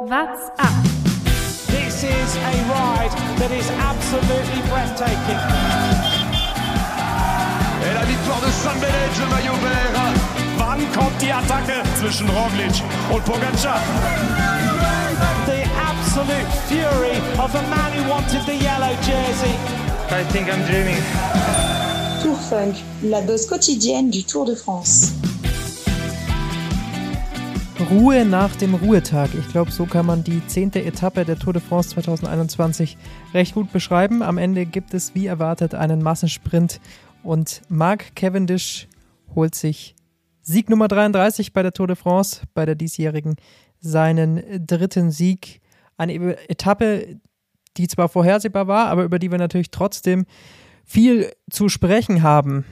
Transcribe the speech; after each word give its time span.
What's 0.00 0.48
up? 0.60 0.84
This 1.66 2.04
is 2.04 2.36
a 2.36 2.54
ride 2.70 3.10
that 3.42 3.50
is 3.50 3.68
absolutely 3.82 4.62
breathtaking. 4.70 5.42
Et 7.82 7.94
la 7.94 8.04
victoire 8.06 8.40
de 8.40 8.50
San 8.52 8.78
Benedge, 8.78 9.18
le 9.18 9.26
maillot 9.26 9.58
vert. 9.58 9.98
Wann 10.56 10.78
kommt 10.92 11.20
die 11.20 11.32
Attacke 11.32 11.82
zwischen 11.98 12.28
Roglic 12.30 12.80
und 13.12 13.24
Pogacar? 13.24 13.80
The 15.46 15.66
absolute 15.82 16.46
fury 16.68 17.18
of 17.42 17.52
a 17.56 17.62
man 17.62 17.92
who 17.92 18.08
wanted 18.08 18.46
the 18.46 18.54
yellow 18.54 18.94
jersey. 19.02 19.56
I 20.10 20.22
think 20.30 20.48
I'm 20.48 20.64
dreaming. 20.66 21.02
Tour 22.22 22.36
Funk, 22.36 22.76
la 23.02 23.20
dose 23.20 23.48
quotidienne 23.48 24.10
du 24.10 24.22
Tour 24.22 24.44
de 24.44 24.54
France. 24.54 25.12
Ruhe 27.80 28.24
nach 28.24 28.56
dem 28.56 28.74
Ruhetag. 28.74 29.30
Ich 29.38 29.48
glaube, 29.48 29.70
so 29.70 29.86
kann 29.86 30.04
man 30.04 30.24
die 30.24 30.44
zehnte 30.46 30.84
Etappe 30.84 31.24
der 31.24 31.38
Tour 31.38 31.52
de 31.52 31.62
France 31.62 31.90
2021 31.90 32.98
recht 33.32 33.54
gut 33.54 33.72
beschreiben. 33.72 34.22
Am 34.22 34.36
Ende 34.36 34.66
gibt 34.66 34.94
es 34.94 35.14
wie 35.14 35.26
erwartet 35.26 35.74
einen 35.74 36.02
Massensprint 36.02 36.80
und 37.22 37.62
Mark 37.68 38.16
Cavendish 38.16 38.88
holt 39.34 39.54
sich 39.54 39.94
Sieg 40.42 40.68
Nummer 40.68 40.88
33 40.88 41.52
bei 41.52 41.62
der 41.62 41.72
Tour 41.72 41.86
de 41.86 41.94
France, 41.94 42.42
bei 42.52 42.66
der 42.66 42.74
diesjährigen 42.74 43.36
seinen 43.78 44.42
dritten 44.66 45.12
Sieg. 45.12 45.60
Eine 45.96 46.36
Etappe, 46.50 47.20
die 47.76 47.86
zwar 47.86 48.08
vorhersehbar 48.08 48.66
war, 48.66 48.88
aber 48.88 49.04
über 49.04 49.20
die 49.20 49.30
wir 49.30 49.38
natürlich 49.38 49.70
trotzdem 49.70 50.26
viel 50.84 51.32
zu 51.48 51.68
sprechen 51.68 52.22
haben. 52.22 52.64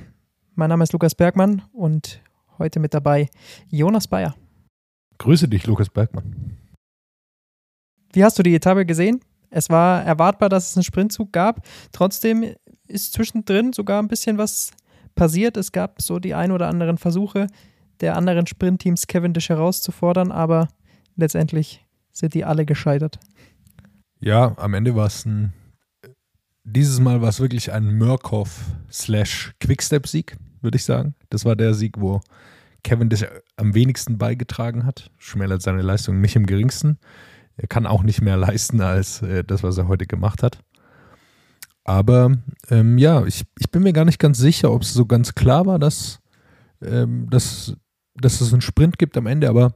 Mein 0.57 0.71
Name 0.71 0.83
ist 0.83 0.93
Lukas 0.93 1.15
Bergmann 1.15 1.63
und 1.73 2.21
heute 2.59 2.81
mit 2.81 2.93
dabei 2.93 3.29
Jonas 3.71 4.09
Bayer. 4.09 4.35
Grüße 5.19 5.49
dich, 5.49 5.67
Lukas 5.67 5.89
Bergmann. 5.89 6.57
Wie 8.13 8.25
hast 8.25 8.39
du 8.39 8.43
die 8.43 8.55
Etappe 8.55 8.87
gesehen? 8.87 9.21
Es 9.51 9.71
war 9.71 10.03
erwartbar, 10.03 10.49
dass 10.49 10.71
es 10.71 10.77
einen 10.77 10.85
Sprintzug 10.85 11.33
gab. 11.33 11.67
Trotzdem 11.93 12.55
ist 12.87 13.13
zwischendrin 13.13 13.73
sogar 13.73 14.03
ein 14.03 14.09
bisschen 14.09 14.39
was 14.39 14.71
passiert. 15.15 15.57
Es 15.57 15.73
gab 15.73 16.01
so 16.03 16.19
die 16.19 16.35
ein 16.35 16.53
oder 16.53 16.69
anderen 16.69 16.99
Versuche 16.99 17.47
der 18.01 18.17
anderen 18.17 18.47
Sprintteams 18.47 19.07
Cavendish 19.07 19.49
herauszufordern, 19.49 20.31
aber 20.31 20.69
letztendlich 21.17 21.85
sind 22.13 22.35
die 22.35 22.45
alle 22.45 22.67
gescheitert. 22.67 23.19
Ja, 24.21 24.55
am 24.59 24.75
Ende 24.75 24.95
war 24.95 25.07
es 25.07 25.25
ein. 25.25 25.53
Dieses 26.65 27.01
Mal 27.01 27.23
war 27.23 27.29
es 27.29 27.41
wirklich 27.41 27.73
ein 27.73 27.97
Murkoff 27.97 28.65
slash 28.91 29.55
Quickstep-Sieg, 29.61 30.37
würde 30.63 30.77
ich 30.77 30.85
sagen. 30.85 31.15
Das 31.31 31.45
war 31.45 31.55
der 31.55 31.75
Sieg, 31.75 31.95
wo 31.99 32.21
Cavendish 32.87 33.27
am 33.57 33.75
wenigsten 33.75 34.17
beigetragen 34.17 34.87
hat. 34.87 35.11
Schmälert 35.19 35.61
seine 35.61 35.83
Leistung 35.83 36.21
nicht 36.21 36.37
im 36.37 36.47
geringsten. 36.47 36.99
Er 37.57 37.67
kann 37.67 37.87
auch 37.87 38.03
nicht 38.03 38.23
mehr 38.23 38.37
leisten 38.37 38.81
als 38.81 39.23
äh, 39.23 39.43
das, 39.43 39.63
was 39.63 39.77
er 39.77 39.89
heute 39.89 40.07
gemacht 40.07 40.43
hat. 40.43 40.61
Aber 41.85 42.33
ähm, 42.71 42.97
ja, 42.99 43.25
ich, 43.27 43.45
ich 43.59 43.71
bin 43.71 43.83
mir 43.83 43.93
gar 43.93 44.05
nicht 44.05 44.19
ganz 44.19 44.39
sicher, 44.39 44.73
ob 44.73 44.83
es 44.83 44.93
so 44.93 45.05
ganz 45.05 45.35
klar 45.35 45.67
war, 45.67 45.79
dass, 45.79 46.21
ähm, 46.83 47.29
dass, 47.31 47.75
dass 48.15 48.41
es 48.41 48.53
einen 48.53 48.63
Sprint 48.63 48.99
gibt 48.99 49.17
am 49.17 49.27
Ende, 49.27 49.49
aber 49.49 49.75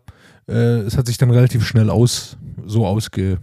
äh, 0.48 0.81
es 0.81 0.97
hat 0.97 1.06
sich 1.06 1.19
dann 1.19 1.31
relativ 1.31 1.66
schnell 1.66 1.91
aus, 1.91 2.36
so 2.64 2.86
ausge, 2.86 3.38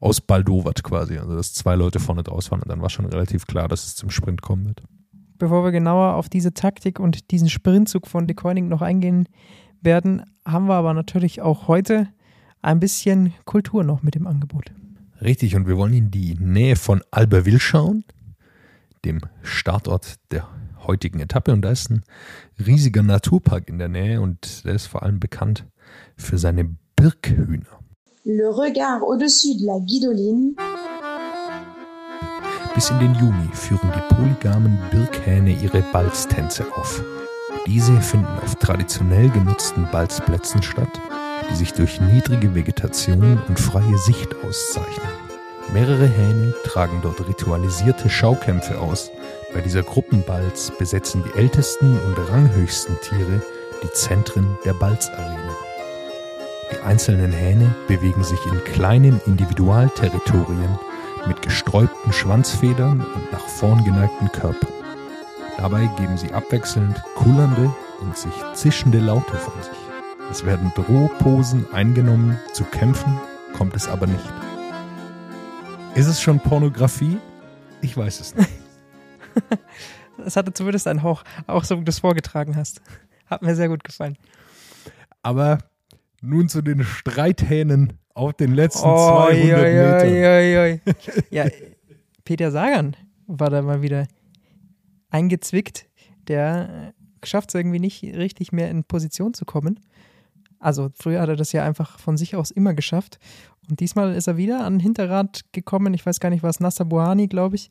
ausbaldowert 0.00 0.82
quasi. 0.82 1.18
Also 1.18 1.36
dass 1.36 1.54
zwei 1.54 1.76
Leute 1.76 2.00
vorne 2.00 2.22
draus 2.22 2.50
waren 2.50 2.62
und 2.62 2.68
dann 2.68 2.82
war 2.82 2.90
schon 2.90 3.06
relativ 3.06 3.46
klar, 3.46 3.68
dass 3.68 3.84
es 3.86 3.96
zum 3.96 4.10
Sprint 4.10 4.42
kommen 4.42 4.66
wird. 4.66 4.82
Bevor 5.42 5.64
wir 5.64 5.72
genauer 5.72 6.14
auf 6.14 6.28
diese 6.28 6.54
Taktik 6.54 7.00
und 7.00 7.32
diesen 7.32 7.50
Sprintzug 7.50 8.06
von 8.06 8.28
De 8.28 8.36
Koenig 8.36 8.62
noch 8.62 8.80
eingehen 8.80 9.28
werden, 9.80 10.22
haben 10.46 10.68
wir 10.68 10.74
aber 10.74 10.94
natürlich 10.94 11.40
auch 11.40 11.66
heute 11.66 12.06
ein 12.60 12.78
bisschen 12.78 13.34
Kultur 13.44 13.82
noch 13.82 14.04
mit 14.04 14.14
dem 14.14 14.28
Angebot. 14.28 14.70
Richtig, 15.20 15.56
und 15.56 15.66
wir 15.66 15.76
wollen 15.76 15.94
in 15.94 16.12
die 16.12 16.36
Nähe 16.38 16.76
von 16.76 17.02
Albertville 17.10 17.58
schauen, 17.58 18.04
dem 19.04 19.20
Startort 19.42 20.14
der 20.30 20.46
heutigen 20.86 21.18
Etappe. 21.18 21.52
Und 21.52 21.62
da 21.62 21.72
ist 21.72 21.90
ein 21.90 22.04
riesiger 22.64 23.02
Naturpark 23.02 23.68
in 23.68 23.80
der 23.80 23.88
Nähe 23.88 24.20
und 24.20 24.64
der 24.64 24.74
ist 24.74 24.86
vor 24.86 25.02
allem 25.02 25.18
bekannt 25.18 25.66
für 26.16 26.38
seine 26.38 26.76
Birkhühner. 26.94 27.80
Le 28.22 28.48
regard 28.48 29.02
au-dessus 29.02 29.58
de 29.58 29.66
la 29.66 29.80
Guidoline. 29.80 30.54
Bis 32.74 32.88
in 32.88 32.98
den 33.00 33.14
Juni 33.14 33.48
führen 33.52 33.92
die 33.94 34.14
polygamen 34.14 34.78
Birkhähne 34.90 35.52
ihre 35.52 35.82
Balztänze 35.92 36.64
auf. 36.74 37.02
Diese 37.66 38.00
finden 38.00 38.38
auf 38.42 38.54
traditionell 38.56 39.28
genutzten 39.28 39.86
Balzplätzen 39.92 40.62
statt, 40.62 41.00
die 41.50 41.54
sich 41.54 41.74
durch 41.74 42.00
niedrige 42.00 42.54
Vegetation 42.54 43.42
und 43.46 43.60
freie 43.60 43.98
Sicht 43.98 44.34
auszeichnen. 44.42 45.12
Mehrere 45.72 46.06
Hähne 46.06 46.54
tragen 46.64 47.00
dort 47.02 47.26
ritualisierte 47.28 48.08
Schaukämpfe 48.08 48.80
aus. 48.80 49.10
Bei 49.52 49.60
dieser 49.60 49.82
Gruppenbalz 49.82 50.72
besetzen 50.78 51.22
die 51.24 51.38
ältesten 51.38 51.98
und 52.00 52.30
ranghöchsten 52.30 52.98
Tiere 53.02 53.42
die 53.82 53.90
Zentren 53.92 54.58
der 54.64 54.72
Balzarena. 54.72 55.56
Die 56.72 56.80
einzelnen 56.80 57.32
Hähne 57.32 57.74
bewegen 57.86 58.24
sich 58.24 58.40
in 58.46 58.64
kleinen 58.64 59.20
Individualterritorien 59.26 60.78
mit 61.26 61.42
gesträubten 61.42 62.12
Schwanzfedern 62.12 63.00
und 63.00 63.32
nach 63.32 63.46
vorn 63.46 63.84
geneigten 63.84 64.30
Körpern. 64.32 64.72
Dabei 65.56 65.86
geben 65.98 66.16
sie 66.16 66.32
abwechselnd 66.32 67.02
kullernde 67.14 67.74
und 68.00 68.16
sich 68.16 68.32
zischende 68.54 68.98
Laute 68.98 69.34
von 69.36 69.54
sich. 69.62 69.72
Es 70.30 70.44
werden 70.44 70.72
Drohposen 70.74 71.66
eingenommen, 71.72 72.38
zu 72.52 72.64
kämpfen 72.64 73.20
kommt 73.52 73.76
es 73.76 73.86
aber 73.86 74.06
nicht. 74.06 74.32
Ist 75.94 76.06
es 76.06 76.20
schon 76.20 76.40
Pornografie? 76.40 77.18
Ich 77.80 77.96
weiß 77.96 78.20
es 78.20 78.34
nicht. 78.34 78.48
Es 80.24 80.36
hatte 80.36 80.52
zumindest 80.52 80.86
einen 80.86 81.02
Hauch, 81.02 81.24
auch 81.46 81.64
so 81.64 81.80
wie 81.80 81.84
du 81.84 81.90
es 81.90 81.98
vorgetragen 81.98 82.54
hast. 82.54 82.82
Hat 83.26 83.42
mir 83.42 83.56
sehr 83.56 83.68
gut 83.68 83.82
gefallen. 83.82 84.16
Aber 85.22 85.58
nun 86.22 86.48
zu 86.48 86.62
den 86.62 86.82
Streithähnen 86.84 87.94
auf 88.14 88.32
den 88.34 88.54
letzten 88.54 88.88
Oh, 88.88 88.96
200 89.26 89.28
oi, 89.28 89.54
oi, 89.54 89.72
Metern. 89.72 90.08
oi, 90.08 90.58
oi. 90.58 90.80
Ja, 91.30 91.46
Peter 92.24 92.50
Sagan 92.50 92.96
war 93.26 93.50
da 93.50 93.60
mal 93.62 93.82
wieder 93.82 94.06
eingezwickt. 95.10 95.86
Der 96.28 96.94
schafft 97.24 97.50
es 97.50 97.54
irgendwie 97.54 97.78
nicht 97.80 98.02
richtig 98.02 98.52
mehr 98.52 98.70
in 98.70 98.84
Position 98.84 99.34
zu 99.34 99.44
kommen. 99.44 99.80
Also 100.58 100.90
früher 100.94 101.20
hat 101.20 101.28
er 101.28 101.36
das 101.36 101.52
ja 101.52 101.64
einfach 101.64 101.98
von 101.98 102.16
sich 102.16 102.36
aus 102.36 102.50
immer 102.50 102.74
geschafft. 102.74 103.18
Und 103.68 103.80
diesmal 103.80 104.14
ist 104.14 104.26
er 104.28 104.36
wieder 104.36 104.64
an 104.64 104.74
den 104.74 104.80
Hinterrad 104.80 105.42
gekommen. 105.52 105.94
Ich 105.94 106.04
weiß 106.06 106.20
gar 106.20 106.30
nicht, 106.30 106.42
was 106.42 106.60
Nasser 106.60 106.84
Buhani, 106.84 107.26
glaube 107.26 107.56
ich. 107.56 107.70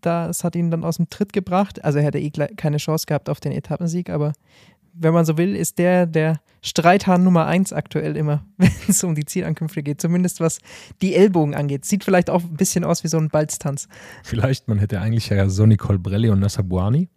Das 0.00 0.44
hat 0.44 0.54
ihn 0.54 0.70
dann 0.70 0.84
aus 0.84 0.96
dem 0.96 1.10
Tritt 1.10 1.32
gebracht. 1.32 1.84
Also 1.84 1.98
er 1.98 2.04
hätte 2.04 2.20
eh 2.20 2.30
keine 2.30 2.76
Chance 2.76 3.06
gehabt 3.06 3.28
auf 3.28 3.40
den 3.40 3.50
Etappensieg, 3.52 4.10
aber 4.10 4.32
wenn 4.98 5.14
man 5.14 5.24
so 5.24 5.38
will, 5.38 5.54
ist 5.56 5.78
der 5.78 6.06
der 6.06 6.40
Streithahn 6.62 7.22
Nummer 7.22 7.46
eins 7.46 7.72
aktuell 7.72 8.16
immer, 8.16 8.44
wenn 8.56 8.70
es 8.88 9.02
um 9.04 9.14
die 9.14 9.24
Zielankünfte 9.24 9.82
geht. 9.82 10.00
Zumindest 10.00 10.40
was 10.40 10.58
die 11.02 11.14
Ellbogen 11.14 11.54
angeht. 11.54 11.84
Sieht 11.84 12.04
vielleicht 12.04 12.30
auch 12.30 12.42
ein 12.42 12.56
bisschen 12.56 12.84
aus 12.84 13.04
wie 13.04 13.08
so 13.08 13.18
ein 13.18 13.28
Balztanz. 13.28 13.88
Vielleicht, 14.24 14.68
man 14.68 14.78
hätte 14.78 15.00
eigentlich 15.00 15.28
ja 15.28 15.48
Sonny 15.48 15.76
Colbrelli 15.76 16.30
und 16.30 16.40
Nasser 16.40 16.62
Buani 16.62 17.08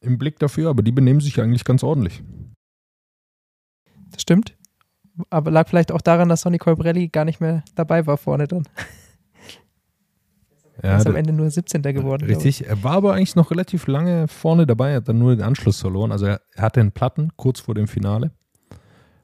im 0.00 0.18
Blick 0.18 0.38
dafür, 0.38 0.70
aber 0.70 0.82
die 0.82 0.92
benehmen 0.92 1.20
sich 1.20 1.40
eigentlich 1.40 1.64
ganz 1.64 1.82
ordentlich. 1.82 2.22
Das 4.10 4.22
stimmt. 4.22 4.56
Aber 5.30 5.50
lag 5.50 5.68
vielleicht 5.68 5.92
auch 5.92 6.00
daran, 6.00 6.28
dass 6.28 6.42
Sonny 6.42 6.58
Colbrelli 6.58 7.08
gar 7.08 7.24
nicht 7.24 7.40
mehr 7.40 7.64
dabei 7.74 8.06
war 8.06 8.16
vorne 8.16 8.48
dann. 8.48 8.64
Er 10.78 10.90
Ja, 10.90 10.96
ist 10.96 11.06
am 11.06 11.16
Ende 11.16 11.32
nur 11.32 11.48
17. 11.48 11.82
geworden. 11.82 12.24
Richtig, 12.24 12.66
er 12.66 12.82
war 12.82 12.92
aber 12.92 13.14
eigentlich 13.14 13.36
noch 13.36 13.50
relativ 13.50 13.86
lange 13.86 14.28
vorne 14.28 14.66
dabei, 14.66 14.90
er 14.90 14.96
hat 14.96 15.08
dann 15.08 15.18
nur 15.18 15.34
den 15.34 15.44
Anschluss 15.44 15.80
verloren. 15.80 16.12
Also 16.12 16.26
er, 16.26 16.40
er 16.54 16.62
hatte 16.62 16.80
einen 16.80 16.92
Platten 16.92 17.30
kurz 17.36 17.60
vor 17.60 17.74
dem 17.74 17.86
Finale, 17.86 18.32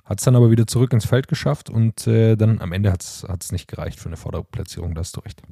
hat 0.05 0.19
es 0.19 0.25
dann 0.25 0.37
aber 0.37 0.51
wieder 0.51 0.67
zurück 0.67 0.93
ins 0.93 1.05
Feld 1.05 1.29
geschafft 1.29 1.71
und 1.71 2.07
äh, 2.07 2.37
dann 2.37 2.61
am 2.61 2.73
Ende 2.73 2.93
hat 2.93 3.03
es 3.03 3.53
nicht 3.53 3.69
gereicht 3.69 3.99
für 3.99 4.09
eine 4.09 4.17
Vorderplatzierung, 4.17 4.95
da 4.95 5.01
hast 5.01 5.17
du 5.17 5.21
recht. 5.21 5.43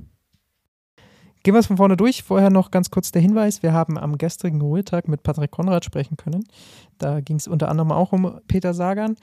Gehen 1.44 1.54
wir 1.54 1.60
es 1.60 1.66
von 1.66 1.76
vorne 1.76 1.96
durch. 1.96 2.24
Vorher 2.24 2.50
noch 2.50 2.70
ganz 2.70 2.90
kurz 2.90 3.12
der 3.12 3.22
Hinweis: 3.22 3.62
Wir 3.62 3.72
haben 3.72 3.96
am 3.96 4.18
gestrigen 4.18 4.60
Ruhetag 4.60 5.08
mit 5.08 5.22
Patrick 5.22 5.50
Konrad 5.50 5.84
sprechen 5.84 6.16
können. 6.16 6.44
Da 6.98 7.20
ging 7.20 7.36
es 7.36 7.46
unter 7.46 7.68
anderem 7.68 7.92
auch 7.92 8.12
um 8.12 8.40
Peter 8.48 8.74
Sagan. 8.74 9.16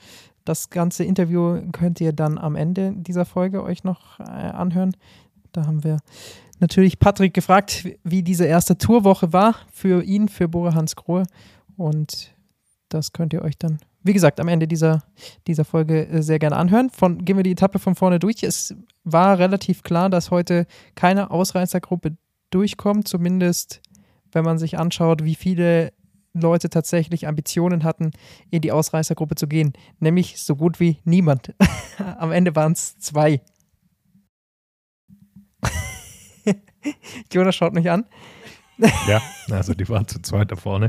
Das 0.44 0.70
ganze 0.70 1.04
Interview 1.04 1.60
könnt 1.72 2.00
ihr 2.00 2.12
dann 2.12 2.38
am 2.38 2.56
Ende 2.56 2.94
dieser 2.96 3.24
Folge 3.26 3.62
euch 3.62 3.84
noch 3.84 4.18
äh, 4.20 4.22
anhören. 4.22 4.96
Da 5.52 5.66
haben 5.66 5.84
wir 5.84 5.98
natürlich 6.60 6.98
Patrick 6.98 7.34
gefragt, 7.34 7.88
wie 8.04 8.22
diese 8.22 8.44
erste 8.44 8.78
Tourwoche 8.78 9.32
war 9.32 9.56
für 9.72 10.02
ihn, 10.02 10.28
für 10.28 10.48
Bora 10.48 10.74
Hans 10.74 10.96
Grohe. 10.96 11.24
Und 11.76 12.34
das 12.88 13.12
könnt 13.12 13.32
ihr 13.32 13.42
euch 13.42 13.58
dann, 13.58 13.78
wie 14.02 14.12
gesagt, 14.12 14.40
am 14.40 14.48
Ende 14.48 14.68
dieser, 14.68 15.02
dieser 15.46 15.64
Folge 15.64 16.06
äh, 16.06 16.22
sehr 16.22 16.38
gerne 16.38 16.56
anhören. 16.56 16.90
Von, 16.90 17.24
gehen 17.24 17.36
wir 17.36 17.42
die 17.42 17.52
Etappe 17.52 17.78
von 17.78 17.94
vorne 17.94 18.18
durch. 18.18 18.42
Es 18.42 18.74
war 19.04 19.38
relativ 19.38 19.82
klar, 19.82 20.10
dass 20.10 20.30
heute 20.30 20.66
keine 20.94 21.30
Ausreißergruppe 21.30 22.16
durchkommt, 22.50 23.08
zumindest 23.08 23.80
wenn 24.32 24.44
man 24.44 24.58
sich 24.58 24.78
anschaut, 24.78 25.24
wie 25.24 25.34
viele 25.34 25.92
Leute 26.32 26.68
tatsächlich 26.68 27.26
Ambitionen 27.26 27.84
hatten, 27.84 28.10
in 28.50 28.60
die 28.60 28.72
Ausreißergruppe 28.72 29.34
zu 29.34 29.46
gehen. 29.46 29.72
Nämlich 30.00 30.42
so 30.42 30.54
gut 30.54 30.80
wie 30.80 30.98
niemand. 31.04 31.54
Am 32.18 32.32
Ende 32.32 32.54
waren 32.54 32.72
es 32.72 32.98
zwei. 32.98 33.40
Jonas 37.32 37.54
schaut 37.56 37.74
mich 37.74 37.90
an. 37.90 38.04
Ja, 39.06 39.20
also 39.50 39.74
die 39.74 39.88
waren 39.88 40.06
zu 40.06 40.20
zweit 40.20 40.52
da 40.52 40.56
vorne. 40.56 40.88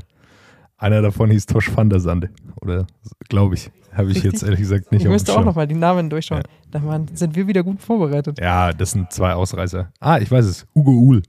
Einer 0.77 1.01
davon 1.01 1.31
hieß 1.31 1.45
Tosh 1.45 1.75
van 1.75 1.89
der 1.89 1.99
Sande. 1.99 2.29
Oder 2.61 2.85
glaube 3.29 3.55
ich. 3.55 3.71
Habe 3.93 4.11
ich 4.11 4.21
jetzt 4.21 4.43
ehrlich 4.43 4.59
gesagt 4.59 4.91
nicht 4.91 5.01
Ich 5.03 5.07
müsste 5.09 5.35
auch 5.35 5.43
nochmal 5.43 5.65
die 5.67 5.73
Namen 5.73 6.09
durchschauen. 6.09 6.43
Da 6.69 6.83
waren, 6.83 7.07
sind 7.15 7.35
wir 7.35 7.47
wieder 7.47 7.63
gut 7.63 7.81
vorbereitet. 7.81 8.39
Ja, 8.39 8.71
das 8.73 8.91
sind 8.91 9.11
zwei 9.11 9.33
Ausreißer. 9.33 9.91
Ah, 9.99 10.19
ich 10.19 10.29
weiß 10.29 10.45
es. 10.45 10.67
Ugo 10.75 10.91
Uhl 10.91 11.23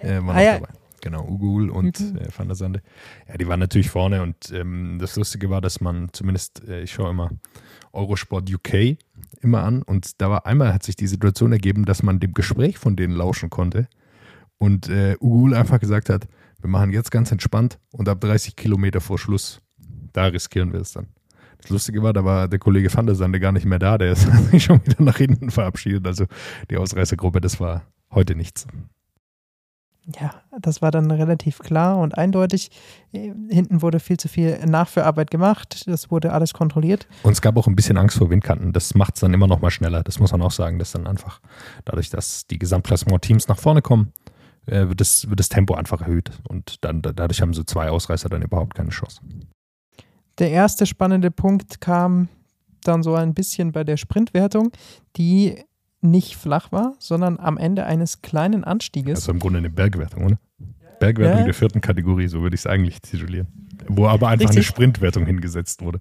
äh, 0.00 0.18
war 0.22 0.36
Ah, 0.36 0.40
ja. 0.42 0.54
dabei. 0.54 0.72
Genau, 1.02 1.24
Ugo 1.28 1.46
Uhl 1.46 1.68
und 1.70 2.00
äh, 2.00 2.28
Van 2.34 2.48
der 2.48 2.56
Sande. 2.56 2.80
Ja, 3.28 3.36
die 3.36 3.46
waren 3.46 3.60
natürlich 3.60 3.90
vorne 3.90 4.22
und 4.22 4.50
ähm, 4.52 4.96
das 4.98 5.16
Lustige 5.16 5.50
war, 5.50 5.60
dass 5.60 5.80
man 5.82 6.08
zumindest, 6.12 6.66
äh, 6.66 6.80
ich 6.82 6.92
schaue 6.92 7.10
immer 7.10 7.30
Eurosport 7.92 8.50
UK 8.52 8.96
immer 9.40 9.62
an 9.62 9.82
und 9.82 10.20
da 10.20 10.30
war 10.30 10.46
einmal 10.46 10.72
hat 10.72 10.82
sich 10.82 10.96
die 10.96 11.06
Situation 11.06 11.52
ergeben, 11.52 11.84
dass 11.84 12.02
man 12.02 12.20
dem 12.20 12.32
Gespräch 12.32 12.78
von 12.78 12.96
denen 12.96 13.14
lauschen 13.14 13.50
konnte 13.50 13.86
und 14.58 14.88
äh, 14.88 15.16
Ugo 15.20 15.38
Uhl 15.38 15.54
einfach 15.54 15.80
gesagt 15.80 16.10
hat, 16.10 16.28
wir 16.60 16.68
machen 16.68 16.92
jetzt 16.92 17.10
ganz 17.10 17.30
entspannt 17.32 17.78
und 17.92 18.08
ab 18.08 18.20
30 18.20 18.56
Kilometer 18.56 19.00
vor 19.00 19.18
Schluss, 19.18 19.60
da 20.12 20.26
riskieren 20.26 20.72
wir 20.72 20.80
es 20.80 20.92
dann. 20.92 21.06
Das 21.58 21.70
Lustige 21.70 22.02
war, 22.02 22.12
da 22.12 22.24
war 22.24 22.48
der 22.48 22.58
Kollege 22.58 22.92
Van 22.92 23.06
der 23.06 23.14
Sande 23.14 23.40
gar 23.40 23.52
nicht 23.52 23.66
mehr 23.66 23.78
da, 23.78 23.98
der 23.98 24.12
ist 24.12 24.28
schon 24.62 24.84
wieder 24.84 25.02
nach 25.02 25.16
hinten 25.16 25.50
verabschiedet. 25.50 26.06
Also 26.06 26.26
die 26.70 26.76
Ausreißergruppe, 26.76 27.40
das 27.40 27.60
war 27.60 27.82
heute 28.10 28.34
nichts. 28.34 28.66
Ja, 30.18 30.30
das 30.58 30.80
war 30.80 30.90
dann 30.90 31.10
relativ 31.10 31.58
klar 31.58 31.98
und 31.98 32.16
eindeutig. 32.16 32.70
Hinten 33.12 33.82
wurde 33.82 34.00
viel 34.00 34.16
zu 34.16 34.28
viel 34.28 34.58
Nachführarbeit 34.64 35.30
gemacht. 35.30 35.86
Das 35.86 36.10
wurde 36.10 36.32
alles 36.32 36.54
kontrolliert. 36.54 37.06
Und 37.24 37.32
es 37.32 37.42
gab 37.42 37.58
auch 37.58 37.66
ein 37.66 37.76
bisschen 37.76 37.98
Angst 37.98 38.16
vor 38.16 38.30
Windkanten. 38.30 38.72
Das 38.72 38.94
macht 38.94 39.16
es 39.16 39.20
dann 39.20 39.34
immer 39.34 39.46
noch 39.46 39.60
mal 39.60 39.70
schneller. 39.70 40.02
Das 40.02 40.18
muss 40.18 40.32
man 40.32 40.40
auch 40.40 40.50
sagen, 40.50 40.78
dass 40.78 40.92
dann 40.92 41.06
einfach 41.06 41.40
dadurch, 41.84 42.08
dass 42.08 42.46
die 42.46 42.58
Gesamtklassement-Teams 42.58 43.48
nach 43.48 43.58
vorne 43.58 43.82
kommen, 43.82 44.12
äh, 44.68 44.88
wird, 44.88 45.00
das, 45.00 45.28
wird 45.28 45.40
das 45.40 45.48
Tempo 45.48 45.74
einfach 45.74 46.00
erhöht. 46.02 46.30
Und 46.48 46.84
dann 46.84 47.02
da- 47.02 47.12
dadurch 47.12 47.40
haben 47.40 47.54
so 47.54 47.64
zwei 47.64 47.90
Ausreißer 47.90 48.28
dann 48.28 48.42
überhaupt 48.42 48.74
keine 48.74 48.90
Chance. 48.90 49.20
Der 50.38 50.50
erste 50.50 50.86
spannende 50.86 51.30
Punkt 51.30 51.80
kam 51.80 52.28
dann 52.84 53.02
so 53.02 53.14
ein 53.14 53.34
bisschen 53.34 53.72
bei 53.72 53.82
der 53.84 53.96
Sprintwertung, 53.96 54.70
die 55.16 55.62
nicht 56.00 56.36
flach 56.36 56.70
war, 56.70 56.94
sondern 57.00 57.38
am 57.40 57.56
Ende 57.58 57.84
eines 57.84 58.22
kleinen 58.22 58.62
Anstieges. 58.62 59.18
Also 59.20 59.32
im 59.32 59.40
Grunde 59.40 59.58
eine 59.58 59.70
Bergwertung, 59.70 60.26
oder? 60.26 60.38
Bergwertung 61.00 61.38
Ja. 61.40 61.44
der 61.44 61.54
vierten 61.54 61.80
Kategorie, 61.80 62.28
so 62.28 62.40
würde 62.42 62.54
ich 62.54 62.60
es 62.60 62.66
eigentlich 62.66 63.00
titulieren. 63.02 63.48
Wo 63.88 64.06
aber 64.06 64.28
einfach 64.28 64.46
eine 64.50 64.58
Richtig. 64.58 64.66
Sprintwertung 64.66 65.26
hingesetzt 65.26 65.82
wurde. 65.82 66.00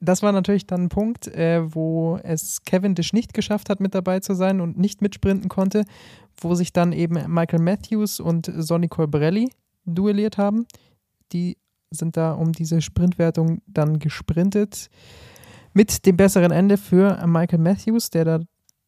Das 0.00 0.22
war 0.22 0.32
natürlich 0.32 0.66
dann 0.66 0.84
ein 0.84 0.88
Punkt, 0.88 1.28
äh, 1.28 1.62
wo 1.74 2.18
es 2.24 2.64
Cavendish 2.64 3.12
nicht 3.12 3.34
geschafft 3.34 3.70
hat, 3.70 3.78
mit 3.80 3.94
dabei 3.94 4.18
zu 4.20 4.34
sein 4.34 4.60
und 4.60 4.76
nicht 4.78 5.00
mitsprinten 5.02 5.48
konnte, 5.48 5.84
wo 6.44 6.54
sich 6.54 6.72
dann 6.72 6.92
eben 6.92 7.14
Michael 7.32 7.60
Matthews 7.60 8.20
und 8.20 8.50
Sonny 8.56 8.88
Colbrelli 8.88 9.50
duelliert 9.84 10.38
haben. 10.38 10.66
Die 11.32 11.56
sind 11.90 12.16
da 12.16 12.32
um 12.32 12.52
diese 12.52 12.80
Sprintwertung 12.80 13.62
dann 13.66 13.98
gesprintet. 13.98 14.88
Mit 15.74 16.06
dem 16.06 16.16
besseren 16.16 16.52
Ende 16.52 16.76
für 16.76 17.26
Michael 17.26 17.60
Matthews, 17.60 18.10
der 18.10 18.24
da 18.24 18.40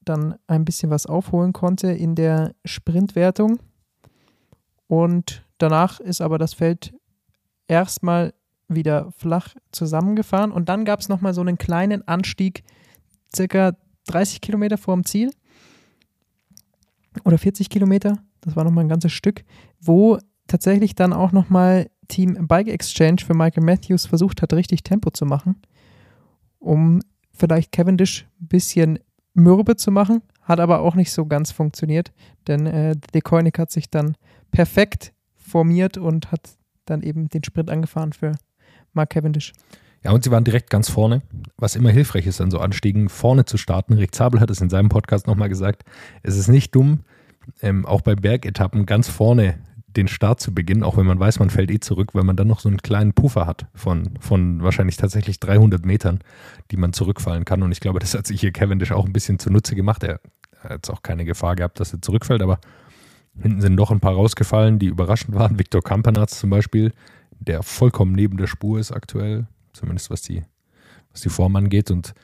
dann 0.05 0.35
ein 0.47 0.65
bisschen 0.65 0.91
was 0.91 1.06
aufholen 1.06 1.53
konnte 1.53 1.89
in 1.89 2.15
der 2.15 2.55
Sprintwertung. 2.65 3.59
Und 4.87 5.47
danach 5.59 6.00
ist 6.00 6.21
aber 6.21 6.39
das 6.39 6.55
Feld 6.55 6.95
erstmal 7.69 8.35
wieder 8.69 9.11
flach 9.17 9.55
zusammengefahren 9.73 10.53
und 10.53 10.69
dann 10.69 10.85
gab 10.85 11.00
es 11.00 11.09
nochmal 11.09 11.35
so 11.35 11.41
einen 11.41 11.59
kleinen 11.59 12.07
Anstieg, 12.07 12.65
circa 13.35 13.77
30 14.07 14.41
Kilometer 14.41 14.79
vorm 14.79 15.05
Ziel 15.05 15.31
oder 17.25 17.38
40 17.38 17.70
Kilometer, 17.70 18.19
das 18.40 18.56
war 18.56 18.64
nochmal 18.64 18.84
ein 18.84 18.88
ganzes 18.88 19.12
Stück, 19.12 19.44
wo 19.81 20.19
tatsächlich 20.46 20.94
dann 20.94 21.12
auch 21.12 21.32
nochmal 21.32 21.90
Team 22.08 22.46
Bike 22.46 22.69
Exchange 22.69 23.19
für 23.25 23.34
Michael 23.34 23.64
Matthews 23.64 24.06
versucht 24.06 24.43
hat, 24.43 24.52
richtig 24.52 24.82
Tempo 24.82 25.11
zu 25.11 25.25
machen, 25.25 25.56
um 26.58 27.00
vielleicht 27.32 27.72
Cavendish 27.72 28.26
ein 28.40 28.49
bisschen 28.49 28.99
mürbe 29.34 29.76
zu 29.76 29.90
machen, 29.90 30.22
hat 30.43 30.61
aber 30.61 30.81
auch 30.81 30.94
nicht 30.94 31.12
so 31.12 31.26
ganz 31.26 31.50
funktioniert, 31.50 32.12
denn 32.46 32.66
äh, 32.66 32.96
De 33.12 33.20
Koenig 33.20 33.58
hat 33.58 33.70
sich 33.70 33.90
dann 33.90 34.16
perfekt 34.50 35.12
formiert 35.34 35.99
und 35.99 36.31
hat 36.31 36.56
dann 36.84 37.02
eben 37.02 37.28
den 37.28 37.43
Sprint 37.43 37.70
angefahren 37.70 38.12
für 38.12 38.32
Mark 38.93 39.11
Cavendish. 39.11 39.52
Ja, 40.05 40.12
und 40.12 40.23
sie 40.23 40.31
waren 40.31 40.45
direkt 40.45 40.69
ganz 40.69 40.91
vorne, 40.91 41.23
was 41.56 41.77
immer 41.77 41.91
hilfreich 41.91 42.27
ist 42.27 42.41
an 42.41 42.51
so 42.51 42.59
Anstiegen, 42.59 43.09
vorne 43.09 43.47
zu 43.47 43.56
starten. 43.56 43.95
Rick 43.95 44.15
Zabel 44.15 44.41
hat 44.41 44.51
es 44.51 44.61
in 44.61 44.69
seinem 44.69 44.91
Podcast 44.91 45.27
nochmal 45.27 45.49
gesagt. 45.49 45.85
Es 46.23 46.37
ist 46.37 46.49
nicht 46.49 46.75
dumm, 46.75 47.01
ähm, 47.62 47.87
auch 47.87 48.03
bei 48.03 48.15
Bergetappen 48.15 48.85
ganz 48.85 49.09
vorne 49.09 49.59
den 49.97 50.09
Start 50.09 50.41
zu 50.41 50.53
beginnen, 50.53 50.83
auch 50.83 50.97
wenn 50.97 51.06
man 51.06 51.21
weiß, 51.21 51.39
man 51.39 51.51
fällt 51.51 51.71
eh 51.71 51.81
zurück, 51.81 52.15
weil 52.15 52.25
man 52.25 52.37
dann 52.37 52.49
noch 52.49 52.61
so 52.61 52.69
einen 52.69 52.83
kleinen 52.83 53.12
Puffer 53.15 53.47
hat 53.47 53.67
von, 53.75 54.11
von 54.21 54.62
wahrscheinlich 54.62 54.97
tatsächlich 54.97 55.41
300 55.41 55.87
Metern, 55.87 56.19
die 56.71 56.77
man 56.77 56.93
zurückfallen 56.93 57.45
kann. 57.45 57.62
Und 57.62 57.73
ich 57.73 57.81
glaube, 57.81 58.00
das 58.00 58.15
hat 58.15 58.27
sich 58.27 58.41
hier 58.41 58.53
Cavendish 58.53 58.93
auch 58.93 59.07
ein 59.07 59.12
bisschen 59.12 59.39
zunutze 59.39 59.75
gemacht. 59.75 60.03
Er 60.03 60.21
hat 60.59 60.71
jetzt 60.71 60.91
auch 60.91 61.03
keine 61.03 61.25
Gefahr 61.25 61.57
gehabt, 61.57 61.81
dass 61.81 61.93
er 61.93 62.03
zurückfällt, 62.03 62.43
aber 62.43 62.59
hinten 63.41 63.61
sind 63.61 63.77
doch 63.77 63.91
ein 63.91 64.00
paar 64.00 64.15
rausgefallen, 64.15 64.79
die 64.79 64.87
überraschend 64.87 65.35
waren. 65.35 65.59
Viktor 65.59 65.83
Kampanatz 65.83 66.41
zum 66.41 66.50
Beispiel, 66.50 66.93
der 67.39 67.62
vollkommen 67.62 68.12
neben 68.12 68.37
der 68.37 68.47
Spur 68.49 68.79
ist 68.79 68.93
aktuell, 68.93 69.47
zumindest 69.75 70.11
was 70.11 70.23
die, 70.23 70.43
was 71.11 71.21
die 71.21 71.29
Form 71.29 71.56
angeht. 71.56 71.91
Und 71.91 72.15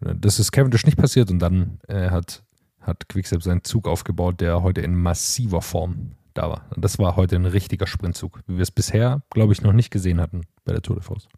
äh, 0.00 0.14
das 0.14 0.38
ist 0.38 0.52
Cavendish 0.52 0.86
nicht 0.86 0.98
passiert 0.98 1.30
und 1.30 1.38
dann 1.38 1.78
äh, 1.88 2.10
hat, 2.10 2.44
hat 2.80 3.08
Quickstep 3.08 3.42
seinen 3.42 3.64
Zug 3.64 3.88
aufgebaut, 3.88 4.40
der 4.40 4.62
heute 4.62 4.82
in 4.82 4.94
massiver 4.94 5.62
Form 5.62 6.12
da 6.34 6.50
war. 6.50 6.66
Und 6.74 6.84
das 6.84 6.98
war 6.98 7.16
heute 7.16 7.36
ein 7.36 7.46
richtiger 7.46 7.86
Sprintzug, 7.86 8.40
wie 8.46 8.56
wir 8.56 8.62
es 8.62 8.70
bisher, 8.70 9.22
glaube 9.30 9.52
ich, 9.52 9.62
noch 9.62 9.72
nicht 9.72 9.90
gesehen 9.90 10.20
hatten 10.20 10.42
bei 10.64 10.72
der 10.72 10.82
Tour 10.82 10.96
de 10.96 11.04
France. 11.04 11.28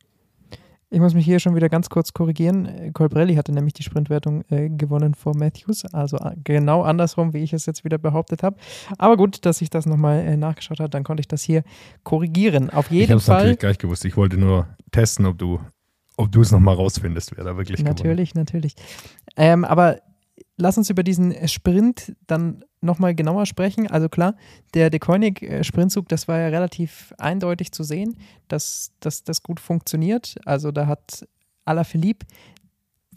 Ich 0.91 1.01
muss 1.01 1.13
mich 1.13 1.27
hier 1.27 1.39
schon 1.39 1.55
wieder 1.55 1.69
ganz 1.69 1.91
kurz 1.91 2.15
korrigieren. 2.15 2.93
Colbrelli 2.95 3.35
hatte 3.35 3.53
nämlich 3.53 3.75
die 3.75 3.83
Sprintwertung 3.83 4.45
äh, 4.49 4.71
gewonnen 4.71 5.15
vor 5.15 5.37
Matthews, 5.37 5.85
also 5.93 6.17
äh, 6.17 6.35
genau 6.43 6.83
andersrum, 6.83 7.35
wie 7.35 7.39
ich 7.39 7.53
es 7.53 7.67
jetzt 7.67 7.85
wieder 7.85 7.99
behauptet 7.99 8.43
habe. 8.43 8.57
Aber 8.97 9.19
gut, 9.19 9.45
dass 9.45 9.61
ich 9.61 9.69
das 9.69 9.85
nochmal 9.85 10.21
äh, 10.21 10.37
nachgeschaut 10.39 10.81
habe, 10.81 10.89
dann 10.89 11.05
konnte 11.05 11.21
ich 11.21 11.29
das 11.29 11.43
hier 11.43 11.63
korrigieren. 12.05 12.71
Auf 12.71 12.87
ich 12.87 12.93
jeden 12.93 13.11
habe 13.11 13.19
es 13.19 13.27
Fall. 13.27 13.37
natürlich 13.37 13.59
gleich 13.59 13.79
gewusst. 13.79 14.05
Ich 14.07 14.17
wollte 14.17 14.39
nur 14.39 14.67
testen, 14.91 15.27
ob 15.27 15.39
du 15.39 15.61
ob 16.17 16.33
du 16.33 16.41
es 16.41 16.51
nochmal 16.51 16.75
rausfindest, 16.75 17.37
wer 17.37 17.45
da 17.45 17.57
wirklich 17.57 17.77
gewonnen 17.77 17.91
hat. 17.91 17.99
Natürlich, 17.99 18.35
natürlich. 18.35 18.75
Ähm, 19.37 19.65
aber 19.65 20.01
lass 20.59 20.77
uns 20.77 20.91
über 20.91 21.03
diesen 21.03 21.49
Sprint 21.49 22.15
dann 22.27 22.65
nochmal 22.81 23.15
genauer 23.15 23.47
sprechen. 23.47 23.91
Also 23.91 24.09
klar, 24.09 24.35
der 24.75 24.91
De 24.91 25.01
Koenig-Sprintzug, 25.01 26.09
das 26.09 26.29
war 26.29 26.39
ja 26.39 26.49
relativ 26.49 27.15
eindeutig 27.17 27.73
zu 27.73 27.83
sehen, 27.85 28.19
dass, 28.49 28.93
dass 29.01 29.25
das 29.25 29.43
gut 29.43 29.61
funktioniert. 29.61 30.37
Also 30.45 30.71
da 30.71 30.87
hat 30.87 31.27
Alaphilippe 31.65 32.27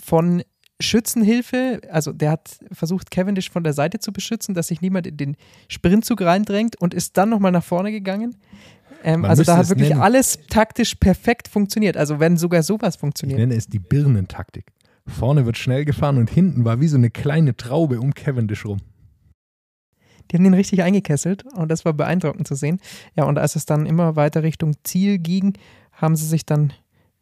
von 0.02 0.44
Schützenhilfe, 0.80 1.82
also 1.92 2.12
der 2.12 2.32
hat 2.32 2.58
versucht, 2.72 3.12
Cavendish 3.12 3.50
von 3.52 3.64
der 3.64 3.74
Seite 3.74 4.00
zu 4.00 4.12
beschützen, 4.12 4.56
dass 4.56 4.68
sich 4.68 4.82
niemand 4.82 5.06
in 5.06 5.18
den 5.18 5.36
Sprintzug 5.68 6.22
reindrängt 6.22 6.80
und 6.82 6.94
ist 6.94 7.18
dann 7.18 7.30
nochmal 7.30 7.52
nach 7.52 7.64
vorne 7.64 7.92
gegangen. 7.92 8.38
Ähm, 9.04 9.26
also 9.26 9.44
da 9.44 9.58
hat 9.58 9.70
wirklich 9.70 9.90
nennen. 9.90 10.02
alles 10.02 10.40
taktisch 10.50 10.96
perfekt 10.96 11.48
funktioniert. 11.48 11.98
Also 11.98 12.20
wenn 12.20 12.38
sogar 12.38 12.64
sowas 12.64 12.96
Ich 12.96 13.00
funktioniert. 13.00 13.40
nenne 13.40 13.56
es 13.56 13.68
die 13.68 13.80
Birnentaktik. 13.80 14.66
Vorne 15.08 15.46
wird 15.46 15.58
schnell 15.58 15.86
gefahren 15.86 16.18
und 16.18 16.30
hinten 16.30 16.66
war 16.66 16.80
wie 16.80 16.88
so 16.88 16.98
eine 16.98 17.10
kleine 17.10 17.58
Traube 17.58 18.00
um 18.00 18.14
Cavendish 18.14 18.66
rum. 18.66 18.80
Die 20.30 20.38
haben 20.38 20.44
den 20.44 20.54
richtig 20.54 20.82
eingekesselt 20.84 21.44
und 21.56 21.70
das 21.70 21.84
war 21.84 21.94
beeindruckend 21.94 22.48
zu 22.48 22.56
sehen. 22.56 22.80
Ja, 23.16 23.26
und 23.26 23.38
als 23.38 23.56
es 23.56 23.66
dann 23.66 23.86
immer 23.86 24.16
weiter 24.16 24.44
Richtung 24.44 24.76
Ziel 24.84 25.18
ging, 25.18 25.58
haben 25.92 26.16
sie 26.16 26.26
sich 26.26 26.46
dann 26.46 26.74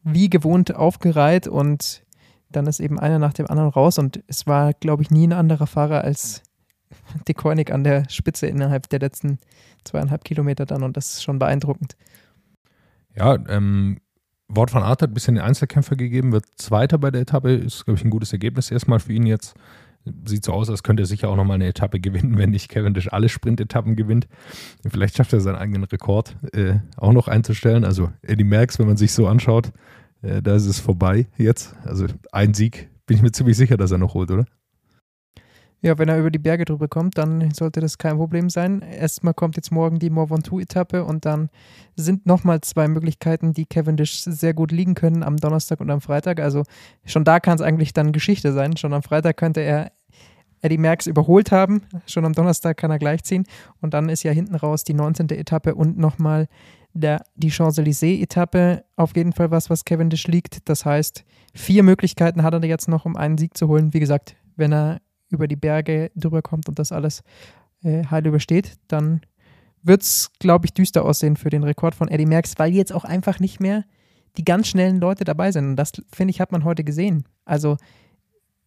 wie 0.04 0.30
gewohnt 0.30 0.76
aufgereiht 0.76 1.48
und 1.48 2.04
dann 2.52 2.68
ist 2.68 2.80
eben 2.80 3.00
einer 3.00 3.20
nach 3.20 3.34
dem 3.34 3.48
anderen 3.48 3.70
raus 3.70 3.98
und 3.98 4.24
es 4.28 4.48
war, 4.48 4.74
glaube 4.74 5.04
ich, 5.04 5.12
nie 5.12 5.28
ein 5.28 5.34
anderer 5.34 5.68
Fahrer 5.68 6.04
als 6.04 6.44
De 7.28 7.36
Koenig 7.36 7.72
an 7.72 7.84
der 7.84 8.10
Spitze 8.10 8.48
innerhalb 8.48 8.90
der 8.90 9.00
letzten 9.00 9.40
zweieinhalb 9.84 10.24
Kilometer 10.24 10.66
dann 10.66 10.84
und 10.84 10.98
das 10.98 11.14
ist 11.14 11.24
schon 11.24 11.40
beeindruckend. 11.40 11.96
Ja, 13.16 13.38
ähm, 13.48 14.00
Wort 14.50 14.72
von 14.72 14.82
Art 14.82 15.02
hat 15.02 15.12
ein 15.12 15.14
bisschen 15.14 15.36
den 15.36 15.44
Einzelkämpfer 15.44 15.96
gegeben, 15.96 16.32
wird 16.32 16.46
Zweiter 16.56 16.98
bei 16.98 17.12
der 17.12 17.22
Etappe, 17.22 17.54
ist, 17.54 17.86
glaube 17.86 18.00
ich, 18.00 18.06
ein 18.06 18.10
gutes 18.10 18.34
Ergebnis 18.34 18.72
erstmal 18.72 19.00
für 19.00 19.14
ihn 19.14 19.26
jetzt. 19.26 19.56
Sieht 20.26 20.44
so 20.44 20.54
aus, 20.54 20.70
als 20.70 20.82
könnte 20.82 21.04
er 21.04 21.06
sicher 21.06 21.30
auch 21.30 21.36
nochmal 21.36 21.56
eine 21.56 21.68
Etappe 21.68 22.00
gewinnen, 22.00 22.38
wenn 22.38 22.50
nicht 22.50 22.70
Cavendish 22.70 23.12
alle 23.12 23.30
Sprintetappen 23.30 23.96
gewinnt. 23.96 24.28
Vielleicht 24.90 25.18
schafft 25.18 25.34
er 25.34 25.42
seinen 25.42 25.58
eigenen 25.58 25.84
Rekord 25.84 26.36
äh, 26.54 26.80
auch 26.98 27.14
noch 27.14 27.28
einzustellen. 27.28 27.86
Also 27.86 28.12
Eddie 28.24 28.44
Merckx, 28.44 28.80
wenn 28.80 28.88
man 28.88 28.98
sich 28.98 29.12
so 29.12 29.28
anschaut, 29.28 29.72
äh, 30.24 30.42
da 30.42 30.56
ist 30.56 30.66
es 30.66 30.80
vorbei 30.80 31.28
jetzt. 31.38 31.76
Also 31.84 32.08
ein 32.32 32.54
Sieg 32.54 32.90
bin 33.06 33.18
ich 33.18 33.24
mir 33.24 33.32
ziemlich 33.32 33.58
sicher, 33.58 33.78
dass 33.78 33.92
er 33.92 33.98
noch 34.00 34.16
holt, 34.16 34.32
oder? 34.32 34.46
Ja, 35.82 35.98
wenn 35.98 36.10
er 36.10 36.20
über 36.20 36.30
die 36.30 36.40
Berge 36.40 36.66
drüber 36.66 36.90
kommt, 36.90 37.18
dann 37.18 37.52
sollte 37.52 37.80
das 37.80 37.98
kein 37.98 38.18
Problem 38.18 38.50
sein. 38.50 38.82
Erstmal 38.82 39.34
kommt 39.34 39.56
jetzt 39.56 39.72
morgen 39.72 39.98
die 39.98 40.10
Mont 40.10 40.30
Ventoux-Etappe 40.30 41.06
und 41.06 41.26
dann 41.26 41.50
sind 41.96 42.26
nochmal 42.26 42.60
zwei 42.62 42.90
Möglichkeiten, 42.90 43.54
die 43.54 43.66
Cavendish 43.66 44.22
sehr 44.24 44.54
gut 44.54 44.72
liegen 44.72 44.94
können 44.94 45.24
am 45.24 45.38
Donnerstag 45.38 45.80
und 45.80 45.90
am 45.90 46.02
Freitag. 46.02 46.42
Also 46.42 46.64
schon 47.06 47.24
da 47.24 47.40
kann 47.40 47.56
es 47.56 47.62
eigentlich 47.62 47.94
dann 47.94 48.12
Geschichte 48.12 48.52
sein. 48.52 48.76
Schon 48.76 48.94
am 48.94 49.04
Freitag 49.04 49.38
könnte 49.38 49.62
er 49.62 49.94
Eddie 50.62 50.78
Merckx 50.78 51.08
überholt 51.08 51.52
haben. 51.54 51.84
Schon 52.06 52.26
am 52.26 52.34
Donnerstag 52.34 52.76
kann 52.76 52.92
er 52.92 53.00
gleichziehen. 53.00 53.46
Und 53.80 53.94
dann 53.94 54.10
ist 54.10 54.24
ja 54.24 54.34
hinten 54.34 54.56
raus 54.56 54.84
die 54.84 54.94
19. 54.94 55.30
Etappe 55.30 55.76
und 55.76 55.98
nochmal 55.98 56.48
die 56.94 57.52
Champs-Élysées-Etappe 57.52 58.84
auf 58.98 59.16
jeden 59.16 59.32
Fall 59.32 59.52
was, 59.52 59.70
was 59.70 59.86
Cavendish 59.86 60.28
liegt. 60.28 60.68
Das 60.68 60.84
heißt, 60.84 61.24
vier 61.54 61.84
Möglichkeiten 61.84 62.44
hat 62.44 62.54
er 62.54 62.66
jetzt 62.66 62.90
noch, 62.90 63.06
um 63.06 63.16
einen 63.16 63.38
Sieg 63.38 63.56
zu 63.56 63.70
holen. 63.70 63.94
Wie 63.94 64.02
gesagt, 64.02 64.36
wenn 64.58 64.74
er 64.74 65.00
über 65.30 65.48
die 65.48 65.56
Berge 65.56 66.12
drüber 66.16 66.42
kommt 66.42 66.68
und 66.70 66.80
das 66.80 66.92
alles 66.92 67.24
äh, 67.84 68.04
heil 68.06 68.26
übersteht, 68.26 68.78
dann 68.88 69.22
wird 69.82 70.02
es, 70.02 70.32
glaube 70.40 70.66
ich, 70.66 70.74
düster 70.74 71.06
aussehen 71.06 71.38
für 71.38 71.50
den 71.50 71.64
Rekord 71.64 71.96
von 71.96 72.10
Eddie 72.10 72.26
Merckx, 72.26 72.56
weil 72.58 72.74
jetzt 72.74 72.94
auch 72.94 73.06
einfach 73.06 73.40
nicht 73.40 73.60
mehr 73.60 73.86
die 74.38 74.44
ganz 74.44 74.68
schnellen 74.68 75.00
Leute 75.00 75.24
dabei 75.24 75.52
sind. 75.52 75.66
Und 75.66 75.76
das, 75.76 75.92
finde 76.12 76.32
ich, 76.32 76.42
hat 76.42 76.52
man 76.52 76.64
heute 76.64 76.84
gesehen. 76.84 77.24
Also 77.46 77.78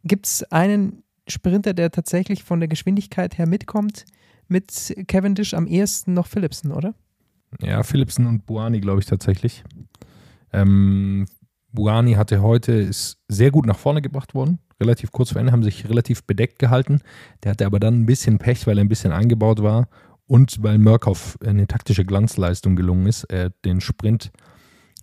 gibt 0.04 0.26
es 0.26 0.44
einen 0.50 1.02
Sprinter, 1.28 1.74
der 1.74 1.90
tatsächlich 1.90 2.42
von 2.42 2.60
der 2.60 2.68
Geschwindigkeit 2.68 3.38
her 3.38 3.46
mitkommt, 3.46 4.04
mit 4.48 4.94
Cavendish 5.06 5.54
am 5.54 5.66
ehesten 5.66 6.14
noch 6.14 6.26
Philipsen, 6.26 6.72
oder? 6.72 6.94
Ja, 7.60 7.82
Philipsen 7.82 8.26
und 8.26 8.46
Buani, 8.46 8.80
glaube 8.80 9.00
ich 9.00 9.06
tatsächlich. 9.06 9.62
Ähm, 10.52 11.26
Buani 11.72 12.14
hatte 12.14 12.42
heute, 12.42 12.72
ist 12.72 13.18
sehr 13.28 13.50
gut 13.50 13.66
nach 13.66 13.78
vorne 13.78 14.02
gebracht 14.02 14.34
worden. 14.34 14.58
Relativ 14.82 15.12
kurz 15.12 15.30
vor 15.30 15.40
Ende, 15.40 15.52
haben 15.52 15.62
sich 15.62 15.88
relativ 15.88 16.24
bedeckt 16.24 16.58
gehalten. 16.58 17.00
Der 17.42 17.52
hatte 17.52 17.66
aber 17.66 17.78
dann 17.78 18.02
ein 18.02 18.06
bisschen 18.06 18.38
Pech, 18.38 18.66
weil 18.66 18.78
er 18.78 18.84
ein 18.84 18.88
bisschen 18.88 19.12
eingebaut 19.12 19.62
war 19.62 19.88
und 20.26 20.62
weil 20.62 20.78
Murkoff 20.78 21.38
eine 21.44 21.66
taktische 21.66 22.04
Glanzleistung 22.04 22.74
gelungen 22.74 23.06
ist. 23.06 23.24
Er 23.24 23.46
hat 23.46 23.54
den 23.64 23.80
Sprint 23.80 24.32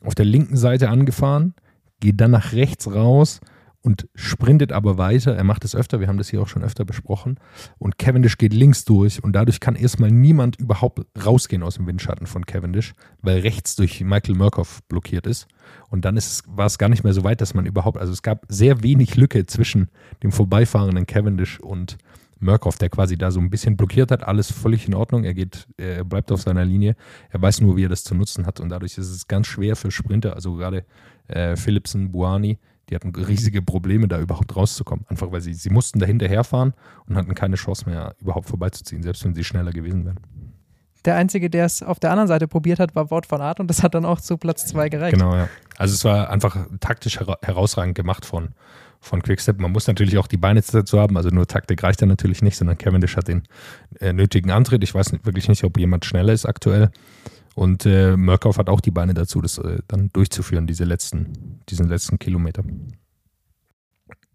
auf 0.04 0.16
der 0.16 0.26
linken 0.26 0.58
Seite 0.58 0.90
angefahren, 0.90 1.54
geht 2.00 2.20
dann 2.20 2.32
nach 2.32 2.52
rechts 2.54 2.94
raus 2.94 3.40
und 3.82 4.08
sprintet 4.14 4.72
aber 4.72 4.98
weiter. 4.98 5.36
Er 5.36 5.44
macht 5.44 5.64
es 5.64 5.76
öfter, 5.76 6.00
wir 6.00 6.08
haben 6.08 6.18
das 6.18 6.30
hier 6.30 6.42
auch 6.42 6.48
schon 6.48 6.64
öfter 6.64 6.84
besprochen. 6.84 7.40
Und 7.78 7.98
Cavendish 7.98 8.38
geht 8.38 8.54
links 8.54 8.84
durch 8.84 9.24
und 9.24 9.34
dadurch 9.34 9.60
kann 9.60 9.76
erstmal 9.76 10.12
niemand 10.12 10.60
überhaupt 10.60 11.02
rausgehen 11.26 11.64
aus 11.64 11.76
dem 11.76 11.88
Windschatten 11.88 12.28
von 12.28 12.46
Cavendish, 12.46 12.94
weil 13.22 13.40
rechts 13.40 13.76
durch 13.76 14.02
Michael 14.02 14.36
Murkoff 14.36 14.84
blockiert 14.90 15.26
ist. 15.28 15.48
Und 15.90 16.04
dann 16.04 16.18
ist, 16.18 16.44
war 16.48 16.66
es 16.66 16.78
gar 16.78 16.90
nicht 16.90 17.04
mehr 17.04 17.14
so 17.14 17.24
weit, 17.24 17.42
dass 17.42 17.54
man 17.54 17.66
überhaupt, 17.66 17.98
also 17.98 18.12
es 18.12 18.22
gab 18.22 18.46
sehr 18.50 18.84
wenig 18.84 19.16
Lücke 19.16 19.46
zwischen 19.46 19.90
dem 20.24 20.32
vorbeifahrenden 20.32 21.06
Cavendish 21.06 21.60
und 21.60 21.98
Murkoff, 22.42 22.78
der 22.78 22.90
quasi 22.90 23.18
da 23.18 23.32
so 23.32 23.40
ein 23.40 23.50
bisschen 23.50 23.78
blockiert 23.78 24.12
hat. 24.12 24.24
Alles 24.24 24.52
völlig 24.52 24.88
in 24.88 24.94
Ordnung. 24.94 25.24
Er 25.24 25.34
geht, 25.34 25.68
er 25.78 26.04
bleibt 26.04 26.32
auf 26.32 26.42
seiner 26.42 26.66
Linie. 26.66 26.96
Er 27.30 27.42
weiß 27.42 27.62
nur, 27.62 27.76
wie 27.76 27.86
er 27.86 27.90
das 27.90 28.04
zu 28.04 28.16
nutzen 28.16 28.46
hat. 28.46 28.60
Und 28.60 28.70
dadurch 28.70 28.98
ist 28.98 29.10
es 29.10 29.28
ganz 29.28 29.48
schwer 29.48 29.76
für 29.76 29.92
Sprinter, 29.92 30.36
also 30.36 30.56
gerade 30.56 30.86
äh, 31.28 31.56
Philipsen, 31.56 32.12
Buani, 32.12 32.58
die 32.90 32.96
hatten 32.96 33.14
riesige 33.16 33.62
Probleme, 33.62 34.08
da 34.08 34.20
überhaupt 34.20 34.56
rauszukommen. 34.56 35.06
Einfach 35.08 35.32
weil 35.32 35.42
sie, 35.42 35.54
sie 35.54 35.70
mussten 35.70 36.00
da 36.00 36.06
hinterherfahren 36.06 36.74
und 37.08 37.16
hatten 37.16 37.34
keine 37.36 37.56
Chance 37.56 37.90
mehr, 37.90 38.16
überhaupt 38.20 38.48
vorbeizuziehen, 38.48 39.04
selbst 39.04 39.24
wenn 39.26 39.36
sie 39.36 39.44
schneller 39.44 39.72
gewesen 39.72 40.06
wären. 40.06 40.20
Der 41.06 41.16
Einzige, 41.16 41.50
der 41.50 41.66
es 41.66 41.82
auf 41.82 42.00
der 42.00 42.12
anderen 42.12 42.28
Seite 42.28 42.48
probiert 42.48 42.80
hat, 42.80 42.94
war 42.96 43.10
Wort 43.10 43.26
von 43.26 43.42
Art 43.42 43.60
und 43.60 43.68
das 43.68 43.84
hat 43.84 43.96
dann 43.96 44.06
auch 44.06 44.20
zu 44.20 44.38
Platz 44.38 44.66
zwei 44.66 44.90
gereicht. 44.90 45.18
Genau, 45.18 45.34
ja. 45.34 45.48
Also 45.78 45.94
es 45.94 46.04
war 46.04 46.30
einfach 46.30 46.58
taktisch 46.82 47.20
herausragend 47.20 47.96
gemacht 47.96 48.26
von, 48.26 48.50
von 49.00 49.22
Quickstep. 49.22 49.62
Man 49.62 49.72
muss 49.72 49.88
natürlich 49.88 50.18
auch 50.18 50.28
die 50.28 50.38
Beine 50.38 50.62
dazu 50.62 51.00
haben, 51.00 51.16
also 51.16 51.30
nur 51.30 51.48
Taktik 51.48 51.84
reicht 51.84 52.02
ja 52.02 52.08
natürlich 52.08 52.42
nicht, 52.42 52.58
sondern 52.58 52.78
Cavendish 52.78 53.16
hat 53.16 53.30
den 53.30 53.44
äh, 54.02 54.12
nötigen 54.12 54.52
Antritt. 54.52 54.84
Ich 54.84 54.94
weiß 54.94 55.14
wirklich 55.24 55.48
nicht, 55.48 55.64
ob 55.64 55.78
jemand 55.78 56.04
schneller 56.04 56.34
ist 56.34 56.46
aktuell. 56.46 56.92
Und 57.60 57.86
äh, 57.86 58.16
Murkoff 58.16 58.58
hat 58.58 58.70
auch 58.70 58.80
die 58.80 58.90
Beine 58.90 59.14
dazu, 59.14 59.42
das 59.42 59.58
äh, 59.58 59.80
dann 59.90 60.10
durchzuführen, 60.14 60.66
diese 60.66 60.86
letzten, 60.86 61.60
diesen 61.68 61.90
letzten 61.90 62.18
Kilometer. 62.18 62.64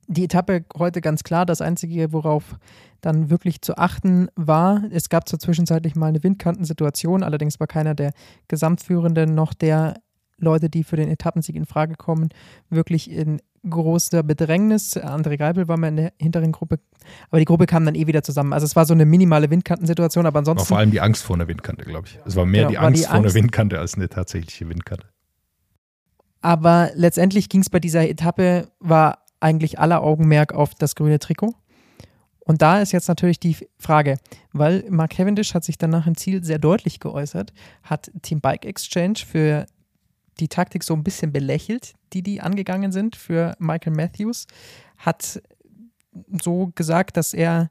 Die 0.08 0.24
Etappe 0.24 0.66
heute 0.76 1.00
ganz 1.00 1.24
klar, 1.24 1.46
das 1.46 1.62
Einzige, 1.62 2.12
worauf 2.12 2.58
dann 3.00 3.30
wirklich 3.30 3.62
zu 3.62 3.78
achten 3.78 4.28
war, 4.36 4.82
es 4.90 5.08
gab 5.08 5.26
zur 5.26 5.38
zwischenzeitlich 5.38 5.96
mal 5.96 6.08
eine 6.08 6.22
Windkantensituation, 6.22 7.22
allerdings 7.22 7.58
war 7.58 7.66
keiner 7.66 7.94
der 7.94 8.12
Gesamtführenden 8.48 9.34
noch 9.34 9.54
der 9.54 9.94
Leute, 10.36 10.68
die 10.68 10.84
für 10.84 10.96
den 10.96 11.08
Etappensieg 11.08 11.56
in 11.56 11.64
Frage 11.64 11.94
kommen, 11.94 12.28
wirklich 12.68 13.10
in 13.10 13.40
großer 13.68 14.22
Bedrängnis. 14.22 14.96
André 14.96 15.36
Geibel 15.36 15.68
war 15.68 15.76
mal 15.76 15.88
in 15.88 15.96
der 15.96 16.12
hinteren 16.18 16.52
Gruppe, 16.52 16.78
aber 17.30 17.38
die 17.38 17.44
Gruppe 17.44 17.66
kam 17.66 17.84
dann 17.84 17.94
eh 17.94 18.06
wieder 18.06 18.22
zusammen. 18.22 18.52
Also 18.52 18.64
es 18.64 18.76
war 18.76 18.86
so 18.86 18.94
eine 18.94 19.04
minimale 19.04 19.50
Windkantensituation, 19.50 20.26
aber 20.26 20.38
ansonsten. 20.40 20.60
War 20.60 20.66
vor 20.66 20.78
allem 20.78 20.90
die 20.90 21.00
Angst 21.00 21.22
vor 21.22 21.36
einer 21.36 21.48
Windkante, 21.48 21.84
glaube 21.84 22.08
ich. 22.08 22.18
Es 22.24 22.36
war 22.36 22.46
mehr 22.46 22.62
genau, 22.62 22.70
die 22.70 22.78
Angst 22.78 23.02
die 23.04 23.06
vor 23.06 23.16
einer 23.16 23.34
Windkante 23.34 23.78
als 23.78 23.94
eine 23.94 24.08
tatsächliche 24.08 24.68
Windkante. 24.68 25.06
Aber 26.40 26.90
letztendlich 26.94 27.48
ging 27.48 27.62
es 27.62 27.70
bei 27.70 27.80
dieser 27.80 28.08
Etappe, 28.08 28.68
war 28.78 29.24
eigentlich 29.40 29.78
aller 29.78 30.02
Augenmerk 30.02 30.52
auf 30.52 30.74
das 30.74 30.94
grüne 30.94 31.18
Trikot. 31.18 31.54
Und 32.40 32.60
da 32.60 32.80
ist 32.80 32.92
jetzt 32.92 33.08
natürlich 33.08 33.40
die 33.40 33.56
Frage, 33.78 34.18
weil 34.52 34.84
Mark 34.90 35.12
Cavendish 35.12 35.54
hat 35.54 35.64
sich 35.64 35.78
danach 35.78 36.06
im 36.06 36.16
Ziel 36.16 36.44
sehr 36.44 36.58
deutlich 36.58 37.00
geäußert, 37.00 37.54
hat 37.82 38.10
Team 38.20 38.40
Bike 38.40 38.66
Exchange 38.66 39.20
für 39.26 39.64
die 40.40 40.48
Taktik 40.48 40.82
so 40.84 40.94
ein 40.94 41.04
bisschen 41.04 41.32
belächelt, 41.32 41.94
die 42.12 42.22
die 42.22 42.40
angegangen 42.40 42.92
sind 42.92 43.16
für 43.16 43.54
Michael 43.58 43.94
Matthews, 43.94 44.46
hat 44.98 45.42
so 46.42 46.72
gesagt, 46.74 47.16
dass 47.16 47.34
er 47.34 47.70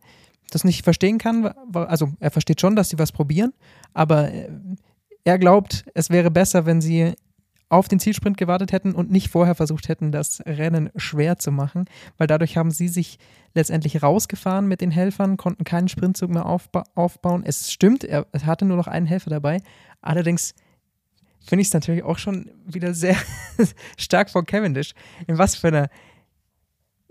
das 0.52 0.64
nicht 0.64 0.84
verstehen 0.84 1.18
kann. 1.18 1.48
Also 1.74 2.12
er 2.20 2.32
versteht 2.32 2.62
schon, 2.62 2.76
dass 2.76 2.90
sie 2.90 3.00
was 3.00 3.12
probieren, 3.12 3.54
aber 3.94 4.32
er 5.24 5.40
glaubt, 5.40 5.86
es 5.94 6.10
wäre 6.10 6.32
besser, 6.32 6.66
wenn 6.66 6.82
sie 6.82 7.14
auf 7.70 7.88
den 7.88 8.00
Zielsprint 8.00 8.38
gewartet 8.38 8.72
hätten 8.72 8.94
und 8.94 9.10
nicht 9.10 9.30
vorher 9.30 9.56
versucht 9.56 9.90
hätten, 9.90 10.12
das 10.12 10.42
Rennen 10.46 10.92
schwer 10.96 11.40
zu 11.40 11.52
machen, 11.52 11.86
weil 12.18 12.28
dadurch 12.28 12.56
haben 12.56 12.70
sie 12.70 12.88
sich 12.88 13.18
letztendlich 13.56 14.04
rausgefahren 14.04 14.68
mit 14.68 14.80
den 14.80 14.92
Helfern, 14.92 15.38
konnten 15.38 15.64
keinen 15.64 15.88
Sprintzug 15.88 16.30
mehr 16.30 16.46
aufba 16.46 16.84
aufbauen. 16.94 17.42
Es 17.44 17.72
stimmt, 17.72 18.04
er 18.04 18.28
hatte 18.46 18.66
nur 18.66 18.78
noch 18.78 18.88
einen 18.88 19.08
Helfer 19.08 19.32
dabei. 19.32 19.60
Allerdings 20.02 20.54
finde 21.46 21.62
ich 21.62 21.68
es 21.68 21.74
natürlich 21.74 22.04
auch 22.04 22.18
schon 22.18 22.50
wieder 22.66 22.94
sehr 22.94 23.16
stark 23.98 24.30
von 24.30 24.46
Cavendish. 24.46 24.94
In 25.28 25.38
was 25.38 25.56
für 25.56 25.68
einer 25.68 25.90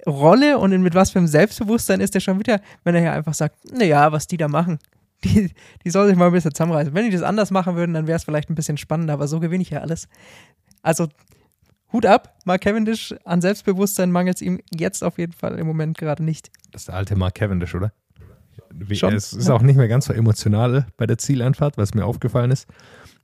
Rolle 0.06 0.58
und 0.58 0.70
mit 0.82 0.94
was 0.94 1.10
für 1.10 1.18
einem 1.18 1.28
Selbstbewusstsein 1.28 2.00
ist 2.00 2.14
er 2.14 2.20
schon 2.20 2.38
wieder, 2.38 2.60
wenn 2.84 2.94
er 2.94 3.00
hier 3.00 3.12
einfach 3.12 3.34
sagt, 3.34 3.56
naja, 3.72 4.10
was 4.10 4.26
die 4.26 4.36
da 4.36 4.48
machen, 4.48 4.78
die, 5.24 5.52
die 5.84 5.90
soll 5.90 6.08
sich 6.08 6.16
mal 6.16 6.26
ein 6.26 6.32
bisschen 6.32 6.54
zusammenreißen. 6.54 6.94
Wenn 6.94 7.04
die 7.04 7.12
das 7.12 7.22
anders 7.22 7.50
machen 7.50 7.76
würden, 7.76 7.94
dann 7.94 8.06
wäre 8.06 8.16
es 8.16 8.24
vielleicht 8.24 8.50
ein 8.50 8.54
bisschen 8.54 8.76
spannender, 8.76 9.14
aber 9.14 9.28
so 9.28 9.38
gewinne 9.38 9.62
ich 9.62 9.70
ja 9.70 9.80
alles. 9.80 10.08
Also 10.82 11.08
Hut 11.92 12.06
ab, 12.06 12.36
Mark 12.44 12.62
Cavendish, 12.62 13.14
an 13.24 13.40
Selbstbewusstsein 13.40 14.10
mangelt 14.10 14.36
es 14.36 14.42
ihm 14.42 14.60
jetzt 14.70 15.04
auf 15.04 15.18
jeden 15.18 15.32
Fall 15.32 15.58
im 15.58 15.66
Moment 15.66 15.98
gerade 15.98 16.24
nicht. 16.24 16.50
Das 16.72 16.82
ist 16.82 16.88
der 16.88 16.96
alte 16.96 17.14
Mark 17.16 17.34
Cavendish, 17.34 17.74
oder? 17.74 17.92
Wie, 18.70 18.96
Schon? 18.96 19.14
Es 19.14 19.32
ist 19.32 19.48
ja. 19.48 19.54
auch 19.54 19.62
nicht 19.62 19.76
mehr 19.76 19.88
ganz 19.88 20.06
so 20.06 20.12
emotional 20.12 20.86
bei 20.96 21.06
der 21.06 21.18
Zieleinfahrt, 21.18 21.76
was 21.76 21.94
mir 21.94 22.04
aufgefallen 22.04 22.50
ist. 22.50 22.66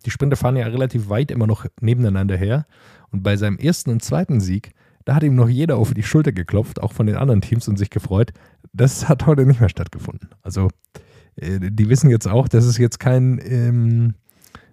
Die 0.05 0.11
Sprinter 0.11 0.37
fahren 0.37 0.57
ja 0.57 0.67
relativ 0.67 1.09
weit 1.09 1.31
immer 1.31 1.47
noch 1.47 1.67
nebeneinander 1.81 2.37
her. 2.37 2.67
Und 3.11 3.23
bei 3.23 3.37
seinem 3.37 3.59
ersten 3.59 3.91
und 3.91 4.03
zweiten 4.03 4.41
Sieg, 4.41 4.73
da 5.05 5.15
hat 5.15 5.23
ihm 5.23 5.35
noch 5.35 5.49
jeder 5.49 5.77
auf 5.77 5.95
die 5.95 6.03
Schulter 6.03 6.33
geklopft, 6.33 6.81
auch 6.81 6.93
von 6.93 7.07
den 7.07 7.17
anderen 7.17 7.41
Teams 7.41 7.67
und 7.69 7.79
sich 7.79 7.91
gefreut. 7.91 8.33
Das 8.73 9.09
hat 9.09 9.27
heute 9.27 9.47
nicht 9.47 9.61
mehr 9.61 9.71
stattgefunden. 9.71 10.29
Also, 10.43 10.69
äh, 11.37 11.59
die 11.61 11.89
wissen 11.89 12.11
jetzt 12.11 12.29
auch, 12.29 12.49
das 12.49 12.67
ist 12.67 12.79
jetzt 12.79 13.01
kein 13.01 13.41
ähm, 13.43 14.15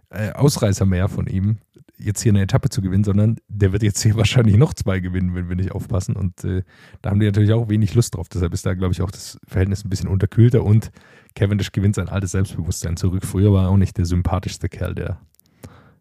äh, 0.09 0.31
Ausreißer 0.31 0.85
mehr 0.85 1.07
von 1.07 1.27
ihm, 1.27 1.57
jetzt 2.05 2.21
hier 2.21 2.31
eine 2.31 2.41
Etappe 2.41 2.69
zu 2.69 2.81
gewinnen, 2.81 3.03
sondern 3.03 3.37
der 3.47 3.71
wird 3.71 3.83
jetzt 3.83 4.01
hier 4.01 4.15
wahrscheinlich 4.17 4.57
noch 4.57 4.73
zwei 4.73 4.99
gewinnen, 4.99 5.35
wenn 5.35 5.49
wir 5.49 5.55
nicht 5.55 5.71
aufpassen. 5.71 6.15
Und 6.15 6.43
äh, 6.43 6.63
da 7.01 7.09
haben 7.09 7.19
die 7.19 7.25
natürlich 7.25 7.51
auch 7.51 7.69
wenig 7.69 7.93
Lust 7.95 8.15
drauf. 8.15 8.29
Deshalb 8.29 8.53
ist 8.53 8.65
da, 8.65 8.73
glaube 8.73 8.93
ich, 8.93 9.01
auch 9.01 9.11
das 9.11 9.37
Verhältnis 9.47 9.83
ein 9.83 9.89
bisschen 9.89 10.09
unterkühlter 10.09 10.63
und 10.63 10.91
Cavendish 11.35 11.71
gewinnt 11.71 11.95
sein 11.95 12.09
altes 12.09 12.31
Selbstbewusstsein 12.31 12.97
zurück. 12.97 13.25
Früher 13.25 13.51
war 13.51 13.63
er 13.63 13.69
auch 13.69 13.77
nicht 13.77 13.97
der 13.97 14.05
sympathischste 14.05 14.69
Kerl, 14.69 14.95
der 14.95 15.19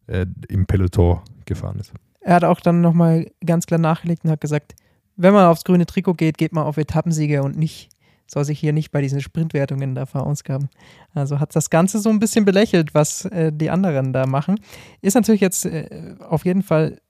äh, 0.06 0.26
im 0.48 0.66
Peloton 0.66 1.20
gefahren 1.44 1.78
ist. 1.78 1.92
Er 2.20 2.36
hat 2.36 2.44
auch 2.44 2.60
dann 2.60 2.80
nochmal 2.80 3.30
ganz 3.44 3.66
klar 3.66 3.80
nachgelegt 3.80 4.24
und 4.24 4.30
hat 4.30 4.40
gesagt, 4.40 4.74
wenn 5.16 5.34
man 5.34 5.46
aufs 5.46 5.64
grüne 5.64 5.86
Trikot 5.86 6.14
geht, 6.14 6.38
geht 6.38 6.52
man 6.52 6.64
auf 6.64 6.76
Etappensiege 6.76 7.42
und 7.42 7.56
nicht, 7.56 7.90
soll 8.26 8.44
sich 8.44 8.58
hier 8.58 8.72
nicht 8.72 8.90
bei 8.90 9.00
diesen 9.00 9.20
Sprintwertungen 9.20 9.94
da 9.94 10.06
verausgaben. 10.06 10.68
Also 11.14 11.40
hat 11.40 11.54
das 11.54 11.70
Ganze 11.70 11.98
so 11.98 12.10
ein 12.10 12.18
bisschen 12.18 12.44
belächelt, 12.44 12.94
was 12.94 13.24
äh, 13.26 13.52
die 13.52 13.70
anderen 13.70 14.12
da 14.12 14.26
machen. 14.26 14.60
Ist 15.02 15.14
natürlich 15.14 15.40
jetzt 15.40 15.66
äh, 15.66 16.16
auf 16.20 16.44
jeden 16.44 16.62
Fall 16.62 17.00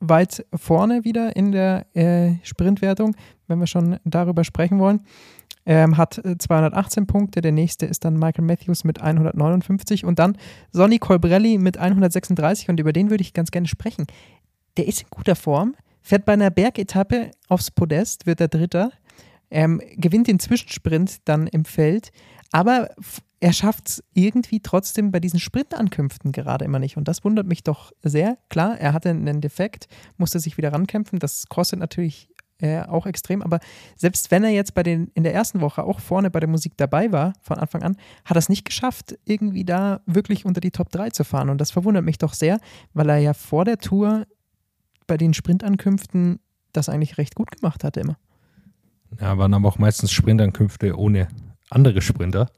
weit 0.00 0.46
vorne 0.54 1.04
wieder 1.04 1.36
in 1.36 1.52
der 1.52 1.86
äh, 1.94 2.36
Sprintwertung, 2.42 3.14
wenn 3.48 3.58
wir 3.58 3.66
schon 3.66 3.98
darüber 4.04 4.44
sprechen 4.44 4.78
wollen 4.78 5.02
ähm, 5.66 5.96
hat 5.96 6.20
218 6.38 7.02
äh, 7.02 7.06
Punkte. 7.06 7.40
Der 7.40 7.52
nächste 7.52 7.86
ist 7.86 8.04
dann 8.04 8.14
Michael 8.14 8.44
Matthews 8.44 8.84
mit 8.84 9.00
159 9.00 10.04
und 10.04 10.18
dann 10.18 10.36
Sonny 10.72 10.98
Colbrelli 10.98 11.58
mit 11.58 11.78
136 11.78 12.68
und 12.68 12.80
über 12.80 12.92
den 12.92 13.10
würde 13.10 13.22
ich 13.22 13.34
ganz 13.34 13.50
gerne 13.50 13.68
sprechen. 13.68 14.06
Der 14.76 14.86
ist 14.86 15.02
in 15.02 15.08
guter 15.10 15.36
Form, 15.36 15.74
fährt 16.00 16.24
bei 16.24 16.32
einer 16.32 16.50
Bergetappe 16.50 17.30
aufs 17.48 17.70
Podest, 17.70 18.26
wird 18.26 18.40
der 18.40 18.48
Dritter. 18.48 18.90
Ähm, 19.50 19.80
gewinnt 19.96 20.28
den 20.28 20.38
Zwischensprint 20.38 21.18
dann 21.26 21.46
im 21.46 21.64
Feld, 21.64 22.12
aber 22.52 22.90
er 23.40 23.52
schafft 23.54 23.88
es 23.88 24.04
irgendwie 24.12 24.60
trotzdem 24.60 25.10
bei 25.10 25.20
diesen 25.20 25.40
Sprintankünften 25.40 26.30
gerade 26.30 26.64
immer 26.64 26.78
nicht. 26.78 26.98
Und 26.98 27.08
das 27.08 27.24
wundert 27.24 27.46
mich 27.46 27.62
doch 27.62 27.92
sehr. 28.02 28.36
Klar, 28.50 28.78
er 28.78 28.92
hatte 28.92 29.08
einen 29.08 29.40
Defekt, 29.40 29.88
musste 30.18 30.38
sich 30.38 30.58
wieder 30.58 30.72
rankämpfen. 30.72 31.18
Das 31.18 31.46
kostet 31.48 31.78
natürlich 31.78 32.28
äh, 32.60 32.82
auch 32.82 33.06
extrem. 33.06 33.40
Aber 33.40 33.60
selbst 33.96 34.30
wenn 34.30 34.44
er 34.44 34.50
jetzt 34.50 34.74
bei 34.74 34.82
den, 34.82 35.10
in 35.14 35.22
der 35.22 35.32
ersten 35.32 35.62
Woche 35.62 35.84
auch 35.84 36.00
vorne 36.00 36.30
bei 36.30 36.40
der 36.40 36.48
Musik 36.50 36.74
dabei 36.76 37.10
war, 37.12 37.32
von 37.40 37.56
Anfang 37.56 37.82
an, 37.82 37.96
hat 38.26 38.36
er 38.36 38.40
es 38.40 38.50
nicht 38.50 38.66
geschafft, 38.66 39.18
irgendwie 39.24 39.64
da 39.64 40.02
wirklich 40.04 40.44
unter 40.44 40.60
die 40.60 40.70
Top 40.70 40.90
3 40.90 41.10
zu 41.10 41.24
fahren. 41.24 41.48
Und 41.48 41.62
das 41.62 41.70
verwundert 41.70 42.04
mich 42.04 42.18
doch 42.18 42.34
sehr, 42.34 42.60
weil 42.92 43.08
er 43.08 43.18
ja 43.18 43.32
vor 43.32 43.64
der 43.64 43.78
Tour 43.78 44.26
bei 45.06 45.16
den 45.16 45.32
Sprintankünften 45.32 46.40
das 46.72 46.90
eigentlich 46.90 47.16
recht 47.16 47.34
gut 47.34 47.50
gemacht 47.50 47.84
hatte 47.84 48.00
immer. 48.00 48.18
Ja, 49.18 49.38
waren 49.38 49.54
aber 49.54 49.68
auch 49.68 49.78
meistens 49.78 50.12
Sprintankünfte 50.12 50.96
ohne 50.96 51.28
andere 51.70 52.02
Sprinter. 52.02 52.50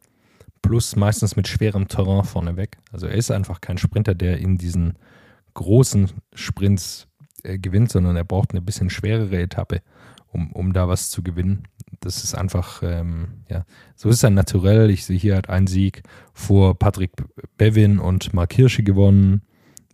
Plus 0.61 0.97
meistens 0.97 1.35
mit 1.37 1.49
schwerem 1.49 1.89
Terrain 1.89 2.25
vorneweg. 2.25 2.79
Also 2.93 3.07
er 3.07 3.15
ist 3.15 3.31
einfach 3.31 3.61
kein 3.61 3.79
Sprinter, 3.79 4.15
der 4.15 4.39
in 4.39 4.59
diesen 4.59 4.99
großen 5.55 6.11
Sprints 6.35 7.09
äh, 7.43 7.59
gewinnt, 7.59 7.91
sondern 7.91 8.17
er 8.17 8.25
braucht 8.25 8.53
eine 8.53 8.61
bisschen 8.61 8.91
schwerere 8.91 9.41
Etappe, 9.41 9.83
um, 10.29 10.53
um 10.53 10.73
da 10.73 10.89
was 10.89 11.11
zu 11.11 11.23
gewinnen. 11.23 11.65
Das 12.01 12.25
ist 12.25 12.35
einfach, 12.35 12.83
ähm, 12.83 13.45
ja, 13.49 13.65
so 13.97 14.09
ist 14.09 14.23
er 14.23 14.31
naturell. 14.31 14.91
Ich 14.91 15.05
sehe 15.05 15.19
hier 15.19 15.35
halt 15.35 15.49
einen 15.49 15.67
Sieg 15.67 16.03
vor 16.33 16.79
Patrick 16.79 17.13
Bevin 17.59 17.99
und 17.99 18.33
Mark 18.33 18.53
Hirschi 18.55 18.83
gewonnen 18.83 19.43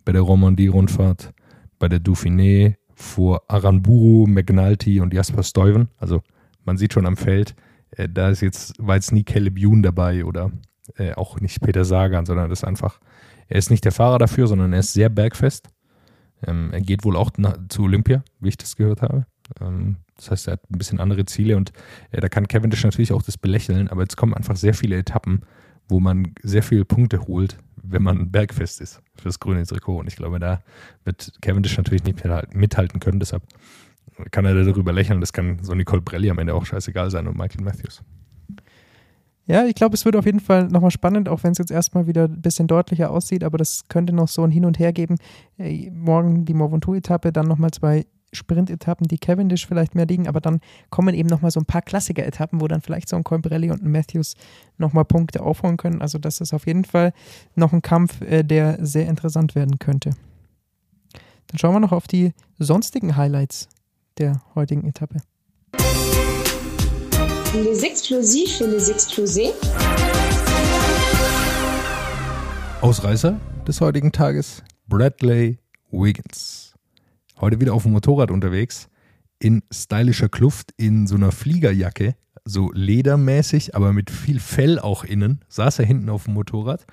bei 0.05 0.11
der 0.11 0.21
Romandie-Rundfahrt, 0.21 1.33
bei 1.77 1.87
der 1.87 1.99
Dauphiné 1.99 2.75
vor 2.93 3.43
Aranburu, 3.47 4.27
McNulty 4.27 5.01
und 5.01 5.13
Jasper 5.13 5.43
Stuyven. 5.43 5.89
Also 5.97 6.21
man 6.69 6.77
sieht 6.77 6.93
schon 6.93 7.07
am 7.07 7.17
Feld, 7.17 7.55
äh, 7.91 8.07
da 8.07 8.29
ist 8.29 8.41
jetzt, 8.41 8.75
war 8.77 8.93
jetzt 8.93 9.11
nie 9.11 9.23
Caleb 9.23 9.57
Youn 9.57 9.81
dabei 9.81 10.23
oder 10.23 10.51
äh, 10.97 11.13
auch 11.13 11.39
nicht 11.39 11.61
Peter 11.61 11.83
Sagan, 11.83 12.27
sondern 12.27 12.47
das 12.47 12.59
ist 12.59 12.63
einfach, 12.63 12.99
er 13.47 13.57
ist 13.57 13.71
nicht 13.71 13.85
der 13.85 13.91
Fahrer 13.91 14.19
dafür, 14.19 14.45
sondern 14.45 14.71
er 14.71 14.81
ist 14.81 14.93
sehr 14.93 15.09
bergfest. 15.09 15.69
Ähm, 16.45 16.69
er 16.71 16.81
geht 16.81 17.03
wohl 17.03 17.17
auch 17.17 17.31
nach, 17.37 17.57
zu 17.69 17.83
Olympia, 17.83 18.23
wie 18.39 18.49
ich 18.49 18.57
das 18.57 18.75
gehört 18.75 19.01
habe. 19.01 19.25
Ähm, 19.59 19.97
das 20.15 20.29
heißt, 20.29 20.47
er 20.47 20.53
hat 20.53 20.69
ein 20.69 20.77
bisschen 20.77 20.99
andere 20.99 21.25
Ziele 21.25 21.57
und 21.57 21.71
äh, 22.11 22.21
da 22.21 22.29
kann 22.29 22.47
Cavendish 22.47 22.83
natürlich 22.83 23.13
auch 23.13 23.23
das 23.23 23.39
belächeln, 23.39 23.87
aber 23.87 24.03
jetzt 24.03 24.15
kommen 24.15 24.35
einfach 24.35 24.55
sehr 24.55 24.75
viele 24.75 24.95
Etappen, 24.95 25.41
wo 25.87 25.99
man 25.99 26.35
sehr 26.43 26.61
viele 26.61 26.85
Punkte 26.85 27.25
holt, 27.25 27.57
wenn 27.81 28.03
man 28.03 28.29
bergfest 28.29 28.79
ist 28.79 29.01
fürs 29.15 29.39
grüne 29.39 29.65
Trikot. 29.65 29.97
Und 29.97 30.07
ich 30.07 30.17
glaube, 30.17 30.39
da 30.39 30.61
wird 31.03 31.33
Cavendish 31.41 31.75
natürlich 31.75 32.03
nicht 32.03 32.23
mithalten 32.53 32.99
können. 32.99 33.19
Deshalb 33.19 33.41
kann 34.31 34.45
er 34.45 34.63
darüber 34.63 34.91
lächeln. 34.91 35.21
Das 35.21 35.33
kann 35.33 35.59
so 35.61 35.73
Nicole 35.73 36.01
Brelli 36.01 36.29
am 36.29 36.39
Ende 36.39 36.53
auch 36.53 36.65
scheißegal 36.65 37.11
sein 37.11 37.27
und 37.27 37.37
Michael 37.37 37.63
Matthews. 37.63 38.01
Ja, 39.49 39.65
ich 39.65 39.73
glaube, 39.73 39.95
es 39.95 40.05
wird 40.05 40.15
auf 40.15 40.27
jeden 40.27 40.39
Fall 40.41 40.67
nochmal 40.67 40.91
spannend, 40.91 41.27
auch 41.27 41.41
wenn 41.41 41.53
es 41.53 41.57
jetzt 41.57 41.71
erstmal 41.71 42.05
wieder 42.05 42.25
ein 42.25 42.39
bisschen 42.39 42.67
deutlicher 42.67 43.09
aussieht, 43.09 43.43
aber 43.43 43.57
das 43.57 43.87
könnte 43.87 44.13
noch 44.13 44.27
so 44.27 44.43
ein 44.43 44.51
Hin 44.51 44.63
und 44.63 44.77
Her 44.77 44.93
geben. 44.93 45.15
Äh, 45.57 45.89
morgen 45.89 46.45
die 46.45 46.53
Mont 46.53 46.71
Ventoux-Etappe, 46.71 47.31
dann 47.31 47.47
nochmal 47.47 47.71
zwei 47.71 48.05
Sprint-Etappen, 48.31 49.07
die 49.07 49.17
Cavendish 49.17 49.65
vielleicht 49.65 49.95
mehr 49.95 50.05
liegen, 50.05 50.27
aber 50.27 50.39
dann 50.39 50.59
kommen 50.91 51.15
eben 51.15 51.29
nochmal 51.29 51.49
so 51.49 51.59
ein 51.59 51.65
paar 51.65 51.81
Klassiker-Etappen, 51.81 52.61
wo 52.61 52.67
dann 52.67 52.81
vielleicht 52.81 53.09
so 53.09 53.15
ein 53.15 53.23
Colbrelli 53.23 53.71
und 53.71 53.81
ein 53.81 53.91
Matthews 53.91 54.35
nochmal 54.77 55.05
Punkte 55.05 55.41
aufholen 55.41 55.77
können. 55.77 56.03
Also 56.03 56.19
das 56.19 56.41
ist 56.41 56.53
auf 56.53 56.67
jeden 56.67 56.85
Fall 56.85 57.11
noch 57.55 57.73
ein 57.73 57.81
Kampf, 57.81 58.21
äh, 58.21 58.43
der 58.43 58.77
sehr 58.85 59.07
interessant 59.07 59.55
werden 59.55 59.79
könnte. 59.79 60.11
Dann 61.47 61.57
schauen 61.57 61.73
wir 61.73 61.79
noch 61.79 61.91
auf 61.91 62.07
die 62.07 62.33
sonstigen 62.59 63.17
Highlights 63.17 63.67
der 64.19 64.41
heutigen 64.53 64.85
Etappe. 64.85 65.21
Les 67.55 67.83
explosifs 67.83 68.61
et 68.61 68.67
les 68.67 68.91
explosés. 68.91 69.53
Ausreißer 72.81 73.39
des 73.65 73.81
heutigen 73.81 74.11
Tages, 74.11 74.61
Bradley 74.87 75.57
Wiggins. 75.91 76.73
Heute 77.39 77.59
wieder 77.59 77.73
auf 77.73 77.83
dem 77.83 77.93
Motorrad 77.93 78.29
unterwegs, 78.29 78.89
in 79.39 79.63
stylischer 79.71 80.29
Kluft, 80.29 80.73
in 80.77 81.07
so 81.07 81.15
einer 81.15 81.31
Fliegerjacke, 81.31 82.15
so 82.43 82.71
ledermäßig, 82.73 83.75
aber 83.75 83.93
mit 83.93 84.11
viel 84.11 84.39
Fell 84.39 84.79
auch 84.79 85.03
innen. 85.03 85.41
Saß 85.47 85.79
er 85.79 85.85
hinten 85.85 86.09
auf 86.09 86.25
dem 86.25 86.33
Motorrad, 86.33 86.85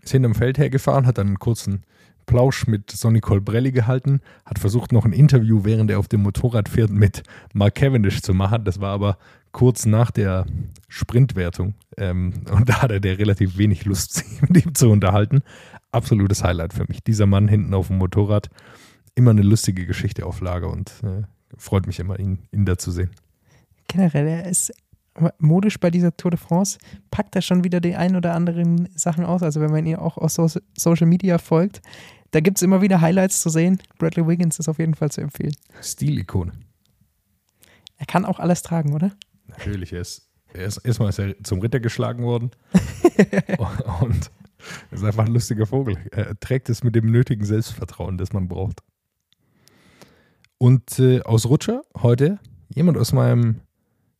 ist 0.00 0.12
hinterm 0.12 0.34
Feld 0.34 0.58
hergefahren, 0.58 1.06
hat 1.06 1.18
dann 1.18 1.28
einen 1.28 1.38
kurzen 1.38 1.84
Plausch 2.26 2.66
mit 2.66 2.90
Sonny 2.90 3.20
Colbrelli 3.20 3.72
gehalten, 3.72 4.20
hat 4.44 4.58
versucht, 4.58 4.92
noch 4.92 5.04
ein 5.04 5.12
Interview, 5.12 5.64
während 5.64 5.90
er 5.90 5.98
auf 5.98 6.08
dem 6.08 6.22
Motorrad 6.22 6.68
fährt, 6.68 6.90
mit 6.90 7.22
Mark 7.52 7.76
Cavendish 7.76 8.20
zu 8.20 8.34
machen. 8.34 8.64
Das 8.64 8.80
war 8.80 8.92
aber 8.92 9.16
kurz 9.52 9.86
nach 9.86 10.10
der 10.10 10.44
Sprintwertung. 10.88 11.74
Ähm, 11.96 12.34
und 12.50 12.68
da 12.68 12.82
hatte 12.82 13.00
der 13.00 13.18
relativ 13.18 13.56
wenig 13.56 13.84
Lust, 13.84 14.12
sich 14.14 14.42
mit 14.42 14.64
ihm 14.64 14.74
zu 14.74 14.90
unterhalten. 14.90 15.42
Absolutes 15.92 16.44
Highlight 16.44 16.74
für 16.74 16.84
mich. 16.88 17.02
Dieser 17.02 17.26
Mann 17.26 17.48
hinten 17.48 17.72
auf 17.72 17.86
dem 17.86 17.98
Motorrad. 17.98 18.50
Immer 19.14 19.30
eine 19.30 19.42
lustige 19.42 19.86
Geschichte 19.86 20.26
auf 20.26 20.40
Lager 20.40 20.70
und 20.70 20.92
äh, 21.02 21.22
freut 21.56 21.86
mich 21.86 21.98
immer, 22.00 22.18
ihn, 22.18 22.40
ihn 22.52 22.66
da 22.66 22.76
zu 22.76 22.90
sehen. 22.90 23.10
Generell, 23.88 24.26
er 24.26 24.50
ist 24.50 24.72
modisch 25.38 25.80
bei 25.80 25.90
dieser 25.90 26.16
Tour 26.16 26.32
de 26.32 26.38
France, 26.38 26.78
packt 27.10 27.34
er 27.36 27.42
schon 27.42 27.64
wieder 27.64 27.80
die 27.80 27.96
ein 27.96 28.16
oder 28.16 28.34
anderen 28.34 28.88
Sachen 28.94 29.24
aus. 29.24 29.42
Also 29.42 29.60
wenn 29.60 29.70
man 29.70 29.86
ihn 29.86 29.96
auch 29.96 30.18
auf 30.18 30.30
so 30.30 30.48
Social 30.76 31.06
Media 31.06 31.38
folgt, 31.38 31.80
da 32.30 32.40
gibt 32.40 32.58
es 32.58 32.62
immer 32.62 32.82
wieder 32.82 33.00
Highlights 33.00 33.40
zu 33.40 33.50
sehen. 33.50 33.80
Bradley 33.98 34.26
Wiggins 34.26 34.58
ist 34.58 34.68
auf 34.68 34.78
jeden 34.78 34.94
Fall 34.94 35.10
zu 35.10 35.20
empfehlen. 35.20 35.54
Stilikone. 35.80 36.52
Er 37.98 38.06
kann 38.06 38.24
auch 38.24 38.38
alles 38.38 38.62
tragen, 38.62 38.94
oder? 38.94 39.12
Natürlich, 39.46 39.92
er 39.92 40.00
ist, 40.00 40.28
er 40.52 40.66
ist 40.66 40.78
erstmal 40.78 41.08
ist 41.08 41.18
er 41.18 41.42
zum 41.42 41.60
Ritter 41.60 41.80
geschlagen 41.80 42.24
worden. 42.24 42.50
und 44.00 44.30
ist 44.90 45.04
einfach 45.04 45.26
ein 45.26 45.32
lustiger 45.32 45.66
Vogel. 45.66 45.96
Er 46.10 46.38
trägt 46.38 46.68
es 46.68 46.82
mit 46.82 46.94
dem 46.94 47.10
nötigen 47.10 47.44
Selbstvertrauen, 47.44 48.18
das 48.18 48.32
man 48.32 48.48
braucht. 48.48 48.82
Und 50.58 50.98
äh, 50.98 51.20
aus 51.22 51.46
Rutscher 51.46 51.82
heute 52.00 52.38
jemand 52.68 52.98
aus 52.98 53.12
meinem 53.12 53.60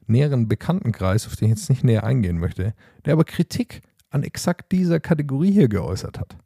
näheren 0.07 0.49
Bekanntenkreis, 0.49 1.27
auf 1.27 1.37
den 1.37 1.47
ich 1.47 1.59
jetzt 1.59 1.71
nicht 1.71 1.85
näher 1.85 2.05
eingehen 2.05 2.39
möchte, 2.39 2.75
der 3.05 3.15
aber 3.15 3.25
Kritik 3.25 3.83
an 4.11 4.23
exakt 4.23 4.73
dieser 4.73 5.01
Kategorie 5.01 5.53
hier 5.53 5.69
geäußert 5.69 6.19
hat. 6.19 6.37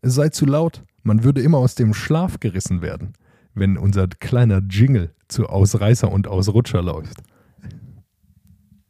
Es 0.00 0.14
sei 0.14 0.30
zu 0.30 0.46
laut, 0.46 0.82
man 1.04 1.22
würde 1.22 1.42
immer 1.42 1.58
aus 1.58 1.74
dem 1.74 1.94
Schlaf 1.94 2.40
gerissen 2.40 2.82
werden, 2.82 3.12
wenn 3.54 3.78
unser 3.78 4.08
kleiner 4.08 4.60
Jingle 4.68 5.14
zu 5.28 5.46
Ausreißer 5.46 6.10
und 6.10 6.26
Ausrutscher 6.26 6.82
läuft. 6.82 7.22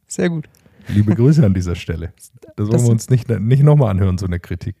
Sehr 0.07 0.29
gut. 0.29 0.49
Liebe 0.87 1.13
Grüße 1.13 1.45
an 1.45 1.53
dieser 1.53 1.75
Stelle. 1.75 2.13
Das 2.55 2.67
wollen 2.67 2.71
das, 2.71 2.83
wir 2.83 2.91
uns 2.91 3.09
nicht, 3.09 3.29
nicht 3.29 3.63
nochmal 3.63 3.91
anhören, 3.91 4.17
so 4.17 4.25
eine 4.25 4.39
Kritik. 4.39 4.75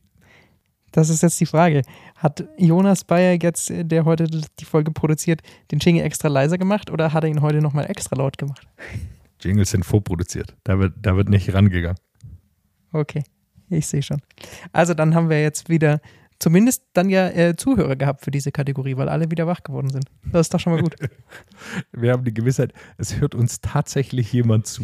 Das 0.91 1.09
ist 1.09 1.23
jetzt 1.23 1.39
die 1.41 1.45
Frage. 1.45 1.81
Hat 2.15 2.47
Jonas 2.57 3.03
Bayer 3.03 3.37
jetzt, 3.41 3.69
der 3.69 4.05
heute 4.05 4.27
die 4.27 4.65
Folge 4.65 4.91
produziert, 4.91 5.41
den 5.71 5.79
Jingle 5.79 6.05
extra 6.05 6.29
leiser 6.29 6.57
gemacht 6.57 6.89
oder 6.89 7.11
hat 7.11 7.25
er 7.25 7.29
ihn 7.29 7.41
heute 7.41 7.59
nochmal 7.59 7.89
extra 7.89 8.15
laut 8.15 8.37
gemacht? 8.37 8.65
Jingles 9.41 9.71
sind 9.71 9.83
vorproduziert. 9.83 10.55
Da 10.63 10.79
wird, 10.79 10.93
da 11.01 11.17
wird 11.17 11.27
nicht 11.27 11.53
rangegangen. 11.53 11.99
Okay, 12.93 13.23
ich 13.69 13.87
sehe 13.87 14.01
schon. 14.01 14.21
Also 14.71 14.93
dann 14.93 15.15
haben 15.15 15.29
wir 15.29 15.41
jetzt 15.41 15.67
wieder 15.67 15.99
zumindest 16.45 16.83
dann 16.93 17.09
ja 17.09 17.27
äh, 17.29 17.55
Zuhörer 17.55 17.95
gehabt 17.95 18.23
für 18.23 18.29
diese 18.29 18.51
Kategorie, 18.51 18.95
weil 18.97 19.09
alle 19.09 19.31
wieder 19.31 19.47
wach 19.47 19.63
geworden 19.63 19.89
sind. 19.89 20.05
Das 20.31 20.41
ist 20.41 20.53
doch 20.53 20.59
schon 20.59 20.73
mal 20.73 20.83
gut. 20.83 20.95
wir 21.91 22.11
haben 22.11 22.23
die 22.23 22.35
Gewissheit, 22.35 22.71
es 22.99 23.19
hört 23.19 23.33
uns 23.33 23.61
tatsächlich 23.61 24.31
jemand 24.31 24.67
zu. 24.67 24.83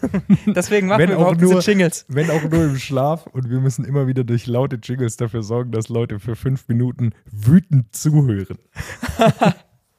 Deswegen 0.46 0.86
machen 0.86 1.00
wenn 1.00 1.10
wir 1.10 1.16
überhaupt 1.16 1.38
nur, 1.38 1.56
diese 1.56 1.70
Jingles. 1.70 2.06
Wenn 2.08 2.30
auch 2.30 2.42
nur 2.44 2.64
im 2.64 2.78
Schlaf 2.78 3.26
und 3.26 3.50
wir 3.50 3.60
müssen 3.60 3.84
immer 3.84 4.06
wieder 4.06 4.24
durch 4.24 4.46
laute 4.46 4.76
Jingles 4.82 5.18
dafür 5.18 5.42
sorgen, 5.42 5.70
dass 5.70 5.90
Leute 5.90 6.18
für 6.18 6.34
fünf 6.34 6.66
Minuten 6.68 7.10
wütend 7.30 7.94
zuhören. 7.94 8.56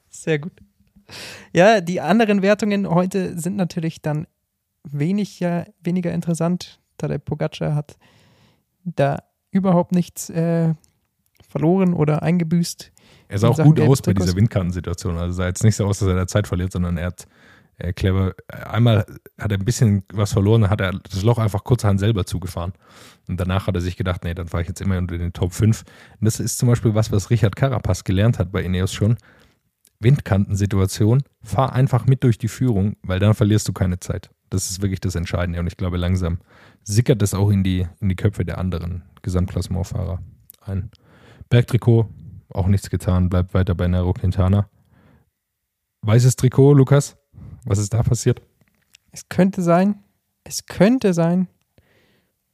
Sehr 0.10 0.39
gut. 0.39 0.54
Ja, 1.54 1.80
die 1.80 2.02
anderen 2.02 2.41
Wertungen 2.41 2.89
heute 2.89 3.38
sind 3.39 3.56
natürlich 3.56 4.02
dann 4.02 4.26
wenig, 4.84 5.39
ja, 5.39 5.65
weniger 5.80 6.12
interessant, 6.12 6.80
da 6.97 7.08
der 7.08 7.19
Pogacar 7.19 7.76
hat 7.76 7.99
da 8.84 9.21
überhaupt 9.52 9.91
nichts 9.91 10.32
äh, 10.32 10.73
verloren 11.54 11.94
oder 11.94 12.24
eingebüßt. 12.24 12.92
Er 13.30 13.38
sah 13.38 13.50
auch 13.50 13.63
gut 13.63 13.80
aus 13.80 14.02
bei 14.02 14.13
dieser 14.13 14.36
Windkartensituation. 14.36 15.18
Also 15.18 15.34
sah 15.34 15.48
jetzt 15.48 15.63
nicht 15.63 15.76
so 15.76 15.86
aus, 15.86 16.00
dass 16.00 16.08
er 16.08 16.16
da 16.16 16.28
Zeit 16.28 16.48
verliert, 16.48 16.72
sondern 16.72 16.98
er 16.98 17.08
hat 17.08 17.28
äh, 17.78 17.94
clever. 17.94 18.34
Einmal 18.48 19.06
hat 19.39 19.52
er 19.52 19.60
ein 19.60 19.66
bisschen 19.66 20.04
was 20.12 20.34
verloren, 20.34 20.62
dann 20.62 20.72
hat 20.72 20.82
er 20.82 20.92
das 20.92 21.24
Loch 21.24 21.38
einfach 21.38 21.63
kurzerhand 21.63 22.00
selber 22.00 22.26
zugefahren. 22.26 22.74
Und 23.28 23.39
danach 23.39 23.68
hat 23.68 23.76
er 23.76 23.82
sich 23.82 23.96
gedacht, 23.96 24.24
nee, 24.24 24.34
dann 24.34 24.48
fahre 24.48 24.63
ich 24.63 24.68
jetzt 24.68 24.82
immer 24.82 24.98
unter 24.98 25.18
den 25.18 25.32
Top 25.32 25.54
5. 25.54 25.84
Und 26.20 26.26
das 26.26 26.39
ist 26.39 26.58
zum 26.58 26.70
Beispiel 26.70 26.96
was, 26.96 27.12
was 27.12 27.30
Richard 27.30 27.56
Carapaz 27.56 28.04
gelernt 28.04 28.39
hat 28.39 28.52
bei 28.52 28.63
Ineos 28.63 28.94
schon. 28.94 29.18
Windkantensituation, 30.00 31.24
fahr 31.42 31.74
einfach 31.74 32.08
mit 32.08 32.24
durch 32.24 32.38
die 32.38 32.50
Führung, 32.50 32.98
weil 33.04 33.20
dann 33.20 33.36
verlierst 33.36 33.68
du 33.68 33.74
keine 33.74 34.00
Zeit. 34.00 34.32
Das 34.50 34.70
ist 34.70 34.82
wirklich 34.82 35.00
das 35.00 35.16
Entscheidende. 35.16 35.60
Und 35.60 35.68
ich 35.68 35.78
glaube, 35.78 35.98
langsam 35.98 36.39
sickert 36.84 37.22
das 37.22 37.34
auch 37.34 37.50
in 37.50 37.63
die, 37.63 37.88
in 38.02 38.10
die 38.10 38.16
Köpfe 38.16 38.44
der 38.44 38.58
anderen 38.58 39.04
Gesamtklassementfahrer 39.22 40.20
ein. 40.66 40.92
Bergtrikot, 41.54 42.10
auch 42.52 42.66
nichts 42.66 42.89
getan, 42.89 43.30
bleibt 43.30 43.54
weiter 43.54 43.76
bei 43.76 43.88
Nero 43.88 44.12
Quintana. 44.12 44.68
Weißes 46.02 46.36
Trikot, 46.36 46.74
Lukas, 46.74 47.16
was 47.63 47.78
ist 47.78 47.94
da 47.94 48.02
passiert? 48.02 48.42
Es 49.12 49.30
könnte 49.30 49.62
sein. 49.62 50.00
Es 50.44 50.66
könnte 50.66 51.13
sein. 51.13 51.48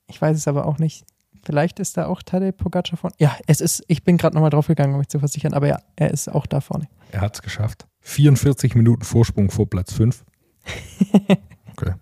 Ich 0.08 0.22
weiß 0.22 0.36
es 0.36 0.50
aber 0.50 0.66
auch 0.66 0.80
nicht. 0.80 1.06
Vielleicht 1.46 1.80
ist 1.80 1.96
da 1.96 2.08
auch 2.08 2.22
Tadej 2.22 2.52
Pogacar 2.52 2.98
vorne. 2.98 3.16
Ja, 3.20 3.38
es 3.48 3.62
ist, 3.62 3.86
ich 3.88 4.04
bin 4.04 4.18
gerade 4.18 4.36
nochmal 4.36 4.50
drauf 4.50 4.68
gegangen, 4.68 4.92
um 4.92 5.00
mich 5.00 5.08
zu 5.08 5.20
versichern, 5.20 5.54
aber 5.54 5.70
ja, 5.70 5.80
er 5.96 6.12
ist 6.12 6.28
auch 6.28 6.46
da 6.46 6.60
vorne. 6.60 6.90
Er 7.14 7.22
hat 7.22 7.36
es 7.36 7.42
geschafft. 7.42 7.88
44 8.02 8.76
Minuten 8.76 9.04
Vorsprung 9.04 9.50
vor 9.50 9.70
Platz 9.70 9.94
5. 9.94 10.26
Okay. 11.72 11.94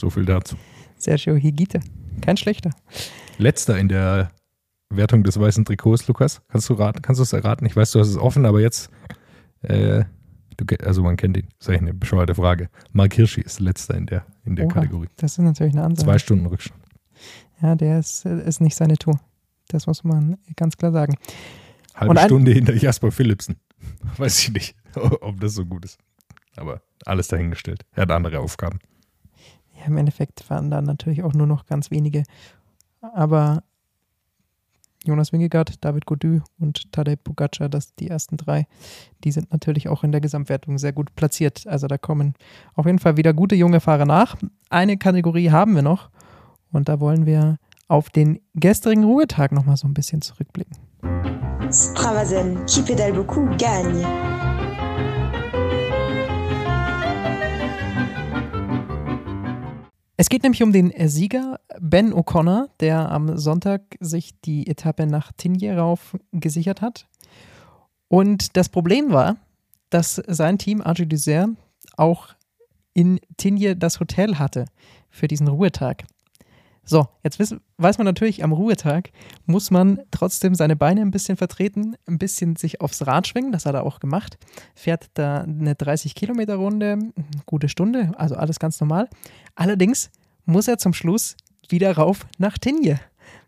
So 0.00 0.10
viel 0.10 0.24
dazu. 0.24 0.56
Sergio 0.96 1.36
Higita. 1.36 1.78
Kein 2.22 2.36
schlechter. 2.36 2.70
Letzter 3.38 3.78
in 3.78 3.86
der 3.86 4.32
Wertung 4.90 5.22
des 5.22 5.38
weißen 5.38 5.64
Trikots, 5.64 6.06
Lukas. 6.08 6.42
Kannst 6.48 6.68
du 6.68 6.74
raten, 6.74 7.02
kannst 7.02 7.18
du 7.18 7.22
es 7.22 7.32
erraten? 7.32 7.66
Ich 7.66 7.76
weiß, 7.76 7.92
du 7.92 8.00
hast 8.00 8.08
es 8.08 8.16
offen, 8.16 8.46
aber 8.46 8.60
jetzt, 8.60 8.90
äh, 9.62 10.04
du, 10.56 10.64
also 10.84 11.02
man 11.02 11.16
kennt 11.16 11.36
ihn. 11.36 11.48
Das 11.58 11.66
ist 11.66 11.68
eigentlich 11.70 11.82
eine 11.82 11.94
bescheuerte 11.94 12.34
Frage. 12.34 12.68
Mark 12.92 13.14
Hirschi 13.14 13.40
ist 13.40 13.60
letzter 13.60 13.94
in 13.96 14.06
der, 14.06 14.26
in 14.44 14.56
der 14.56 14.66
Oha, 14.66 14.74
Kategorie. 14.74 15.08
Das 15.16 15.32
ist 15.32 15.38
natürlich 15.38 15.74
eine 15.74 15.84
Ansage. 15.84 16.06
Zwei 16.06 16.18
Stunden 16.18 16.46
Rückstand. 16.46 16.80
Ja, 17.62 17.74
der 17.74 17.98
ist, 17.98 18.26
ist 18.26 18.60
nicht 18.60 18.76
seine 18.76 18.96
Tour. 18.96 19.18
Das 19.68 19.86
muss 19.86 20.04
man 20.04 20.36
ganz 20.56 20.76
klar 20.76 20.92
sagen. 20.92 21.16
Halbe 21.94 22.10
Und 22.10 22.20
Stunde 22.20 22.52
hinter 22.52 22.74
Jasper 22.74 23.10
Philipsen. 23.10 23.56
Weiß 24.16 24.38
ich 24.40 24.52
nicht, 24.52 24.76
ob 25.20 25.40
das 25.40 25.54
so 25.54 25.64
gut 25.64 25.84
ist. 25.84 25.98
Aber 26.56 26.82
alles 27.04 27.28
dahingestellt. 27.28 27.84
Er 27.92 28.02
hat 28.02 28.10
andere 28.10 28.40
Aufgaben. 28.40 28.78
Ja, 29.78 29.86
im 29.86 29.96
Endeffekt 29.96 30.48
waren 30.50 30.70
da 30.70 30.80
natürlich 30.80 31.22
auch 31.22 31.34
nur 31.34 31.46
noch 31.46 31.66
ganz 31.66 31.90
wenige. 31.90 32.24
Aber 33.00 33.62
Jonas 35.04 35.32
Wingegaard, 35.32 35.84
David 35.84 36.06
Gody 36.06 36.40
und 36.58 36.92
Tadej 36.92 37.16
Pogacar, 37.16 37.68
das 37.68 37.94
die 37.94 38.08
ersten 38.08 38.36
drei, 38.36 38.66
die 39.22 39.30
sind 39.30 39.52
natürlich 39.52 39.88
auch 39.88 40.04
in 40.04 40.12
der 40.12 40.20
Gesamtwertung 40.20 40.78
sehr 40.78 40.92
gut 40.92 41.14
platziert. 41.14 41.66
Also 41.66 41.86
da 41.86 41.98
kommen 41.98 42.34
auf 42.74 42.86
jeden 42.86 42.98
Fall 42.98 43.16
wieder 43.16 43.32
gute 43.32 43.54
junge 43.54 43.80
Fahrer 43.80 44.06
nach. 44.06 44.36
Eine 44.70 44.96
Kategorie 44.96 45.50
haben 45.50 45.74
wir 45.74 45.82
noch 45.82 46.10
und 46.72 46.88
da 46.88 47.00
wollen 47.00 47.26
wir 47.26 47.58
auf 47.88 48.10
den 48.10 48.40
gestrigen 48.54 49.04
Ruhetag 49.04 49.52
nochmal 49.52 49.76
so 49.76 49.86
ein 49.86 49.94
bisschen 49.94 50.22
zurückblicken. 50.22 50.76
Stravazen, 51.70 52.64
qui 52.66 52.82
pédale 52.82 53.12
beaucoup, 53.12 53.58
gagne. 53.58 54.43
Es 60.16 60.28
geht 60.28 60.44
nämlich 60.44 60.62
um 60.62 60.72
den 60.72 60.92
Sieger 61.08 61.58
Ben 61.80 62.12
O'Connor, 62.12 62.68
der 62.78 63.10
am 63.10 63.36
Sonntag 63.36 63.96
sich 63.98 64.40
die 64.42 64.68
Etappe 64.68 65.06
nach 65.06 65.32
Tignes 65.32 65.76
rauf 65.76 66.16
gesichert 66.30 66.82
hat. 66.82 67.08
Und 68.06 68.56
das 68.56 68.68
Problem 68.68 69.10
war, 69.10 69.36
dass 69.90 70.22
sein 70.26 70.58
Team 70.58 70.80
Argy 70.82 71.08
Dessert 71.08 71.48
auch 71.96 72.28
in 72.92 73.18
Tignes 73.36 73.74
das 73.78 73.98
Hotel 73.98 74.38
hatte 74.38 74.66
für 75.10 75.26
diesen 75.26 75.48
Ruhetag. 75.48 76.04
So, 76.84 77.08
jetzt 77.22 77.38
wiss, 77.38 77.54
weiß 77.78 77.98
man 77.98 78.04
natürlich, 78.04 78.44
am 78.44 78.52
Ruhetag 78.52 79.10
muss 79.46 79.70
man 79.70 80.00
trotzdem 80.10 80.54
seine 80.54 80.76
Beine 80.76 81.00
ein 81.00 81.10
bisschen 81.10 81.36
vertreten, 81.36 81.96
ein 82.06 82.18
bisschen 82.18 82.56
sich 82.56 82.80
aufs 82.80 83.06
Rad 83.06 83.26
schwingen, 83.26 83.52
das 83.52 83.64
hat 83.64 83.74
er 83.74 83.84
auch 83.84 84.00
gemacht. 84.00 84.38
Fährt 84.74 85.06
da 85.14 85.42
eine 85.42 85.72
30-Kilometer-Runde, 85.74 86.98
gute 87.46 87.68
Stunde, 87.68 88.12
also 88.16 88.34
alles 88.34 88.58
ganz 88.58 88.80
normal. 88.80 89.08
Allerdings 89.54 90.10
muss 90.44 90.68
er 90.68 90.76
zum 90.76 90.92
Schluss 90.92 91.36
wieder 91.68 91.96
rauf 91.96 92.26
nach 92.38 92.58
Tignes. 92.58 92.98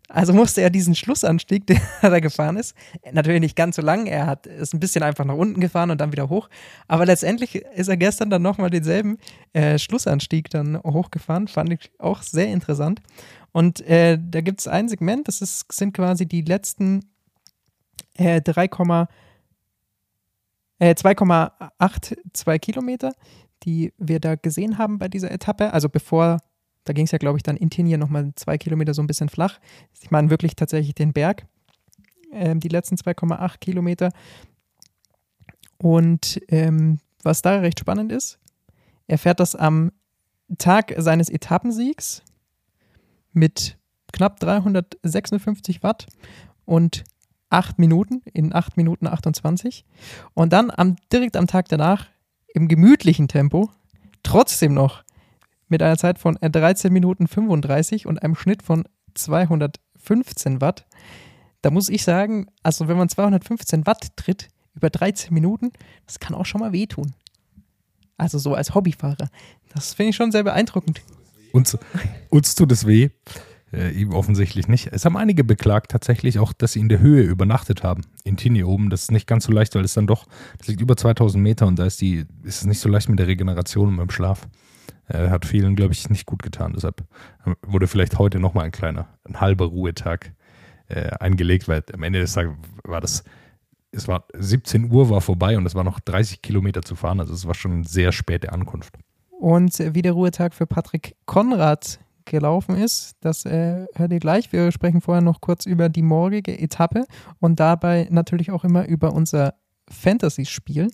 Also 0.09 0.33
musste 0.33 0.61
er 0.61 0.69
diesen 0.69 0.95
Schlussanstieg, 0.95 1.67
den 1.67 1.79
er 2.01 2.09
da 2.09 2.19
gefahren 2.19 2.57
ist, 2.57 2.75
natürlich 3.11 3.41
nicht 3.41 3.55
ganz 3.55 3.75
so 3.75 3.81
lang, 3.81 4.05
er 4.05 4.25
hat, 4.25 4.47
ist 4.47 4.73
ein 4.73 4.79
bisschen 4.79 5.03
einfach 5.03 5.25
nach 5.25 5.35
unten 5.35 5.59
gefahren 5.59 5.91
und 5.91 5.99
dann 5.99 6.11
wieder 6.11 6.29
hoch, 6.29 6.49
aber 6.87 7.05
letztendlich 7.05 7.55
ist 7.55 7.89
er 7.89 7.97
gestern 7.97 8.29
dann 8.29 8.41
nochmal 8.41 8.69
denselben 8.69 9.17
äh, 9.53 9.77
Schlussanstieg 9.77 10.49
dann 10.49 10.81
hochgefahren, 10.81 11.47
fand 11.47 11.73
ich 11.73 11.91
auch 11.99 12.21
sehr 12.21 12.47
interessant. 12.47 13.01
Und 13.51 13.81
äh, 13.81 14.19
da 14.21 14.41
gibt 14.41 14.59
es 14.59 14.67
ein 14.67 14.87
Segment, 14.87 15.27
das 15.27 15.41
ist, 15.41 15.71
sind 15.71 15.93
quasi 15.93 16.25
die 16.25 16.41
letzten 16.41 17.05
äh, 18.15 18.41
3, 18.41 18.65
äh, 20.79 20.93
2,82 20.93 22.59
Kilometer, 22.59 23.13
die 23.63 23.93
wir 23.97 24.19
da 24.19 24.35
gesehen 24.35 24.77
haben 24.77 24.99
bei 24.99 25.07
dieser 25.07 25.31
Etappe. 25.31 25.73
Also 25.73 25.89
bevor, 25.89 26.37
da 26.87 26.93
ging 26.93 27.05
es 27.05 27.11
ja, 27.11 27.17
glaube 27.17 27.37
ich, 27.37 27.43
dann 27.43 27.57
in 27.57 27.69
Tignes 27.69 27.99
nochmal 27.99 28.31
zwei 28.35 28.57
Kilometer 28.57 28.93
so 28.93 29.01
ein 29.01 29.07
bisschen 29.07 29.29
flach. 29.29 29.59
Ich 30.01 30.11
meine 30.11 30.29
wirklich 30.29 30.55
tatsächlich 30.55 30.95
den 30.95 31.13
Berg, 31.13 31.45
ähm, 32.31 32.59
die 32.59 32.69
letzten 32.69 32.95
2,8 32.95 33.57
Kilometer. 33.59 34.11
Und 35.77 36.41
ähm, 36.47 36.99
was 37.23 37.41
da 37.41 37.59
recht 37.59 37.79
spannend 37.79 38.11
ist, 38.11 38.39
er 39.07 39.17
fährt 39.17 39.39
das 39.39 39.55
am 39.55 39.91
Tag 40.57 40.93
seines 40.97 41.29
Etappensiegs 41.29 42.23
mit 43.33 43.77
knapp 44.13 44.39
356 44.39 45.83
Watt 45.83 46.07
und 46.65 47.03
8 47.49 47.79
Minuten, 47.79 48.21
in 48.33 48.53
8 48.53 48.77
Minuten 48.77 49.07
28. 49.07 49.85
Und 50.33 50.53
dann 50.53 50.71
am, 50.71 50.95
direkt 51.11 51.35
am 51.35 51.47
Tag 51.47 51.67
danach 51.69 52.07
im 52.53 52.67
gemütlichen 52.67 53.27
Tempo 53.27 53.69
trotzdem 54.23 54.73
noch 54.73 55.03
mit 55.67 55.81
einer 55.81 55.97
Zeit 55.97 56.19
von 56.19 56.37
13 56.41 56.91
Minuten 56.91 57.27
35 57.27 58.05
und 58.05 58.21
einem 58.21 58.35
Schnitt 58.35 58.63
von 58.63 58.85
215 59.13 60.61
Watt. 60.61 60.85
Da 61.61 61.71
muss 61.71 61.89
ich 61.89 62.03
sagen, 62.03 62.47
also 62.63 62.87
wenn 62.87 62.97
man 62.97 63.09
215 63.09 63.85
Watt 63.85 64.15
tritt 64.15 64.49
über 64.75 64.89
13 64.89 65.33
Minuten, 65.33 65.71
das 66.05 66.19
kann 66.19 66.35
auch 66.35 66.45
schon 66.45 66.61
mal 66.61 66.71
wehtun. 66.71 67.13
Also 68.17 68.37
so 68.37 68.53
als 68.53 68.73
Hobbyfahrer. 68.73 69.29
Das 69.73 69.93
finde 69.93 70.11
ich 70.11 70.15
schon 70.15 70.31
sehr 70.31 70.43
beeindruckend. 70.43 71.01
Uns, 71.51 71.77
uns 72.29 72.55
tut 72.55 72.71
es 72.71 72.85
weh. 72.85 73.09
Äh, 73.73 73.91
ihm 73.91 74.13
offensichtlich 74.13 74.69
nicht. 74.69 74.87
Es 74.93 75.03
haben 75.03 75.17
einige 75.17 75.43
beklagt 75.43 75.91
tatsächlich 75.91 76.39
auch, 76.39 76.53
dass 76.53 76.71
sie 76.71 76.79
in 76.79 76.87
der 76.87 76.99
Höhe 76.99 77.23
übernachtet 77.23 77.83
haben. 77.83 78.03
In 78.23 78.37
Tini 78.37 78.63
oben. 78.63 78.89
Das 78.89 79.03
ist 79.03 79.11
nicht 79.11 79.27
ganz 79.27 79.43
so 79.43 79.51
leicht, 79.51 79.75
weil 79.75 79.83
es 79.83 79.93
dann 79.93 80.07
doch, 80.07 80.25
das 80.57 80.67
liegt 80.67 80.79
über 80.79 80.95
2000 80.95 81.43
Meter 81.43 81.67
und 81.67 81.77
da 81.77 81.85
ist, 81.85 81.99
die, 81.99 82.25
ist 82.43 82.61
es 82.61 82.65
nicht 82.65 82.79
so 82.79 82.87
leicht 82.87 83.09
mit 83.09 83.19
der 83.19 83.27
Regeneration 83.27 83.89
und 83.89 83.95
mit 83.95 84.03
dem 84.03 84.11
Schlaf. 84.11 84.47
Äh, 85.07 85.29
hat 85.29 85.45
vielen, 85.45 85.75
glaube 85.75 85.93
ich, 85.93 86.09
nicht 86.09 86.25
gut 86.25 86.43
getan. 86.43 86.73
Deshalb 86.75 87.03
wurde 87.65 87.87
vielleicht 87.87 88.19
heute 88.19 88.39
nochmal 88.39 88.65
ein 88.65 88.71
kleiner, 88.71 89.07
ein 89.23 89.39
halber 89.39 89.65
Ruhetag 89.65 90.33
äh, 90.89 91.09
eingelegt, 91.19 91.67
weil 91.67 91.83
am 91.93 92.03
Ende 92.03 92.19
des 92.19 92.33
Tages 92.33 92.53
war 92.83 93.01
das, 93.01 93.23
es 93.91 94.07
war 94.07 94.25
17 94.33 94.91
Uhr 94.91 95.09
war 95.09 95.21
vorbei 95.21 95.57
und 95.57 95.65
es 95.65 95.75
war 95.75 95.83
noch 95.83 95.99
30 95.99 96.41
Kilometer 96.41 96.81
zu 96.81 96.95
fahren. 96.95 97.19
Also 97.19 97.33
es 97.33 97.47
war 97.47 97.53
schon 97.53 97.71
eine 97.71 97.83
sehr 97.85 98.11
späte 98.11 98.51
Ankunft. 98.51 98.95
Und 99.29 99.79
wie 99.93 100.01
der 100.01 100.13
Ruhetag 100.13 100.53
für 100.53 100.65
Patrick 100.65 101.15
Konrad 101.25 101.99
gelaufen 102.25 102.75
ist, 102.75 103.15
das 103.21 103.45
äh, 103.45 103.85
hört 103.95 104.11
ihr 104.11 104.19
gleich. 104.19 104.51
Wir 104.51 104.71
sprechen 104.71 104.99
vorher 104.99 105.21
noch 105.21 105.39
kurz 105.39 105.65
über 105.65 105.87
die 105.87 106.01
morgige 106.01 106.59
Etappe 106.59 107.05
und 107.39 107.59
dabei 107.59 108.07
natürlich 108.09 108.51
auch 108.51 108.65
immer 108.65 108.85
über 108.87 109.13
unser 109.13 109.53
Fantasy-Spiel. 109.89 110.89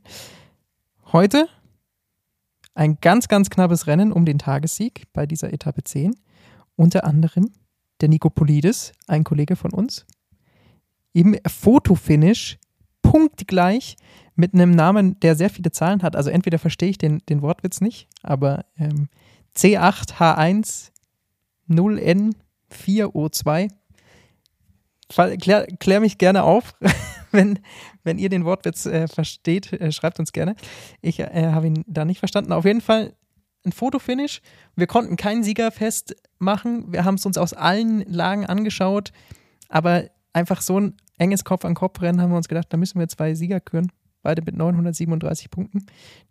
Heute 1.12 1.48
ein 2.76 2.98
ganz, 3.02 3.28
ganz 3.28 3.50
knappes 3.50 3.88
Rennen 3.88 4.12
um 4.12 4.26
den 4.26 4.40
Tagessieg 4.40 5.06
bei 5.14 5.26
dieser 5.26 5.54
Etappe 5.54 5.84
10. 5.84 6.16
Unter 6.76 7.04
anderem 7.04 7.52
der 8.02 8.10
Nico 8.10 8.30
Polides, 8.30 8.92
ein 9.08 9.24
Kollege 9.24 9.56
von 9.56 9.72
uns, 9.72 10.06
im 11.14 11.38
Fotofinish 11.48 12.58
punktgleich 13.02 13.96
mit 14.36 14.54
einem 14.54 14.72
Namen, 14.72 15.20
der 15.20 15.36
sehr 15.36 15.50
viele 15.50 15.72
Zahlen 15.72 16.02
hat. 16.02 16.16
Also 16.16 16.32
entweder 16.32 16.58
verstehe 16.58 16.90
ich 16.90 16.98
den, 16.98 17.20
den 17.30 17.44
Wortwitz 17.44 17.82
nicht, 17.82 18.08
aber 18.24 18.66
ähm, 18.78 19.10
C8H1 19.56 20.90
0N4O2. 21.70 23.70
Klär, 25.40 25.68
klär 25.80 26.00
mich 26.00 26.18
gerne 26.18 26.42
auf, 26.44 26.74
wenn, 27.34 27.60
wenn 28.04 28.20
ihr 28.20 28.30
den 28.30 28.46
Wortwitz 28.46 28.86
äh, 28.86 29.08
versteht, 29.08 29.74
äh, 29.74 29.92
schreibt 29.92 30.20
uns 30.20 30.32
gerne. 30.32 30.56
Ich 31.02 31.20
äh, 31.20 31.52
habe 31.52 31.68
ihn 31.68 31.84
da 31.88 32.06
nicht 32.06 32.20
verstanden. 32.20 32.52
Auf 32.52 32.66
jeden 32.66 32.82
Fall 32.82 33.14
ein 33.66 33.72
Fotofinish. 33.72 34.42
Wir 34.76 34.88
konnten 34.88 35.16
keinen 35.16 35.44
Sieger 35.44 35.72
festmachen. 35.72 36.92
Wir 36.92 37.06
haben 37.06 37.16
es 37.16 37.26
uns 37.26 37.38
aus 37.38 37.54
allen 37.54 38.02
Lagen 38.12 38.46
angeschaut. 38.46 39.12
Aber 39.70 40.10
einfach 40.34 40.62
so 40.62 40.80
ein 40.80 40.98
enges 41.18 41.44
Kopf-an-Kopf-Rennen 41.44 42.22
haben 42.22 42.32
wir 42.32 42.38
uns 42.38 42.48
gedacht, 42.48 42.68
da 42.70 42.78
müssen 42.78 43.00
wir 43.00 43.08
zwei 43.08 43.34
Sieger 43.34 43.60
küren. 43.60 43.92
Beide 44.22 44.42
mit 44.42 44.56
937 44.56 45.50
Punkten. 45.50 45.86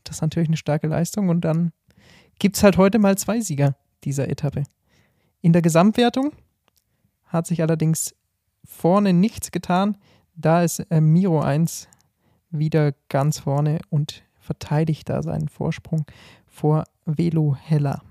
Das 0.05 0.17
ist 0.17 0.23
natürlich 0.23 0.49
eine 0.49 0.57
starke 0.57 0.87
Leistung. 0.87 1.29
Und 1.29 1.43
dann 1.43 1.73
gibt 2.39 2.57
es 2.57 2.63
halt 2.63 2.77
heute 2.77 2.99
mal 2.99 3.19
zwei 3.19 3.41
Sieger 3.41 3.77
dieser 4.05 4.29
Etappe. 4.29 4.65
In 5.41 5.53
der 5.53 5.63
Gesamtwertung 5.63 6.33
hat 7.27 7.47
sich 7.47 7.63
allerdings 7.63 8.15
vorne 8.65 9.13
nichts 9.13 9.51
getan. 9.51 9.97
Da 10.35 10.63
ist 10.63 10.81
äh, 10.91 11.01
Miro 11.01 11.41
1 11.41 11.89
wieder 12.51 12.93
ganz 13.09 13.41
vorne 13.41 13.81
und 13.91 14.23
verteidigt 14.41 15.09
da 15.09 15.23
seinen 15.23 15.49
Vorsprung 15.49 16.05
vor 16.47 16.85
Velo 17.05 17.57
Hella. 17.57 18.03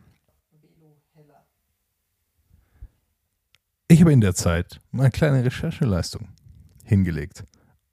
Ich 3.88 4.00
habe 4.00 4.14
in 4.14 4.22
der 4.22 4.34
Zeit 4.34 4.80
mal 4.92 5.04
eine 5.04 5.12
kleine 5.12 5.44
Rechercheleistung 5.44 6.30
hingelegt 6.86 7.44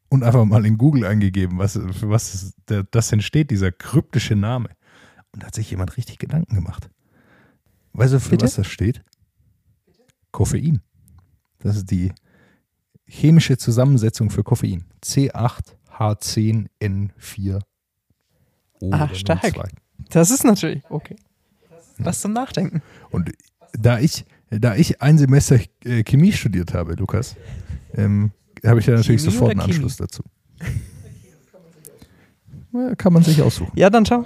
und 0.09 0.23
einfach 0.23 0.45
mal 0.45 0.65
in 0.65 0.79
Google 0.79 1.05
eingegeben, 1.05 1.59
was, 1.59 1.73
für 1.73 2.09
was 2.09 2.55
das 2.67 3.09
denn 3.09 3.21
steht, 3.21 3.51
dieser 3.51 3.73
kryptische 3.73 4.37
Name. 4.37 4.69
Und 5.33 5.43
da 5.43 5.49
hat 5.49 5.57
sich 5.57 5.71
jemand 5.71 5.97
richtig 5.97 6.19
Gedanken 6.19 6.55
gemacht. 6.55 6.89
Weißt 7.95 8.15
du, 8.15 8.21
für 8.21 8.31
Bitte? 8.31 8.45
was 8.45 8.55
das 8.55 8.69
steht? 8.69 9.03
Koffein. 10.31 10.83
Das 11.59 11.77
ist 11.77 11.91
die 11.91 12.13
chemische 13.09 13.57
Zusammensetzung 13.57 14.31
für 14.31 14.45
Koffein. 14.45 14.85
C8H10N4. 15.03 17.61
O 18.81 18.93
Ah, 18.93 19.09
stark. 19.15 19.43
02. 19.43 19.69
Das 20.11 20.31
ist 20.31 20.45
natürlich 20.45 20.83
okay. 20.89 21.17
Was 21.99 22.21
zum 22.21 22.33
Nachdenken. 22.33 22.81
Und 23.11 23.33
da 23.73 23.99
ich, 23.99 24.25
da 24.51 24.77
ich 24.77 25.03
ein 25.03 25.19
Semester 25.19 25.59
äh, 25.85 26.05
Chemie 26.05 26.33
studiert 26.33 26.73
habe, 26.75 26.95
Lukas, 26.95 27.35
ähm, 27.95 28.31
habe 28.65 28.79
ich 28.81 28.87
da 28.87 28.93
natürlich 28.93 29.21
Chemie 29.23 29.33
sofort 29.33 29.51
einen? 29.53 29.61
Anschluss 29.61 29.97
dazu. 29.97 30.23
Kann 32.97 33.13
man 33.13 33.25
sich 33.25 33.43
aussuchen. 33.43 33.73
Ja, 33.75 33.91
dann 33.91 34.07
schau. 34.07 34.25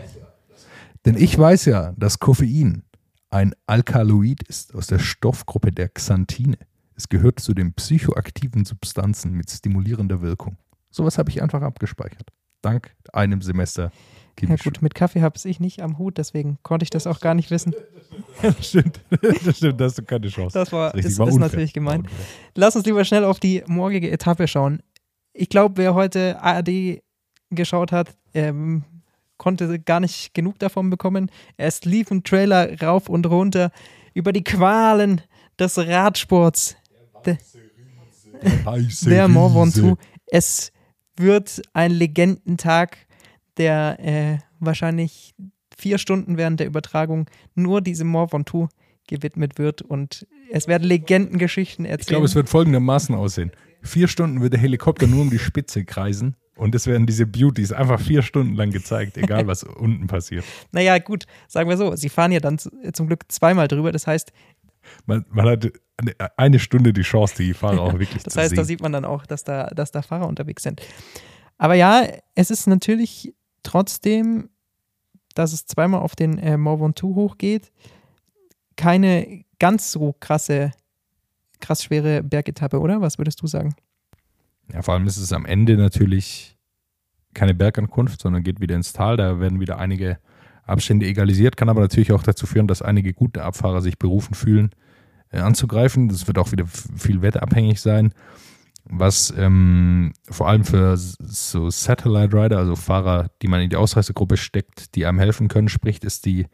Denn 1.04 1.16
ich 1.16 1.36
weiß 1.38 1.64
ja, 1.66 1.92
dass 1.96 2.18
Koffein 2.18 2.82
ein 3.30 3.54
Alkaloid 3.66 4.42
ist 4.48 4.74
aus 4.74 4.88
der 4.88 4.98
Stoffgruppe 4.98 5.70
der 5.72 5.88
Xanthine. 5.88 6.58
Es 7.02 7.08
gehört 7.08 7.40
zu 7.40 7.52
den 7.52 7.72
psychoaktiven 7.72 8.64
Substanzen 8.64 9.32
mit 9.32 9.50
stimulierender 9.50 10.22
Wirkung. 10.22 10.56
Sowas 10.88 11.18
habe 11.18 11.30
ich 11.30 11.42
einfach 11.42 11.60
abgespeichert. 11.60 12.28
Dank 12.60 12.94
einem 13.12 13.42
Semester 13.42 13.90
Ja 14.40 14.54
gut, 14.54 14.82
mit 14.82 14.94
Kaffee 14.94 15.20
habe 15.20 15.36
ich 15.42 15.58
nicht 15.58 15.82
am 15.82 15.98
Hut, 15.98 16.16
deswegen 16.16 16.58
konnte 16.62 16.84
ich 16.84 16.90
das 16.90 17.08
auch 17.08 17.18
gar 17.18 17.34
nicht 17.34 17.50
wissen. 17.50 17.74
das 18.40 18.68
stimmt. 18.68 19.00
Das 19.20 19.56
stimmt, 19.56 19.80
da 19.80 19.86
hast 19.86 19.98
du 19.98 20.04
keine 20.04 20.28
Chance. 20.28 20.56
Das 20.56 20.70
war, 20.70 20.94
Richtig, 20.94 21.10
ist, 21.10 21.18
war 21.18 21.26
ist 21.26 21.38
natürlich 21.38 21.72
gemein. 21.72 22.04
War 22.04 22.10
unfair. 22.10 22.26
Lass 22.54 22.76
uns 22.76 22.86
lieber 22.86 23.04
schnell 23.04 23.24
auf 23.24 23.40
die 23.40 23.64
morgige 23.66 24.08
Etappe 24.08 24.46
schauen. 24.46 24.80
Ich 25.32 25.48
glaube, 25.48 25.78
wer 25.78 25.94
heute 25.94 26.40
ARD 26.40 27.02
geschaut 27.50 27.90
hat, 27.90 28.14
ähm, 28.32 28.84
konnte 29.38 29.80
gar 29.80 29.98
nicht 29.98 30.34
genug 30.34 30.60
davon 30.60 30.88
bekommen. 30.88 31.32
Es 31.56 31.84
lief 31.84 32.12
ein 32.12 32.22
Trailer 32.22 32.80
rauf 32.80 33.08
und 33.08 33.26
runter 33.26 33.72
über 34.14 34.32
die 34.32 34.44
Qualen 34.44 35.20
des 35.58 35.78
Radsports. 35.78 36.76
Der, 37.24 37.38
Weiße 38.64 39.08
der 39.08 39.28
Mont. 39.28 39.76
Ventoux. 39.76 39.96
Es 40.26 40.72
wird 41.16 41.62
ein 41.72 41.90
Legendentag, 41.90 43.06
der 43.56 43.98
äh, 44.00 44.38
wahrscheinlich 44.60 45.34
vier 45.76 45.98
Stunden 45.98 46.36
während 46.36 46.60
der 46.60 46.66
Übertragung 46.66 47.26
nur 47.54 47.80
diesem 47.80 48.08
Mont 48.08 48.32
Ventoux 48.32 48.68
gewidmet 49.08 49.58
wird 49.58 49.82
und 49.82 50.26
es 50.50 50.68
werden 50.68 50.84
Legendengeschichten 50.84 51.84
erzählt. 51.84 52.02
Ich 52.02 52.06
glaube, 52.08 52.26
es 52.26 52.34
wird 52.34 52.48
folgendermaßen 52.48 53.14
aussehen. 53.14 53.50
Vier 53.82 54.06
Stunden 54.06 54.40
wird 54.40 54.52
der 54.52 54.60
Helikopter 54.60 55.06
nur 55.06 55.22
um 55.22 55.30
die 55.30 55.40
Spitze 55.40 55.84
kreisen 55.84 56.36
und 56.56 56.74
es 56.74 56.86
werden 56.86 57.06
diese 57.06 57.26
Beauties 57.26 57.72
einfach 57.72 58.00
vier 58.00 58.22
Stunden 58.22 58.54
lang 58.54 58.70
gezeigt, 58.70 59.16
egal 59.16 59.46
was 59.46 59.64
unten 59.64 60.06
passiert. 60.06 60.44
Naja, 60.72 60.98
gut, 60.98 61.24
sagen 61.48 61.68
wir 61.68 61.76
so, 61.76 61.96
sie 61.96 62.08
fahren 62.08 62.32
ja 62.32 62.40
dann 62.40 62.58
zum 62.58 63.06
Glück 63.06 63.24
zweimal 63.28 63.68
drüber. 63.68 63.90
Das 63.90 64.06
heißt, 64.06 64.32
Man, 65.06 65.24
man 65.30 65.46
hat 65.48 65.72
eine- 66.36 66.58
Stunde 66.58 66.92
die 66.92 67.02
Chance, 67.02 67.34
die 67.38 67.54
Fahrer 67.54 67.80
auch 67.80 67.92
wirklich 67.98 68.22
das 68.22 68.34
zu 68.34 68.40
heißt, 68.40 68.50
sehen. 68.50 68.56
da 68.56 68.64
sieht 68.64 68.80
man 68.82 68.92
dann 68.92 69.04
auch, 69.04 69.26
dass 69.26 69.44
da, 69.44 69.66
dass 69.68 69.90
da 69.90 70.02
Fahrer 70.02 70.26
unterwegs 70.26 70.62
sind. 70.62 70.80
Aber 71.58 71.74
ja, 71.74 72.02
es 72.34 72.50
ist 72.50 72.66
natürlich 72.66 73.34
trotzdem, 73.62 74.50
dass 75.34 75.52
es 75.52 75.66
zweimal 75.66 76.00
auf 76.00 76.16
den 76.16 76.38
äh, 76.38 76.56
Mont 76.56 76.80
Ventoux 76.80 77.14
hochgeht, 77.14 77.72
keine 78.76 79.44
ganz 79.58 79.92
so 79.92 80.14
krasse, 80.18 80.72
krass 81.60 81.84
schwere 81.84 82.22
Bergetappe, 82.22 82.80
oder? 82.80 83.00
Was 83.00 83.18
würdest 83.18 83.40
du 83.42 83.46
sagen? 83.46 83.74
Ja, 84.72 84.82
vor 84.82 84.94
allem 84.94 85.06
ist 85.06 85.18
es 85.18 85.32
am 85.32 85.46
Ende 85.46 85.76
natürlich 85.76 86.56
keine 87.34 87.54
Bergankunft, 87.54 88.20
sondern 88.20 88.42
geht 88.42 88.60
wieder 88.60 88.74
ins 88.76 88.92
Tal. 88.92 89.16
Da 89.16 89.40
werden 89.40 89.60
wieder 89.60 89.78
einige 89.78 90.18
Abstände 90.64 91.06
egalisiert, 91.06 91.56
kann 91.56 91.68
aber 91.68 91.80
natürlich 91.80 92.12
auch 92.12 92.22
dazu 92.22 92.46
führen, 92.46 92.68
dass 92.68 92.82
einige 92.82 93.12
gute 93.12 93.42
Abfahrer 93.42 93.80
sich 93.80 93.98
berufen 93.98 94.34
fühlen, 94.34 94.70
äh, 95.30 95.38
anzugreifen. 95.38 96.08
Das 96.08 96.26
wird 96.26 96.38
auch 96.38 96.52
wieder 96.52 96.66
viel 96.66 97.22
wetterabhängig 97.22 97.80
sein. 97.80 98.12
Was 98.84 99.32
ähm, 99.36 100.12
vor 100.28 100.48
allem 100.48 100.64
für 100.64 100.96
so 100.96 101.70
Satellite 101.70 102.36
Rider, 102.36 102.58
also 102.58 102.74
Fahrer, 102.74 103.30
die 103.40 103.48
man 103.48 103.60
in 103.60 103.70
die 103.70 103.76
Ausreißergruppe 103.76 104.36
steckt, 104.36 104.94
die 104.96 105.06
einem 105.06 105.18
helfen 105.18 105.48
können, 105.48 105.68
spricht, 105.68 106.04
ist 106.04 106.26
die 106.26 106.46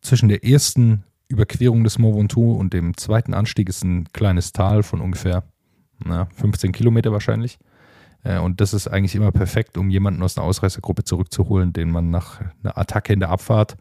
zwischen 0.00 0.28
der 0.28 0.44
ersten 0.44 1.04
Überquerung 1.28 1.84
des 1.84 1.98
Mont 1.98 2.36
und 2.36 2.72
dem 2.72 2.96
zweiten 2.96 3.34
Anstieg 3.34 3.68
ist 3.68 3.84
ein 3.84 4.10
kleines 4.12 4.52
Tal 4.52 4.82
von 4.82 5.00
ungefähr 5.00 5.44
na, 6.04 6.28
15 6.36 6.72
Kilometer 6.72 7.12
wahrscheinlich. 7.12 7.58
Äh, 8.24 8.38
Und 8.38 8.60
das 8.60 8.74
ist 8.74 8.88
eigentlich 8.88 9.14
immer 9.14 9.32
perfekt, 9.32 9.78
um 9.78 9.90
jemanden 9.90 10.22
aus 10.22 10.36
einer 10.36 10.46
Ausreißergruppe 10.46 11.04
zurückzuholen, 11.04 11.72
den 11.72 11.90
man 11.90 12.10
nach 12.10 12.40
einer 12.62 12.76
Attacke 12.76 13.12
in 13.12 13.20
der 13.20 13.30
Abfahrt, 13.30 13.76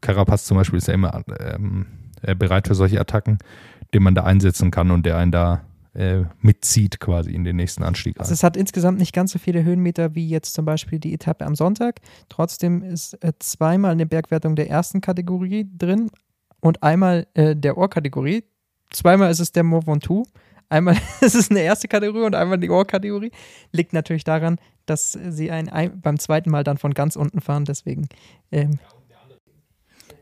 Carapaz 0.00 0.44
zum 0.44 0.56
Beispiel 0.56 0.78
ist 0.78 0.88
ja 0.88 0.94
immer 0.94 1.22
ähm, 1.40 1.86
äh, 2.22 2.34
bereit 2.34 2.68
für 2.68 2.74
solche 2.74 3.00
Attacken, 3.00 3.38
den 3.94 4.02
man 4.02 4.14
da 4.14 4.24
einsetzen 4.24 4.70
kann 4.70 4.90
und 4.90 5.06
der 5.06 5.16
einen 5.16 5.32
da 5.32 5.62
äh, 5.94 6.24
mitzieht 6.40 7.00
quasi 7.00 7.32
in 7.32 7.44
den 7.44 7.56
nächsten 7.56 7.82
Anstieg. 7.82 8.20
Also 8.20 8.32
es 8.32 8.42
hat 8.42 8.56
insgesamt 8.56 8.98
nicht 8.98 9.12
ganz 9.12 9.32
so 9.32 9.38
viele 9.38 9.64
Höhenmeter 9.64 10.14
wie 10.14 10.28
jetzt 10.28 10.54
zum 10.54 10.64
Beispiel 10.64 10.98
die 10.98 11.14
Etappe 11.14 11.44
am 11.44 11.54
Sonntag. 11.54 12.00
Trotzdem 12.28 12.82
ist 12.82 13.14
äh, 13.24 13.32
zweimal 13.38 13.92
eine 13.92 14.06
Bergwertung 14.06 14.54
der 14.54 14.70
ersten 14.70 15.00
Kategorie 15.00 15.68
drin 15.76 16.10
und 16.60 16.82
einmal 16.82 17.26
äh, 17.34 17.56
der 17.56 17.78
Ohrkategorie. 17.78 18.44
Zweimal 18.90 19.30
ist 19.30 19.40
es 19.40 19.52
der 19.52 19.64
Mont 19.64 19.86
Ventoux. 19.86 20.24
Einmal 20.68 20.96
ist 21.20 21.34
es 21.34 21.50
eine 21.50 21.60
erste 21.60 21.88
Kategorie 21.88 22.24
und 22.24 22.34
einmal 22.34 22.58
die 22.58 22.70
Ohrkategorie. 22.70 23.30
Liegt 23.72 23.92
natürlich 23.92 24.24
daran, 24.24 24.58
dass 24.86 25.12
sie 25.12 25.50
ein, 25.50 25.68
ein, 25.68 26.00
beim 26.00 26.18
zweiten 26.18 26.50
Mal 26.50 26.64
dann 26.64 26.78
von 26.78 26.94
ganz 26.94 27.16
unten 27.16 27.40
fahren. 27.40 27.64
Deswegen 27.64 28.08
ähm, 28.52 28.78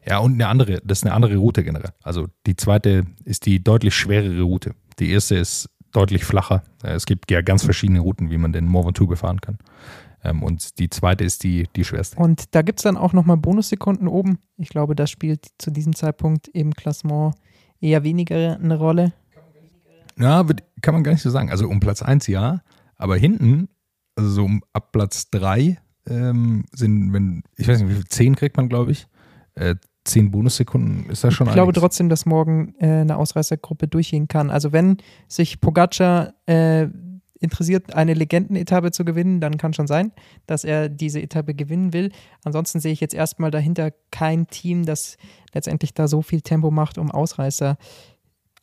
Ja, 0.07 0.19
und 0.19 0.35
eine 0.35 0.49
andere, 0.49 0.81
das 0.85 0.99
ist 0.99 1.05
eine 1.05 1.15
andere 1.15 1.37
Route 1.37 1.65
generell. 1.65 1.93
Also 2.03 2.29
die 2.47 2.57
zweite 2.57 3.05
ist 3.25 3.47
die 3.47 3.63
deutlich 3.63 3.95
schwerere 3.95 4.43
Route. 4.43 4.75
Die 4.99 5.11
erste 5.11 5.37
ist 5.37 5.69
deutlich 5.93 6.25
flacher. 6.25 6.63
Äh, 6.83 6.93
Es 6.95 7.07
gibt 7.07 7.31
ja 7.31 7.43
ganz 7.43 7.65
verschiedene 7.65 8.01
Routen, 8.01 8.31
wie 8.31 8.39
man 8.39 8.53
den 8.53 8.67
Mont 8.67 8.87
Ventoux 8.87 9.07
befahren 9.09 9.41
kann. 9.41 9.59
Ähm, 10.25 10.43
Und 10.43 10.79
die 10.79 10.91
zweite 10.91 11.25
ist 11.25 11.43
die, 11.43 11.69
die 11.75 11.85
schwerste. 11.85 12.19
Und 12.19 12.55
da 12.55 12.63
gibt 12.63 12.81
es 12.81 12.85
dann 12.85 12.97
auch 12.97 13.13
nochmal 13.13 13.37
Bonussekunden 13.37 14.09
oben. 14.09 14.39
Ich 14.57 14.69
glaube, 14.69 14.95
das 14.95 15.11
spielt 15.11 15.47
zu 15.59 15.71
diesem 15.71 15.95
Zeitpunkt 15.95 16.49
im 16.49 16.75
Klassement 16.75 17.35
eher 17.81 18.05
weniger 18.05 18.59
eine 18.59 18.79
Rolle. 18.79 19.13
Ja, 20.19 20.49
wird- 20.49 20.63
kann 20.83 20.95
man 20.95 21.05
gar 21.05 21.13
nicht 21.13 21.23
so 21.23 21.31
sagen. 21.31 21.51
Also 21.51 21.69
um 21.69 21.81
Platz 21.81 22.03
1 22.03 22.27
ja, 22.27 22.63
aber 22.97 23.17
hinten, 23.17 23.69
also 24.17 24.31
so 24.31 24.49
ab 24.73 24.93
Platz 24.93 25.31
3 25.31 25.79
ähm, 26.09 26.65
sind, 26.73 27.13
wenn, 27.13 27.43
ich 27.57 27.69
weiß 27.69 27.81
nicht, 27.81 27.91
wie 27.91 27.95
viel, 27.95 28.05
10 28.07 28.37
kriegt 28.37 28.57
man, 28.57 28.69
glaube 28.69 28.93
ich. 28.93 29.07
Äh, 29.55 29.75
10 30.05 30.31
Bonussekunden 30.31 31.11
ist 31.11 31.25
das 31.25 31.35
schon 31.35 31.49
Ich 31.49 31.53
glaube 31.53 31.71
einiges. 31.71 31.81
trotzdem, 31.81 32.09
dass 32.09 32.27
morgen 32.27 32.75
äh, 32.79 33.01
eine 33.01 33.17
Ausreißergruppe 33.17 33.89
durchgehen 33.89 34.29
kann. 34.29 34.51
Also 34.51 34.73
wenn 34.73 34.99
sich 35.27 35.61
Pogacar 35.61 36.33
äh, 36.47 36.87
interessiert, 37.41 37.95
eine 37.95 38.15
Legendenetappe 38.15 38.93
zu 38.93 39.05
gewinnen, 39.05 39.41
dann 39.41 39.59
kann 39.59 39.75
schon 39.75 39.87
sein, 39.89 40.13
dass 40.47 40.65
er 40.65 40.89
diese 40.89 41.21
Etappe 41.21 41.55
gewinnen 41.55 41.93
will. 41.93 42.13
Ansonsten 42.45 42.79
sehe 42.81 42.93
ich 42.93 43.01
jetzt 43.01 43.15
erstmal 43.15 43.51
dahinter 43.51 43.91
kein 44.13 44.47
Team, 44.47 44.87
das 44.87 45.17
letztendlich 45.53 45.93
da 45.93 46.07
so 46.09 46.23
viel 46.23 46.41
Tempo 46.41 46.71
macht, 46.71 46.97
um 46.99 47.11
Ausreißer 47.11 47.77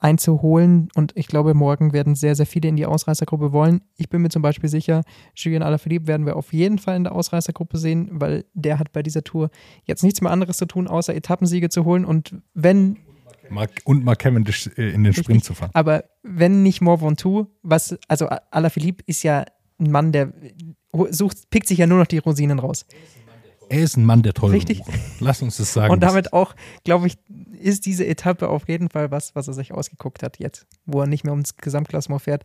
einzuholen. 0.04 0.90
Und 0.96 1.14
ich 1.16 1.28
glaube, 1.28 1.54
morgen 1.54 1.94
werden 1.94 2.16
sehr, 2.16 2.36
sehr 2.36 2.46
viele 2.46 2.68
in 2.70 2.76
die 2.76 2.86
Ausreißergruppe 2.86 3.54
wollen. 3.54 3.82
Ich 3.96 4.10
bin 4.10 4.22
mir 4.22 4.30
zum 4.30 4.42
Beispiel 4.42 4.70
sicher, 4.70 5.04
Julien 5.34 5.64
Alaphilippe 5.64 6.08
werden 6.08 6.26
wir 6.26 6.36
auf 6.36 6.52
jeden 6.54 6.78
Fall 6.78 6.98
in 6.98 7.06
der 7.06 7.14
Ausreißergruppe 7.14 7.78
sehen, 7.78 8.10
weil 8.12 8.46
der 8.54 8.80
hat 8.80 8.92
bei 8.92 9.02
dieser 9.02 9.24
Tour 9.24 9.50
jetzt 9.86 10.04
nichts 10.04 10.22
mehr 10.22 10.32
anderes 10.32 10.58
zu 10.58 10.66
tun, 10.66 10.88
außer 10.88 11.16
Etappensiege 11.16 11.70
zu 11.70 11.86
holen. 11.86 12.04
Und 12.04 12.36
wenn 12.54 12.98
Mark, 13.50 13.72
und 13.86 14.04
Mark 14.04 14.20
Cavendish 14.20 14.70
äh, 14.78 14.90
in 14.90 15.04
den 15.04 15.14
Sprint 15.14 15.44
zu 15.46 15.54
fahren. 15.54 15.72
Aber 15.74 16.04
wenn 16.22 16.64
nicht 16.64 16.82
Mont 16.82 17.02
Ventoux, 17.02 17.48
was, 17.62 17.98
also 18.08 18.28
Alaphilippe 18.52 19.04
ist 19.08 19.24
ja 19.24 19.46
ein 19.80 19.92
Mann, 19.92 20.12
der 20.12 20.34
sucht, 21.10 21.50
pickt 21.50 21.68
sich 21.68 21.78
ja 21.78 21.88
nur 21.88 22.00
noch 22.00 22.08
die 22.08 22.18
Rosinen 22.18 22.60
raus. 22.60 22.86
Er 23.74 23.82
ist 23.82 23.98
ein 23.98 24.06
Mann 24.06 24.22
der 24.22 24.34
tollen 24.34 24.54
Richtig. 24.54 24.82
Uhren. 24.82 25.00
Lass 25.20 25.42
uns 25.42 25.58
das 25.58 25.74
sagen. 25.74 25.92
Und 25.92 26.02
damit 26.02 26.32
auch, 26.32 26.54
glaube 26.84 27.08
ich, 27.08 27.18
ist 27.60 27.88
diese 27.88 28.06
Etappe 28.06 28.48
auf 28.48 28.68
jeden 28.68 28.88
Fall 28.88 29.10
was, 29.10 29.34
was 29.34 29.48
er 29.48 29.56
sich 29.56 29.74
ausgeguckt 29.74 30.22
hat 30.22 30.38
jetzt, 30.38 30.68
wo 30.86 31.02
er 31.02 31.08
nicht 31.08 31.24
mehr 31.24 31.34
ums 31.34 31.58
Gesamtklassement 31.58 32.22
fährt. 32.22 32.44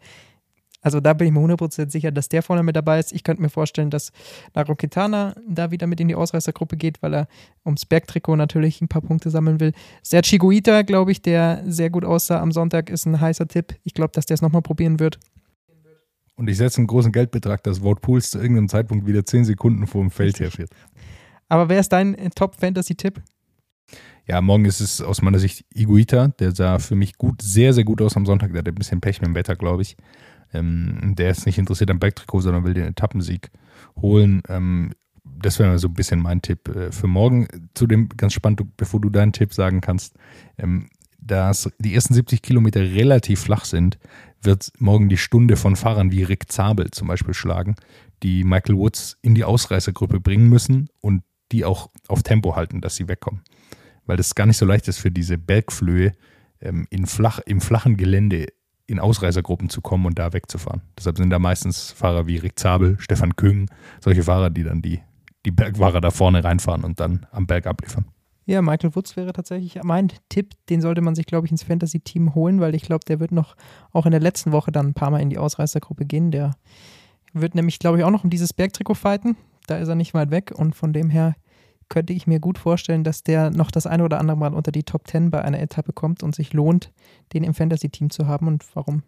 Also 0.80 1.00
da 1.00 1.12
bin 1.12 1.26
ich 1.26 1.34
mir 1.34 1.40
100% 1.40 1.90
sicher, 1.90 2.12
dass 2.12 2.30
der 2.30 2.42
vorne 2.42 2.62
mit 2.62 2.76
dabei 2.76 2.98
ist. 2.98 3.12
Ich 3.12 3.24
könnte 3.24 3.42
mir 3.42 3.50
vorstellen, 3.50 3.90
dass 3.90 4.10
Nairo 4.54 4.74
Quintana 4.74 5.34
da 5.46 5.70
wieder 5.70 5.86
mit 5.86 6.00
in 6.00 6.08
die 6.08 6.14
Ausreißergruppe 6.14 6.78
geht, 6.78 7.02
weil 7.02 7.12
er 7.12 7.28
ums 7.66 7.84
Bergtrikot 7.84 8.36
natürlich 8.36 8.80
ein 8.80 8.88
paar 8.88 9.02
Punkte 9.02 9.28
sammeln 9.28 9.60
will. 9.60 9.72
Sergio 10.02 10.38
Guita, 10.38 10.80
glaube 10.80 11.12
ich, 11.12 11.20
der 11.20 11.62
sehr 11.66 11.90
gut 11.90 12.06
aussah 12.06 12.40
am 12.40 12.52
Sonntag, 12.52 12.88
ist 12.88 13.04
ein 13.04 13.20
heißer 13.20 13.48
Tipp. 13.48 13.74
Ich 13.84 13.92
glaube, 13.92 14.12
dass 14.14 14.24
der 14.24 14.36
es 14.36 14.40
nochmal 14.40 14.62
probieren 14.62 14.98
wird. 14.98 15.18
Und 16.36 16.48
ich 16.48 16.56
setze 16.56 16.78
einen 16.78 16.86
großen 16.86 17.10
Geldbetrag, 17.10 17.64
dass 17.64 17.82
Wout 17.82 17.96
Pools 17.96 18.30
zu 18.30 18.38
irgendeinem 18.38 18.68
Zeitpunkt 18.68 19.08
wieder 19.08 19.26
10 19.26 19.44
Sekunden 19.44 19.88
vor 19.88 20.02
dem 20.02 20.12
Feld 20.12 20.38
herfährt. 20.38 20.70
Aber 21.48 21.68
wer 21.68 21.80
ist 21.80 21.90
dein 21.90 22.14
äh, 22.14 22.30
Top-Fantasy-Tipp? 22.30 23.22
Ja, 24.26 24.42
morgen 24.42 24.66
ist 24.66 24.80
es 24.80 25.00
aus 25.00 25.22
meiner 25.22 25.38
Sicht 25.38 25.64
Iguita. 25.74 26.28
Der 26.38 26.54
sah 26.54 26.78
für 26.78 26.94
mich 26.94 27.16
gut, 27.16 27.40
sehr, 27.40 27.72
sehr 27.72 27.84
gut 27.84 28.02
aus 28.02 28.16
am 28.16 28.26
Sonntag. 28.26 28.52
Der 28.52 28.58
hat 28.58 28.68
ein 28.68 28.74
bisschen 28.74 29.00
Pech 29.00 29.20
mit 29.20 29.28
dem 29.28 29.34
Wetter, 29.34 29.56
glaube 29.56 29.82
ich. 29.82 29.96
Ähm, 30.52 31.14
der 31.16 31.30
ist 31.30 31.46
nicht 31.46 31.58
interessiert 31.58 31.90
am 31.90 31.98
Bergtrikot, 31.98 32.42
sondern 32.42 32.64
will 32.64 32.74
den 32.74 32.87
Etappensieg 32.87 33.50
holen. 34.00 34.42
Ähm, 34.48 34.92
das 35.24 35.58
wäre 35.58 35.78
so 35.78 35.88
ein 35.88 35.94
bisschen 35.94 36.20
mein 36.20 36.42
Tipp 36.42 36.68
äh, 36.68 36.92
für 36.92 37.06
morgen. 37.06 37.48
Zudem 37.74 38.08
ganz 38.11 38.34
spannend, 38.34 38.76
bevor 38.76 39.00
du 39.00 39.08
deinen 39.08 39.32
Tipp 39.32 39.54
sagen 39.54 39.80
kannst, 39.80 40.14
ähm, 40.58 40.88
dass 41.18 41.70
die 41.78 41.94
ersten 41.94 42.14
70 42.14 42.42
Kilometer 42.42 42.80
relativ 42.80 43.40
flach 43.40 43.64
sind, 43.64 43.98
wird 44.42 44.72
morgen 44.78 45.08
die 45.08 45.16
Stunde 45.16 45.56
von 45.56 45.76
Fahrern 45.76 46.12
wie 46.12 46.22
Rick 46.22 46.50
Zabel 46.50 46.90
zum 46.90 47.08
Beispiel 47.08 47.34
schlagen, 47.34 47.76
die 48.22 48.44
Michael 48.44 48.76
Woods 48.76 49.18
in 49.22 49.34
die 49.34 49.44
Ausreißergruppe 49.44 50.20
bringen 50.20 50.48
müssen 50.48 50.88
und 51.00 51.22
die 51.52 51.64
auch 51.64 51.90
auf 52.08 52.22
Tempo 52.22 52.56
halten, 52.56 52.80
dass 52.80 52.96
sie 52.96 53.08
wegkommen. 53.08 53.42
Weil 54.06 54.16
das 54.16 54.34
gar 54.34 54.46
nicht 54.46 54.56
so 54.56 54.66
leicht 54.66 54.88
ist 54.88 54.98
für 54.98 55.11
diese 55.11 55.38
Bergflöhe 55.38 56.12
ähm, 56.61 56.87
in 56.90 57.06
flach, 57.06 57.40
im 57.40 57.61
flachen 57.61 57.96
Gelände 57.96 58.46
in 58.87 58.98
Ausreißergruppen 58.98 59.68
zu 59.68 59.82
kommen 59.82 60.06
und 60.06 60.18
da 60.18 60.32
wegzufahren. 60.32 60.80
Deshalb 60.96 61.18
sind 61.18 61.30
da 61.30 61.38
meistens 61.38 61.92
Fahrer 61.92 62.26
wie 62.26 62.38
Rick 62.38 62.58
Zabel, 62.58 62.96
Stefan 62.98 63.37
Küng, 63.37 63.70
solche 64.00 64.22
Fahrer, 64.22 64.48
die 64.48 64.64
dann 64.64 64.80
die, 64.80 65.00
die 65.44 65.50
Bergfahrer 65.50 66.00
da 66.00 66.11
vorne 66.11 66.42
reinfahren 66.42 66.84
und 66.84 66.98
dann 66.98 67.26
am 67.30 67.46
Berg 67.46 67.66
abliefern. 67.66 68.06
Ja, 68.46 68.62
Michael 68.62 68.94
Woods 68.94 69.14
wäre 69.14 69.34
tatsächlich 69.34 69.78
mein 69.82 70.11
Tipp. 70.30 70.54
Den 70.70 70.80
sollte 70.80 71.02
man 71.02 71.14
sich, 71.14 71.26
glaube 71.26 71.46
ich, 71.46 71.50
ins 71.50 71.64
Fantasy-Team 71.64 72.34
holen, 72.34 72.61
weil 72.61 72.74
ich 72.74 72.80
glaube, 72.80 73.04
der 73.06 73.20
wird 73.20 73.30
noch 73.30 73.56
auch 73.92 74.06
in 74.06 74.11
der 74.11 74.20
letzten 74.20 74.52
Woche 74.52 74.72
dann 74.72 74.87
ein 74.87 74.94
paar 74.94 75.11
Mal 75.11 75.20
in 75.20 75.28
die 75.28 75.37
Ausreißergruppe 75.37 76.06
gehen. 76.06 76.30
Der 76.30 76.52
wird 77.34 77.54
nämlich, 77.54 77.78
glaube 77.78 77.98
ich, 77.98 78.04
auch 78.04 78.11
noch 78.11 78.24
um 78.24 78.30
dieses 78.30 78.54
Bergtrikot 78.54 78.94
fighten. 78.94 79.37
Da 79.68 79.76
ist 79.76 79.88
er 79.88 79.94
nicht 79.94 80.14
weit 80.14 80.31
weg 80.31 80.52
und 80.54 80.74
von 80.74 80.92
dem 80.92 81.11
her 81.11 81.37
könnte 81.88 82.12
ich 82.12 82.26
mir 82.26 82.40
gut 82.40 82.59
vorstellen, 82.59 83.04
dass 83.04 83.22
der 83.22 83.50
noch 83.50 83.70
das 83.70 83.87
eine 83.87 84.04
oder 84.04 84.18
andere 84.18 84.37
Mal 84.37 84.54
unter 84.54 84.72
die 84.72 84.83
Top 84.83 85.07
10 85.07 85.31
bei 85.31 85.42
einer 85.42 85.61
Etappe 85.61 85.92
kommt 85.92 86.22
und 86.22 86.35
sich 86.35 86.52
lohnt, 86.52 86.92
den 87.33 87.44
im 87.44 87.54
Fantasy-Team 87.54 88.11
zu 88.11 88.26
haben 88.26 88.46
und 88.46 88.64
warum 88.74 89.02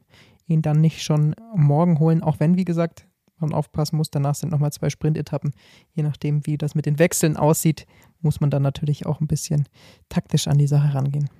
ihn 0.46 0.62
dann 0.62 0.80
nicht 0.80 1.02
schon 1.02 1.34
morgen 1.54 1.98
holen, 1.98 2.22
auch 2.22 2.40
wenn, 2.40 2.56
wie 2.56 2.64
gesagt, 2.64 3.06
man 3.38 3.54
aufpassen 3.54 3.96
muss. 3.96 4.10
Danach 4.10 4.34
sind 4.34 4.50
nochmal 4.50 4.72
zwei 4.72 4.90
Sprint-Etappen. 4.90 5.52
Je 5.94 6.02
nachdem, 6.02 6.46
wie 6.46 6.58
das 6.58 6.74
mit 6.74 6.86
den 6.86 6.98
Wechseln 6.98 7.36
aussieht, 7.36 7.86
muss 8.20 8.40
man 8.40 8.50
dann 8.50 8.62
natürlich 8.62 9.06
auch 9.06 9.20
ein 9.20 9.26
bisschen 9.26 9.66
taktisch 10.08 10.46
an 10.46 10.58
die 10.58 10.66
Sache 10.66 10.94
rangehen. 10.94 11.30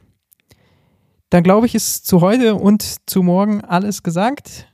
Dann 1.28 1.42
glaube 1.42 1.66
ich, 1.66 1.74
ist 1.74 2.06
zu 2.06 2.22
heute 2.22 2.54
und 2.54 3.08
zu 3.08 3.22
morgen 3.22 3.60
alles 3.60 4.02
gesagt. 4.02 4.69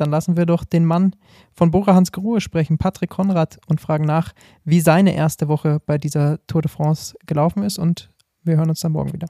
Dann 0.00 0.10
lassen 0.10 0.36
wir 0.36 0.46
doch 0.46 0.64
den 0.64 0.84
Mann 0.84 1.14
von 1.52 1.70
Bora 1.70 1.94
Hans 1.94 2.10
Grohe 2.10 2.40
sprechen, 2.40 2.78
Patrick 2.78 3.10
Konrad, 3.10 3.58
und 3.66 3.80
fragen 3.80 4.04
nach, 4.04 4.32
wie 4.64 4.80
seine 4.80 5.14
erste 5.14 5.48
Woche 5.48 5.80
bei 5.84 5.98
dieser 5.98 6.38
Tour 6.46 6.62
de 6.62 6.70
France 6.70 7.14
gelaufen 7.26 7.62
ist. 7.62 7.78
Und 7.78 8.10
wir 8.42 8.56
hören 8.56 8.70
uns 8.70 8.80
dann 8.80 8.92
morgen 8.92 9.12
wieder. 9.12 9.28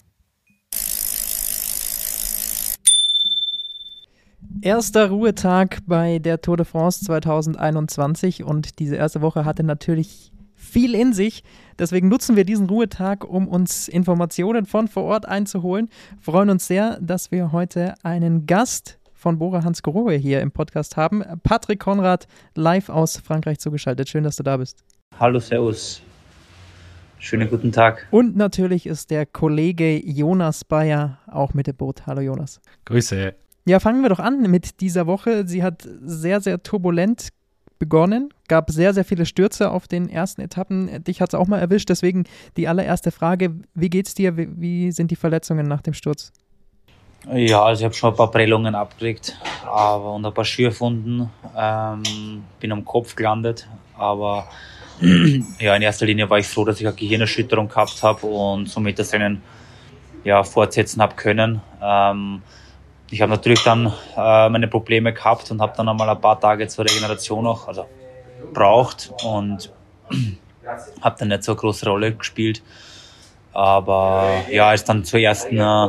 Erster 4.63 5.09
Ruhetag 5.09 5.79
bei 5.87 6.19
der 6.19 6.41
Tour 6.41 6.57
de 6.57 6.67
France 6.67 7.05
2021 7.05 8.45
und 8.45 8.79
diese 8.79 8.97
erste 8.97 9.23
Woche 9.23 9.45
hatte 9.45 9.65
natürlich 9.65 10.33
viel 10.55 10.95
in 10.95 11.13
sich. 11.13 11.43
Deswegen 11.79 12.09
nutzen 12.09 12.37
wir 12.37 12.45
diesen 12.45 12.69
Ruhetag, 12.69 13.25
um 13.25 13.49
uns 13.49 13.89
Informationen 13.89 14.67
von 14.67 14.87
vor 14.87 15.05
Ort 15.05 15.27
einzuholen. 15.27 15.89
Freuen 16.21 16.51
uns 16.51 16.67
sehr, 16.67 17.01
dass 17.01 17.33
wir 17.33 17.53
heute 17.53 17.95
einen 18.03 18.47
Gast 18.47 19.00
von 19.21 19.39
Bora 19.39 19.63
Hans 19.63 19.83
Grohe 19.83 20.15
hier 20.15 20.41
im 20.41 20.51
Podcast 20.51 20.97
haben. 20.97 21.23
Patrick 21.43 21.79
Konrad, 21.79 22.27
live 22.55 22.89
aus 22.89 23.19
Frankreich 23.19 23.59
zugeschaltet. 23.59 24.09
Schön, 24.09 24.25
dass 24.25 24.37
du 24.37 24.43
da 24.43 24.57
bist. 24.57 24.83
Hallo, 25.19 25.39
Servus. 25.39 26.01
Schönen 27.19 27.51
guten 27.51 27.71
Tag. 27.71 28.07
Und 28.11 28.35
natürlich 28.35 28.87
ist 28.87 29.11
der 29.11 29.27
Kollege 29.27 30.03
Jonas 30.03 30.65
Bayer 30.65 31.19
auch 31.27 31.53
mit 31.53 31.67
dem 31.67 31.77
Boot. 31.77 32.07
Hallo, 32.07 32.23
Jonas. 32.23 32.63
Grüße. 32.87 33.35
Ja, 33.67 33.79
fangen 33.79 34.01
wir 34.01 34.09
doch 34.09 34.21
an 34.21 34.51
mit 34.51 34.81
dieser 34.81 35.07
Woche. 35.07 35.47
Sie 35.47 35.63
hat 35.63 35.87
sehr, 36.01 36.41
sehr 36.41 36.63
turbulent 36.63 37.29
begonnen, 37.79 38.31
gab 38.49 38.71
sehr, 38.71 38.95
sehr 38.95 39.05
viele 39.05 39.27
Stürze 39.27 39.71
auf 39.71 39.87
den 39.87 40.09
ersten 40.09 40.41
Etappen. 40.41 41.05
Dich 41.05 41.21
hat 41.21 41.31
es 41.31 41.35
auch 41.35 41.47
mal 41.47 41.59
erwischt, 41.59 41.91
deswegen 41.91 42.25
die 42.57 42.69
allererste 42.69 43.11
Frage, 43.11 43.55
wie 43.75 43.91
geht's 43.91 44.15
dir? 44.15 44.39
Wie, 44.39 44.49
wie 44.57 44.93
sind 44.93 45.11
die 45.11 45.17
Verletzungen 45.17 45.69
nach 45.69 45.83
dem 45.83 45.93
Sturz? 45.93 46.33
Ja, 47.29 47.65
also 47.65 47.81
ich 47.81 47.85
habe 47.85 47.95
schon 47.95 48.11
ein 48.11 48.17
paar 48.17 48.31
Prellungen 48.31 48.75
abgekriegt 48.75 49.37
aber, 49.67 50.15
und 50.15 50.25
ein 50.25 50.33
paar 50.33 50.45
Schürfwunden. 50.45 51.31
Ähm, 51.57 52.45
bin 52.59 52.73
am 52.73 52.85
Kopf 52.85 53.15
gelandet, 53.15 53.69
aber 53.97 54.49
ja, 55.59 55.77
in 55.77 55.83
erster 55.83 56.07
Linie 56.07 56.29
war 56.31 56.39
ich 56.39 56.47
froh, 56.47 56.65
dass 56.65 56.81
ich 56.81 56.87
eine 56.87 56.97
Gehirnerschütterung 56.97 57.69
gehabt 57.69 58.03
habe 58.03 58.27
und 58.27 58.69
somit 58.69 58.99
das 58.99 59.13
Rennen 59.13 59.43
ja, 60.25 60.43
fortsetzen 60.43 61.03
habe 61.03 61.15
können. 61.15 61.61
Ähm, 61.83 62.43
ich 63.11 63.21
habe 63.21 63.33
natürlich 63.33 63.63
dann 63.65 63.93
äh, 64.17 64.49
meine 64.49 64.69
Probleme 64.69 65.13
gehabt 65.13 65.51
und 65.51 65.61
habe 65.61 65.75
dann 65.77 65.89
einmal 65.89 66.09
ein 66.09 66.21
paar 66.21 66.41
Tage 66.41 66.69
zur 66.69 66.85
Regeneration 66.85 67.45
noch, 67.45 67.69
also 67.69 67.87
braucht 68.53 69.13
und 69.25 69.73
habe 71.01 71.17
dann 71.19 71.29
nicht 71.29 71.45
so 71.45 71.53
eine 71.53 71.61
große 71.61 71.87
Rolle 71.87 72.15
gespielt. 72.15 72.63
Aber 73.53 74.45
ja, 74.51 74.69
als 74.69 74.85
dann 74.85 75.05
zur 75.05 75.21
ersten 75.21 75.59
äh, 75.59 75.89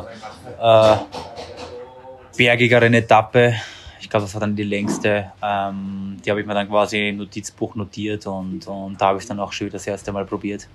bergigeren 2.35 2.93
Etappe, 2.93 3.55
ich 3.99 4.09
glaube, 4.09 4.25
das 4.25 4.33
war 4.33 4.41
dann 4.41 4.55
die 4.55 4.63
längste, 4.63 5.31
ähm, 5.41 6.17
die 6.25 6.29
habe 6.29 6.41
ich 6.41 6.47
mir 6.47 6.53
dann 6.53 6.67
quasi 6.67 7.09
im 7.09 7.17
Notizbuch 7.17 7.75
notiert 7.75 8.25
und, 8.25 8.65
und 8.67 8.99
da 8.99 9.07
habe 9.07 9.19
ich 9.19 9.25
dann 9.25 9.39
auch 9.39 9.53
wieder 9.59 9.71
das 9.71 9.85
erste 9.85 10.11
Mal 10.11 10.25
probiert. 10.25 10.67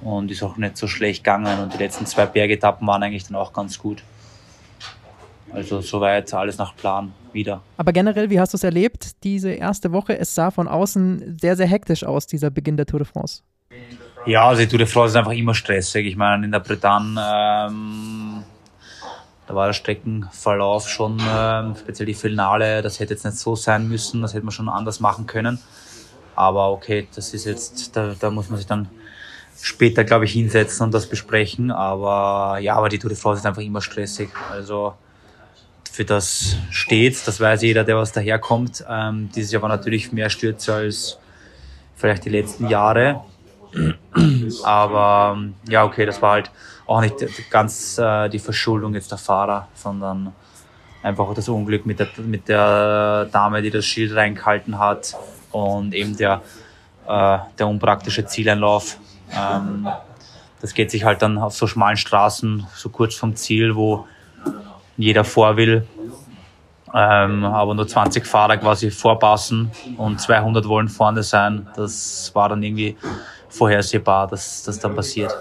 Und 0.00 0.30
ist 0.30 0.42
auch 0.42 0.56
nicht 0.56 0.76
so 0.76 0.86
schlecht 0.86 1.24
gegangen 1.24 1.60
und 1.60 1.72
die 1.72 1.78
letzten 1.78 2.04
zwei 2.04 2.26
Bergetappen 2.26 2.86
waren 2.86 3.02
eigentlich 3.02 3.26
dann 3.26 3.36
auch 3.36 3.52
ganz 3.52 3.78
gut. 3.78 4.02
Also 5.52 5.80
soweit 5.80 6.34
alles 6.34 6.58
nach 6.58 6.74
Plan 6.74 7.12
wieder. 7.32 7.62
Aber 7.76 7.92
generell, 7.92 8.28
wie 8.28 8.40
hast 8.40 8.52
du 8.52 8.56
es 8.56 8.64
erlebt, 8.64 9.22
diese 9.22 9.50
erste 9.50 9.92
Woche? 9.92 10.18
Es 10.18 10.34
sah 10.34 10.50
von 10.50 10.66
außen 10.66 11.38
sehr, 11.40 11.56
sehr 11.56 11.66
hektisch 11.66 12.02
aus, 12.02 12.26
dieser 12.26 12.50
Beginn 12.50 12.76
der 12.76 12.86
Tour 12.86 13.00
de 13.00 13.06
France. 13.06 13.42
Ja, 14.26 14.48
also 14.48 14.62
die 14.62 14.68
Tour 14.68 14.78
de 14.78 14.86
France 14.86 15.12
ist 15.12 15.16
einfach 15.16 15.32
immer 15.32 15.54
stressig. 15.54 16.06
Ich 16.06 16.16
meine, 16.16 16.46
in 16.46 16.52
der 16.52 16.60
Bretagne, 16.60 17.20
ähm, 17.20 18.42
da 19.46 19.54
war 19.54 19.66
der 19.66 19.74
Streckenverlauf 19.74 20.88
schon, 20.88 21.20
ähm, 21.30 21.74
speziell 21.78 22.06
die 22.06 22.14
Finale, 22.14 22.80
das 22.80 23.00
hätte 23.00 23.12
jetzt 23.12 23.24
nicht 23.26 23.36
so 23.36 23.54
sein 23.54 23.86
müssen, 23.86 24.22
das 24.22 24.32
hätte 24.32 24.46
man 24.46 24.52
schon 24.52 24.70
anders 24.70 25.00
machen 25.00 25.26
können. 25.26 25.58
Aber 26.36 26.70
okay, 26.70 27.06
das 27.14 27.34
ist 27.34 27.44
jetzt, 27.44 27.94
da, 27.96 28.14
da 28.18 28.30
muss 28.30 28.48
man 28.48 28.56
sich 28.56 28.66
dann 28.66 28.88
später, 29.60 30.04
glaube 30.04 30.24
ich, 30.24 30.32
hinsetzen 30.32 30.86
und 30.86 30.94
das 30.94 31.06
besprechen. 31.06 31.70
Aber 31.70 32.58
ja, 32.60 32.76
aber 32.76 32.88
die 32.88 32.98
Tour 32.98 33.10
de 33.10 33.18
France 33.18 33.40
ist 33.40 33.46
einfach 33.46 33.62
immer 33.62 33.82
stressig. 33.82 34.30
Also 34.50 34.94
für 35.92 36.06
das 36.06 36.56
steht. 36.70 37.26
Das 37.26 37.40
weiß 37.40 37.60
jeder, 37.60 37.84
der 37.84 37.96
was 37.96 38.12
daherkommt. 38.12 38.84
Ähm, 38.88 39.28
dieses 39.34 39.52
Jahr 39.52 39.60
war 39.60 39.68
natürlich 39.68 40.12
mehr 40.12 40.30
Stürze 40.30 40.74
als 40.74 41.18
vielleicht 41.94 42.24
die 42.24 42.30
letzten 42.30 42.68
Jahre. 42.68 43.20
Aber 44.64 45.38
ja, 45.68 45.84
okay, 45.84 46.06
das 46.06 46.22
war 46.22 46.32
halt 46.32 46.50
auch 46.86 47.00
nicht 47.00 47.16
ganz 47.50 47.98
äh, 47.98 48.28
die 48.28 48.38
Verschuldung 48.38 48.94
jetzt 48.94 49.10
der 49.10 49.18
Fahrer, 49.18 49.68
sondern 49.74 50.32
einfach 51.02 51.32
das 51.34 51.48
Unglück 51.48 51.86
mit 51.86 51.98
der, 51.98 52.08
mit 52.18 52.48
der 52.48 53.26
Dame, 53.26 53.62
die 53.62 53.70
das 53.70 53.84
Schild 53.84 54.14
reingehalten 54.14 54.78
hat 54.78 55.16
und 55.50 55.94
eben 55.94 56.16
der, 56.16 56.42
äh, 57.06 57.38
der 57.58 57.68
unpraktische 57.68 58.24
Zieleinlauf. 58.24 58.98
Ähm, 59.32 59.88
das 60.60 60.72
geht 60.72 60.90
sich 60.90 61.04
halt 61.04 61.20
dann 61.20 61.36
auf 61.38 61.54
so 61.54 61.66
schmalen 61.66 61.96
Straßen, 61.96 62.66
so 62.74 62.88
kurz 62.88 63.14
vom 63.14 63.36
Ziel, 63.36 63.76
wo 63.76 64.06
jeder 64.96 65.24
vor 65.24 65.56
will. 65.56 65.86
Ähm, 66.94 67.44
aber 67.44 67.74
nur 67.74 67.88
20 67.88 68.24
Fahrer 68.24 68.56
quasi 68.56 68.90
vorpassen 68.90 69.70
und 69.96 70.20
200 70.20 70.66
wollen 70.68 70.88
vorne 70.88 71.22
sein. 71.24 71.66
Das 71.76 72.30
war 72.34 72.48
dann 72.48 72.62
irgendwie 72.62 72.96
vorhersehbar, 73.54 74.26
dass 74.26 74.62
das 74.62 74.78
dann 74.78 74.94
passiert. 74.94 75.34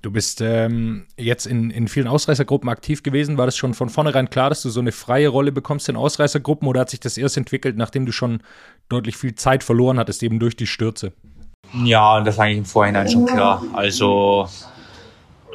Du 0.00 0.12
bist 0.12 0.40
ähm, 0.40 1.06
jetzt 1.16 1.46
in, 1.46 1.70
in 1.70 1.88
vielen 1.88 2.06
Ausreißergruppen 2.06 2.68
aktiv 2.68 3.02
gewesen. 3.02 3.36
War 3.36 3.46
das 3.46 3.56
schon 3.56 3.74
von 3.74 3.88
vornherein 3.88 4.30
klar, 4.30 4.48
dass 4.48 4.62
du 4.62 4.70
so 4.70 4.80
eine 4.80 4.92
freie 4.92 5.28
Rolle 5.28 5.50
bekommst 5.50 5.88
in 5.88 5.96
Ausreißergruppen 5.96 6.68
oder 6.68 6.80
hat 6.80 6.90
sich 6.90 7.00
das 7.00 7.18
erst 7.18 7.36
entwickelt, 7.36 7.76
nachdem 7.76 8.06
du 8.06 8.12
schon 8.12 8.42
deutlich 8.88 9.16
viel 9.16 9.34
Zeit 9.34 9.64
verloren 9.64 9.98
hattest, 9.98 10.22
eben 10.22 10.38
durch 10.38 10.56
die 10.56 10.68
Stürze? 10.68 11.12
Ja, 11.84 12.20
das 12.20 12.38
war 12.38 12.44
eigentlich 12.44 12.58
im 12.58 12.64
Vorhinein 12.64 13.08
schon 13.08 13.26
klar. 13.26 13.62
Also 13.72 14.48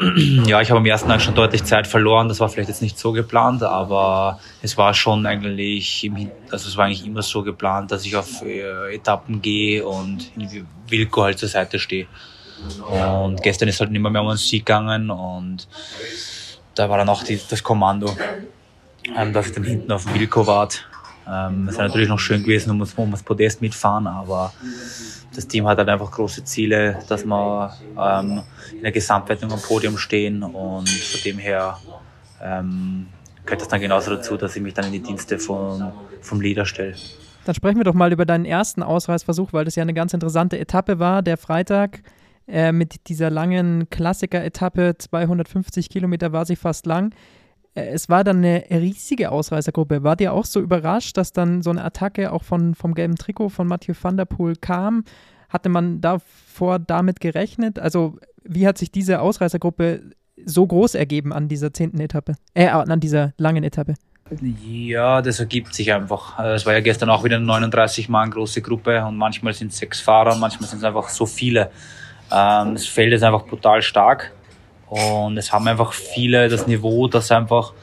ja, 0.46 0.62
ich 0.62 0.70
habe 0.70 0.80
am 0.80 0.86
ersten 0.86 1.10
Tag 1.10 1.22
schon 1.22 1.36
deutlich 1.36 1.63
Zeit 1.63 1.88
verloren. 1.88 2.28
Das 2.28 2.39
war 2.39 2.50
vielleicht 2.50 2.70
jetzt 2.70 2.82
nicht 2.82 2.98
so 2.98 3.12
geplant, 3.12 3.63
aber 3.63 4.39
es 4.62 4.78
war 4.78 4.94
schon 4.94 5.26
eigentlich, 5.26 6.04
im, 6.04 6.32
also 6.52 6.68
es 6.68 6.78
war 6.78 6.86
eigentlich 6.86 7.06
immer 7.06 7.22
so 7.22 7.44
geplant, 7.44 7.91
dass 7.91 8.06
ich 8.06 8.16
auf 8.16 8.41
äh, 8.43 8.95
Etappen 8.95 9.41
gehe 9.41 9.86
und 9.86 10.32
Wilko 10.88 11.24
halt 11.24 11.39
zur 11.39 11.49
Seite 11.49 11.80
stehe. 11.80 12.08
Und 12.89 13.41
gestern 13.43 13.68
ist 13.68 13.80
halt 13.80 13.91
nicht 13.91 14.01
mehr, 14.01 14.22
um 14.22 14.28
den 14.28 14.38
Sieg 14.38 14.66
gegangen 14.66 15.10
und 15.10 15.68
da 16.76 16.89
war 16.89 16.97
dann 16.97 17.10
auch 17.10 17.24
die, 17.24 17.39
das 17.49 17.62
Kommando, 17.62 18.16
ähm, 19.16 19.34
dass 19.34 19.47
ich 19.47 19.54
dann 19.54 19.64
hinten 19.64 19.91
auf 19.91 20.12
Wilko 20.14 20.47
warte. 20.47 20.80
Ähm, 21.30 21.67
es 21.69 21.78
wäre 21.78 21.88
natürlich 21.88 22.09
noch 22.09 22.19
schön 22.19 22.43
gewesen, 22.43 22.71
um, 22.71 22.86
um 22.95 23.11
das 23.11 23.24
Podest 23.24 23.61
mitfahren, 23.61 24.07
aber 24.07 24.53
das 25.36 25.47
Team 25.47 25.67
hat 25.67 25.78
halt 25.78 25.89
einfach 25.89 26.11
große 26.11 26.43
Ziele, 26.43 26.99
dass 27.07 27.26
wir 27.26 27.74
ähm, 27.97 28.41
in 28.71 28.82
der 28.82 28.91
Gesamtwertung 28.91 29.51
am 29.51 29.61
Podium 29.61 29.97
stehen 29.97 30.43
und 30.43 30.89
von 30.89 31.21
dem 31.24 31.38
her 31.38 31.78
ähm, 32.41 33.07
gehört 33.45 33.61
das 33.61 33.67
dann 33.67 33.82
genauso 33.82 34.11
dazu, 34.15 34.38
dass 34.38 34.55
ich 34.55 34.61
mich 34.61 34.74
dann 34.74 34.86
in 34.86 34.93
die 34.93 35.01
Dienste 35.01 35.39
von, 35.39 35.91
vom 36.21 36.41
Leader 36.41 36.65
stelle. 36.65 36.95
Dann 37.45 37.55
sprechen 37.55 37.78
wir 37.78 37.84
doch 37.84 37.93
mal 37.93 38.11
über 38.13 38.26
deinen 38.26 38.45
ersten 38.45 38.84
Ausreißversuch, 38.84 39.51
weil 39.51 39.65
das 39.65 39.76
ja 39.76 39.82
eine 39.82 39.93
ganz 39.93 40.13
interessante 40.13 40.57
Etappe 40.57 40.99
war. 40.99 41.21
Der 41.21 41.38
Freitag 41.38 42.01
äh, 42.47 42.71
mit 42.71 43.09
dieser 43.09 43.30
langen 43.30 43.89
Klassiker-Etappe, 43.89 44.95
250 44.97 45.89
Kilometer 45.89 46.32
war 46.32 46.45
sie 46.45 46.55
fast 46.55 46.86
lang. 46.86 47.13
Es 47.76 48.07
war 48.07 48.24
dann 48.24 48.38
eine 48.38 48.65
riesige 48.69 49.32
Ausreißergruppe. 49.32 50.03
War 50.03 50.15
dir 50.15 50.34
auch 50.34 50.45
so 50.45 50.59
überrascht, 50.59 51.17
dass 51.17 51.34
dann 51.34 51.63
so 51.63 51.71
eine 51.71 51.84
Attacke 51.84 52.32
auch 52.32 52.43
von, 52.43 52.76
vom 52.76 52.93
gelben 52.93 53.15
Trikot 53.15 53.49
von 53.49 53.67
Mathieu 53.67 53.95
van 53.99 54.15
der 54.15 54.26
Poel 54.26 54.55
kam? 54.55 55.03
Hatte 55.49 55.69
man 55.69 55.99
davor 55.99 56.78
damit 56.80 57.19
gerechnet? 57.19 57.80
Also, 57.80 58.17
wie 58.43 58.67
hat 58.67 58.78
sich 58.78 58.91
diese 58.91 59.21
Ausreißergruppe 59.21 60.01
so 60.45 60.67
groß 60.67 60.95
ergeben 60.95 61.34
an 61.34 61.47
dieser 61.47 61.74
zehnten 61.74 61.99
Etappe? 61.99 62.36
Äh, 62.53 62.67
an 62.67 62.99
dieser 62.99 63.34
langen 63.38 63.63
Etappe? 63.63 63.95
Ja, 64.65 65.21
das 65.21 65.39
ergibt 65.39 65.74
sich 65.74 65.93
einfach. 65.93 66.39
Äh, 66.39 66.53
es 66.53 66.65
war 66.65 66.74
ja 66.74 66.80
gestern 66.80 67.09
auch 67.09 67.24
wieder 67.24 67.38
eine 67.38 67.45
39 67.45 68.07
Mann 68.07 68.32
große 68.32 68.61
Gruppe 68.61 69.03
und 69.05 69.17
manchmal 69.17 69.53
sind 69.53 69.71
es 69.71 69.78
sechs 69.78 69.99
Fahrer, 69.99 70.36
manchmal 70.36 70.69
sind 70.69 70.80
es 70.80 70.84
einfach 70.84 71.09
so 71.09 71.26
viele. 71.26 71.71
Ähm, 72.32 72.74
das 72.74 72.86
Feld 72.86 73.13
ist 73.13 73.24
einfach 73.24 73.45
brutal 73.45 73.82
stark 73.82 74.32
und 74.94 75.38
es 75.38 75.52
haben 75.52 75.68
einfach 75.68 75.91
viele 75.91 76.50
das 76.50 76.68
Niveau, 76.68 77.08
dass 77.08 77.30
sie 77.30 77.36
einfach 77.36 77.74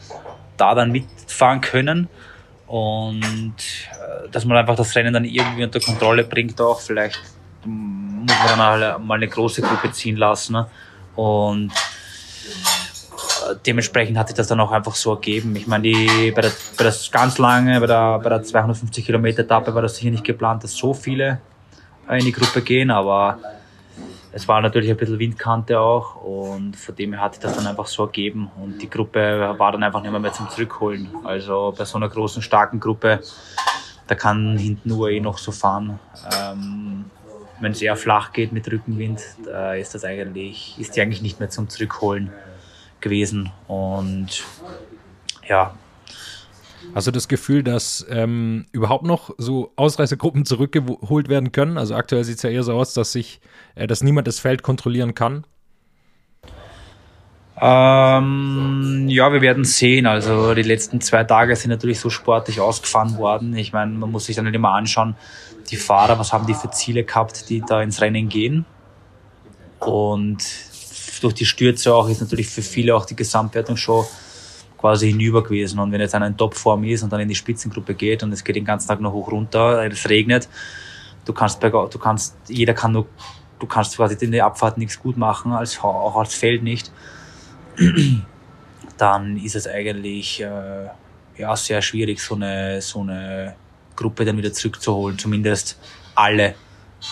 da 0.57 0.75
dann 0.75 0.93
mitfahren 0.93 1.61
können 1.61 2.09
und 2.69 3.57
äh, 3.59 4.29
dass 4.31 4.45
man 4.45 4.57
einfach 4.57 4.77
das 4.77 4.95
Rennen 4.95 5.13
dann 5.13 5.25
irgendwie 5.25 5.65
unter 5.65 5.81
Kontrolle 5.81 6.23
bringt 6.23 6.61
auch. 6.61 6.81
Vielleicht 6.81 7.19
muss 7.65 8.37
man 8.39 8.81
dann 8.81 9.07
mal 9.07 9.17
eine 9.17 9.27
große 9.29 9.61
Gruppe 9.61 9.91
ziehen 9.91 10.17
lassen 10.17 10.53
ne? 10.53 10.67
und 11.17 11.73
dementsprechend 13.67 14.17
hat 14.17 14.29
sich 14.29 14.37
das 14.37 14.47
dann 14.47 14.61
auch 14.61 14.71
einfach 14.71 14.95
so 14.95 15.15
ergeben. 15.15 15.57
Ich 15.57 15.67
meine, 15.67 15.83
die, 15.83 16.31
bei, 16.31 16.43
der, 16.43 16.53
bei 16.77 16.85
das 16.85 17.11
ganz 17.11 17.39
lange, 17.39 17.81
bei 17.81 17.87
der, 17.87 18.21
bei 18.21 18.29
der 18.29 18.43
250 18.45 19.05
Kilometer 19.05 19.43
Etappe 19.43 19.75
war 19.75 19.83
das 19.83 19.97
sicher 19.97 20.11
nicht 20.11 20.25
geplant, 20.25 20.63
dass 20.63 20.75
so 20.77 20.95
viele 20.95 21.41
in 22.09 22.25
die 22.25 22.33
Gruppe 22.33 22.63
gehen, 22.63 22.91
aber 22.91 23.39
es 24.33 24.47
war 24.47 24.61
natürlich 24.61 24.91
ein 24.91 24.97
bisschen 24.97 25.19
Windkante 25.19 25.81
auch 25.81 26.17
und 26.23 26.77
von 26.77 26.95
dem 26.95 27.13
her 27.13 27.23
hat 27.23 27.35
sich 27.35 27.43
das 27.43 27.57
dann 27.57 27.67
einfach 27.67 27.87
so 27.87 28.05
ergeben 28.05 28.51
und 28.63 28.81
die 28.81 28.89
Gruppe 28.89 29.55
war 29.59 29.73
dann 29.73 29.83
einfach 29.83 30.03
nicht 30.03 30.11
mehr, 30.11 30.21
mehr 30.21 30.33
zum 30.33 30.49
Zurückholen. 30.49 31.09
Also 31.25 31.75
bei 31.77 31.85
so 31.85 31.97
einer 31.99 32.09
großen, 32.09 32.43
starken 32.43 32.79
Gruppe, 32.79 33.21
da 34.07 34.15
kann 34.15 34.57
hinten 34.57 34.93
UAE 34.93 35.21
noch 35.21 35.39
so 35.39 35.53
fahren. 35.53 35.99
Ähm, 36.33 37.07
wenn 37.61 37.73
es 37.73 37.83
eher 37.83 37.97
flach 37.97 38.33
geht 38.33 38.53
mit 38.53 38.71
Rückenwind, 38.71 39.21
da 39.45 39.75
ist 39.75 39.95
das 39.95 40.05
eigentlich, 40.05 40.77
ist 40.79 40.97
die 40.97 41.01
eigentlich 41.01 41.23
nicht 41.23 41.41
mehr 41.41 41.51
zum 41.51 41.69
Zurückholen 41.69 42.33
gewesen. 43.01 43.53
Und 43.67 44.45
ja. 45.49 45.75
Also 46.95 47.11
das 47.11 47.29
Gefühl, 47.29 47.63
dass 47.63 48.05
ähm, 48.11 48.67
überhaupt 48.73 49.05
noch 49.05 49.31
so 49.39 49.73
Ausreißergruppen 49.77 50.45
zurückgeholt 50.45 51.29
werden 51.29 51.53
können? 51.53 51.79
Also 51.79 51.95
aktuell 51.95 52.25
sieht 52.25 52.37
es 52.37 52.43
ja 52.43 52.51
eher 52.51 52.63
so 52.63 52.75
aus, 52.75 52.95
dass 52.95 53.13
sich, 53.13 53.41
äh, 53.75 53.87
dass 53.87 54.03
niemand 54.03 54.27
das 54.27 54.41
Feld 54.41 54.63
kontrollieren 54.63 55.15
kann. 55.15 55.45
Ähm, 57.63 59.07
ja, 59.09 59.33
wir 59.33 59.43
werden 59.43 59.65
sehen. 59.65 60.07
Also 60.07 60.55
die 60.55 60.63
letzten 60.63 61.01
zwei 61.01 61.25
Tage 61.25 61.55
sind 61.57 61.71
natürlich 61.71 62.01
so 62.01 62.09
sportlich 62.09 62.61
ausgefahren 62.61 63.19
worden. 63.19 63.55
Ich 63.55 63.73
meine, 63.73 63.93
man 63.93 64.11
muss 64.11 64.27
sich 64.27 64.37
dann 64.37 64.47
nicht 64.47 64.55
immer 64.55 64.73
anschauen, 64.73 65.15
die 65.71 65.77
Fahrer, 65.77 66.19
was 66.19 66.33
haben 66.33 66.47
die 66.47 66.55
für 66.55 66.71
Ziele 66.71 67.05
gehabt, 67.05 67.51
die 67.51 67.63
da 67.67 67.83
ins 67.83 68.01
Rennen 68.01 68.29
gehen. 68.29 68.65
Und 69.79 70.39
durch 71.21 71.35
die 71.35 71.45
Stürze 71.45 71.95
auch 71.95 72.09
ist 72.09 72.21
natürlich 72.21 72.49
für 72.49 72.63
viele 72.63 72.97
auch 72.97 73.05
die 73.05 73.17
Gesamtwertung 73.17 73.77
schon 73.77 74.05
quasi 74.81 75.11
hinüber 75.11 75.43
gewesen. 75.43 75.79
Und 75.79 75.93
wenn 75.93 76.01
jetzt 76.01 76.15
einer 76.15 76.27
in 76.27 76.37
Topform 76.37 76.85
ist 76.85 77.03
und 77.03 77.13
dann 77.13 77.21
in 77.21 77.29
die 77.29 77.35
Spitzengruppe 77.35 77.95
geht 77.95 78.23
und 78.23 78.33
es 78.33 78.43
geht 78.43 78.57
den 78.57 78.65
ganzen 78.65 78.89
Tag 78.89 79.01
noch 79.01 79.13
hoch 79.13 79.31
runter, 79.31 79.85
es 79.87 80.09
regnet, 80.09 80.49
du 81.27 81.35
kannst, 81.35 81.63
du 81.63 81.99
kannst, 81.99 82.37
jeder 82.49 82.73
kann 82.73 82.93
nur, 82.93 83.07
du 83.59 83.67
kannst 83.67 83.97
quasi 83.97 84.17
in 84.25 84.33
der 84.33 84.47
Abfahrt 84.47 84.79
nichts 84.79 84.99
gut 84.99 85.19
machen, 85.19 85.53
als, 85.53 85.79
auch 85.81 86.17
als 86.17 86.35
Feld 86.35 86.63
nicht. 86.63 86.91
Dann 88.97 89.37
ist 89.37 89.55
es 89.55 89.67
eigentlich 89.67 90.41
äh, 90.41 90.89
ja, 91.37 91.57
sehr 91.57 91.83
schwierig, 91.83 92.21
so 92.21 92.35
eine, 92.35 92.81
so 92.81 93.01
eine 93.01 93.55
Gruppe 93.97 94.25
dann 94.25 94.37
wieder 94.37 94.53
zurückzuholen. 94.53 95.19
Zumindest 95.19 95.79
alle 96.15 96.55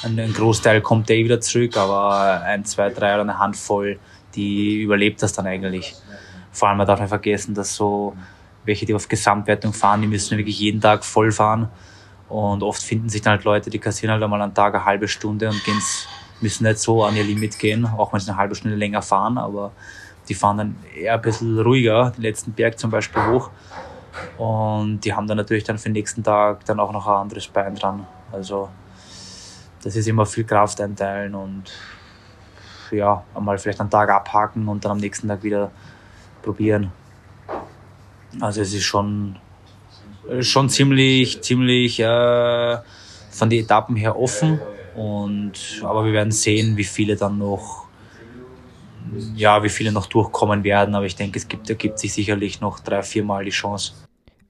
ein, 0.03 0.33
Großteil 0.35 0.83
kommt 0.83 1.11
eh 1.11 1.25
wieder 1.25 1.41
zurück, 1.41 1.77
aber 1.79 2.43
ein, 2.43 2.65
zwei, 2.67 2.91
drei 2.91 3.15
oder 3.15 3.23
eine 3.23 3.39
Handvoll, 3.39 3.99
die 4.35 4.83
überlebt 4.83 5.23
das 5.23 5.33
dann 5.33 5.47
eigentlich. 5.47 5.95
Vor 6.59 6.69
allem 6.69 6.79
man 6.79 6.87
darf 6.87 6.99
nicht 6.99 7.09
vergessen, 7.09 7.55
dass 7.55 7.75
so 7.75 8.15
welche, 8.65 8.85
die 8.85 8.95
auf 8.95 9.09
Gesamtwertung 9.09 9.73
fahren, 9.73 10.01
die 10.03 10.09
müssen 10.09 10.37
wirklich 10.37 10.59
jeden 10.59 10.81
Tag 10.81 11.05
voll 11.05 11.31
fahren. 11.31 11.69
Und 12.29 12.65
oft 12.65 12.83
finden 12.83 13.09
sich 13.09 13.23
dann 13.23 13.35
halt 13.35 13.45
Leute, 13.45 13.71
die 13.71 13.79
kassieren 13.79 14.13
halt 14.13 14.23
einmal 14.23 14.43
einen 14.43 14.53
Tag 14.53 14.75
eine 14.75 14.85
halbe 14.85 15.07
Stunde 15.07 15.49
und 15.49 15.65
gehen's, 15.65 16.09
müssen 16.41 16.65
nicht 16.65 16.81
so 16.81 17.05
an 17.05 17.15
ihr 17.15 17.23
Limit 17.23 17.59
gehen, 17.61 17.87
auch 17.87 18.13
wenn 18.13 18.19
sie 18.19 18.31
eine 18.31 18.39
halbe 18.39 18.57
Stunde 18.57 18.77
länger 18.77 19.03
fahren, 19.03 19.39
aber 19.39 19.71
die 20.29 20.35
fahren 20.35 20.59
dann 20.59 20.77
eher 20.95 21.15
ein 21.15 21.23
bisschen 21.23 21.59
ruhiger, 21.61 22.11
den 22.11 22.23
letzten 22.23 22.53
Berg 22.53 22.79
zum 22.79 22.91
Beispiel 22.91 23.25
hoch. 23.25 23.51
Und 24.37 25.01
die 25.01 25.15
haben 25.15 25.29
dann 25.29 25.37
natürlich 25.37 25.65
dann 25.65 25.79
für 25.79 25.89
den 25.89 25.93
nächsten 25.93 26.25
Tag 26.25 26.65
dann 26.65 26.81
auch 26.81 26.93
noch 26.93 27.07
ein 27.07 27.15
anderes 27.23 27.47
Bein 27.47 27.77
dran. 27.77 28.05
Also 28.33 28.69
das 29.83 29.95
ist 29.95 30.09
immer 30.09 30.27
viel 30.27 30.45
Kraft 30.45 30.81
einteilen 30.81 31.35
und 31.35 31.65
ja, 32.91 33.23
einmal 33.35 33.59
vielleicht 33.59 33.81
einen 33.81 33.91
Tag 33.91 34.11
abhaken 34.11 34.69
und 34.69 34.85
dann 34.85 34.93
am 34.93 34.99
nächsten 34.99 35.29
Tag 35.29 35.43
wieder 35.43 35.71
probieren. 36.43 36.93
Also 38.41 38.61
es 38.61 38.75
ist 38.75 38.85
schon, 38.85 39.37
schon 40.41 40.69
ziemlich, 40.69 41.41
ziemlich 41.43 42.01
äh, 42.01 42.77
von 43.31 43.51
den 43.51 43.65
Etappen 43.65 43.97
her 43.97 44.19
offen. 44.19 44.61
Und, 44.95 45.81
aber 45.83 46.05
wir 46.05 46.13
werden 46.13 46.33
sehen, 46.33 46.77
wie 46.77 46.85
viele 46.85 47.17
dann 47.17 47.39
noch, 47.39 47.87
ja, 49.35 49.63
wie 49.63 49.69
viele 49.69 49.93
noch 49.93 50.07
durchkommen 50.07 50.65
werden. 50.65 50.95
Aber 50.95 51.07
ich 51.07 51.17
denke, 51.17 51.39
es 51.39 51.49
gibt, 51.49 51.71
ergibt 51.71 51.99
sich 51.99 52.13
sicherlich 52.13 52.61
noch 52.61 52.81
drei, 52.81 53.03
viermal 53.03 53.45
die 53.45 53.51
Chance. 53.51 53.93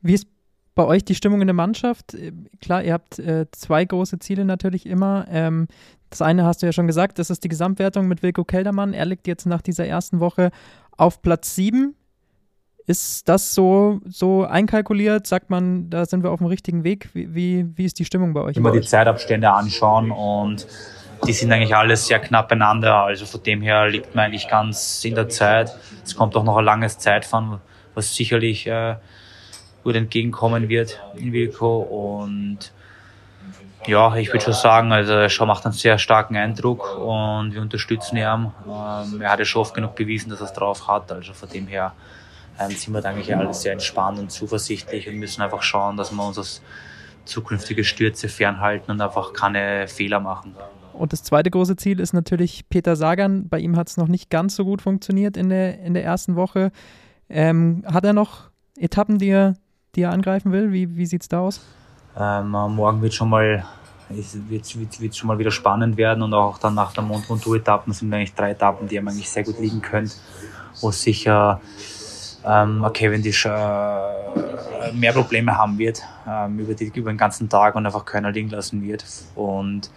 Wie 0.01 0.15
ist 0.15 0.27
bei 0.75 0.87
euch 0.87 1.05
die 1.05 1.15
Stimmung 1.15 1.41
in 1.41 1.49
der 1.49 1.55
Mannschaft? 1.55 2.17
Klar, 2.61 2.83
ihr 2.83 2.93
habt 2.93 3.19
äh, 3.19 3.47
zwei 3.53 3.85
große 3.85 4.21
Ziele 4.21 4.45
natürlich 4.45 4.87
immer. 4.87 5.27
Ähm, 5.29 5.69
das 6.11 6.23
eine 6.23 6.45
hast 6.45 6.63
du 6.63 6.67
ja 6.67 6.73
schon 6.73 6.87
gesagt, 6.87 7.19
das 7.19 7.31
ist 7.31 7.45
die 7.45 7.49
Gesamtwertung 7.49 8.09
mit 8.09 8.23
Wilko 8.23 8.45
Keldermann. 8.45 8.95
Er 8.95 9.05
liegt 9.05 9.27
jetzt 9.27 9.45
nach 9.45 9.61
dieser 9.61 9.87
ersten 9.87 10.21
Woche 10.21 10.51
auf 10.99 11.23
Platz 11.23 11.55
7. 11.55 11.95
Ist 12.87 13.29
das 13.29 13.55
so, 13.55 14.01
so 14.07 14.45
einkalkuliert? 14.45 15.27
Sagt 15.27 15.51
man, 15.51 15.91
da 15.91 16.07
sind 16.07 16.23
wir 16.23 16.31
auf 16.31 16.39
dem 16.39 16.47
richtigen 16.47 16.85
Weg? 16.85 17.11
Wie, 17.13 17.35
wie, 17.35 17.67
wie 17.77 17.85
ist 17.85 17.99
die 17.99 18.05
Stimmung 18.05 18.33
bei 18.35 18.41
euch? 18.41 18.57
Immer 18.57 18.73
die 18.73 18.81
Zeitabstände 18.81 19.51
anschauen 19.51 20.11
und 20.11 20.67
die 21.27 21.33
sind 21.33 21.53
eigentlich 21.53 21.75
alles 21.75 22.07
sehr 22.07 22.19
knapp 22.19 22.49
beieinander. 22.49 22.95
Also 22.95 23.27
von 23.27 23.43
dem 23.43 23.61
her 23.61 23.89
liegt 23.89 24.15
man 24.15 24.27
eigentlich 24.27 24.49
ganz 24.49 25.05
in 25.05 25.15
der 25.15 25.29
Zeit. 25.29 25.77
Es 26.05 26.17
kommt 26.17 26.35
auch 26.37 26.45
noch 26.45 26.57
ein 26.57 26.65
langes 26.65 26.99
Zeitfahren, 26.99 27.61
was 27.95 28.15
sicherlich 28.15 28.67
äh, 28.67 28.97
gut 29.85 29.95
entgegenkommen 29.95 30.69
wird 30.69 31.01
in 31.17 31.33
Wilko. 31.33 31.81
Und 31.81 32.73
ja, 33.89 34.15
ich 34.17 34.29
würde 34.29 34.45
schon 34.45 34.55
sagen, 34.55 34.93
also 34.93 35.13
er 35.13 35.47
macht 35.47 35.65
einen 35.65 35.73
sehr 35.73 35.99
starken 35.99 36.37
Eindruck 36.37 36.97
und 36.99 37.55
wir 37.55 37.61
unterstützen 37.61 38.17
ihn. 38.17 38.23
Ähm, 38.67 39.21
er 39.21 39.31
hat 39.31 39.39
ja 39.39 39.45
schon 39.45 39.63
oft 39.63 39.75
genug 39.75 39.95
bewiesen, 39.95 40.31
dass 40.31 40.41
er 40.41 40.47
es 40.47 40.53
drauf 40.53 40.87
hat. 40.87 41.11
Also 41.11 41.33
von 41.33 41.49
dem 41.49 41.67
her 41.67 41.93
ähm, 42.61 42.71
sind 42.71 42.95
wir 42.95 43.05
eigentlich 43.05 43.35
alles 43.35 43.63
sehr 43.63 43.73
entspannt 43.73 44.19
und 44.19 44.31
zuversichtlich 44.31 45.09
und 45.09 45.17
müssen 45.17 45.43
einfach 45.43 45.63
schauen, 45.63 45.97
dass 45.97 46.13
wir 46.13 46.27
uns 46.27 46.39
aus 46.39 46.63
zukünftige 47.25 47.85
Stürze 47.85 48.29
fernhalten 48.29 48.91
und 48.91 49.01
einfach 49.01 49.33
keine 49.33 49.89
Fehler 49.89 50.21
machen. 50.21 50.55
Und 50.93 51.13
das 51.13 51.23
zweite 51.23 51.51
große 51.51 51.77
Ziel 51.77 52.01
ist 52.01 52.13
natürlich 52.13 52.69
Peter 52.69 52.97
Sagan. 52.97 53.49
Bei 53.49 53.59
ihm 53.59 53.77
hat 53.77 53.89
es 53.89 53.97
noch 53.97 54.09
nicht 54.09 54.31
ganz 54.31 54.57
so 54.57 54.65
gut 54.65 54.83
funktioniert 54.83 55.37
in 55.37 55.49
der, 55.49 55.81
in 55.81 55.95
der 55.95 56.05
ersten 56.05 56.37
Woche. 56.37 56.73
Ähm, 57.29 57.85
hat 57.87 58.05
er 58.05 58.13
noch 58.13 58.51
Etappen, 58.77 59.19
die 59.19 59.29
er 59.29 59.55
die 59.95 60.03
er 60.03 60.13
angreifen 60.13 60.53
will? 60.53 60.73
Wie, 60.73 60.97
wie 60.97 61.07
sieht 61.07 61.23
es 61.23 61.29
da 61.29 61.41
aus? 61.41 61.61
Ähm, 62.19 62.51
morgen 62.51 63.01
wird 63.01 63.15
schon 63.15 63.31
mal 63.31 63.65
wird, 64.09 64.51
wird, 64.75 65.01
wird 65.01 65.17
schon 65.17 65.29
mal 65.29 65.39
wieder 65.39 65.51
spannend 65.51 65.97
werden 65.97 66.23
und 66.23 66.35
auch 66.35 66.59
dann 66.59 66.75
nach 66.75 66.93
der 66.93 67.03
Mont 67.03 67.29
Ventoux-Etappen 67.29 67.93
sind 67.93 68.13
eigentlich 68.13 68.35
drei 68.35 68.51
Etappen, 68.53 68.89
die 68.89 68.97
ihm 68.97 69.07
eigentlich 69.07 69.29
sehr 69.29 69.45
gut 69.45 69.61
liegen 69.61 69.83
können, 69.83 70.11
wo 70.81 70.91
sicher 70.91 71.61
ähm, 72.45 72.87
Cavendish 72.93 73.45
äh, 73.47 74.93
mehr 74.93 75.13
Probleme 75.13 75.57
haben 75.57 75.79
wird 75.79 76.03
ähm, 76.27 76.59
über, 76.59 76.75
die, 76.75 76.87
über 76.95 77.13
den 77.13 77.19
ganzen 77.19 77.49
Tag 77.49 77.75
und 77.75 77.85
einfach 77.85 78.05
keiner 78.05 78.31
liegen 78.31 78.51
lassen 78.51 78.83
wird. 78.83 79.05
Und 79.35 79.91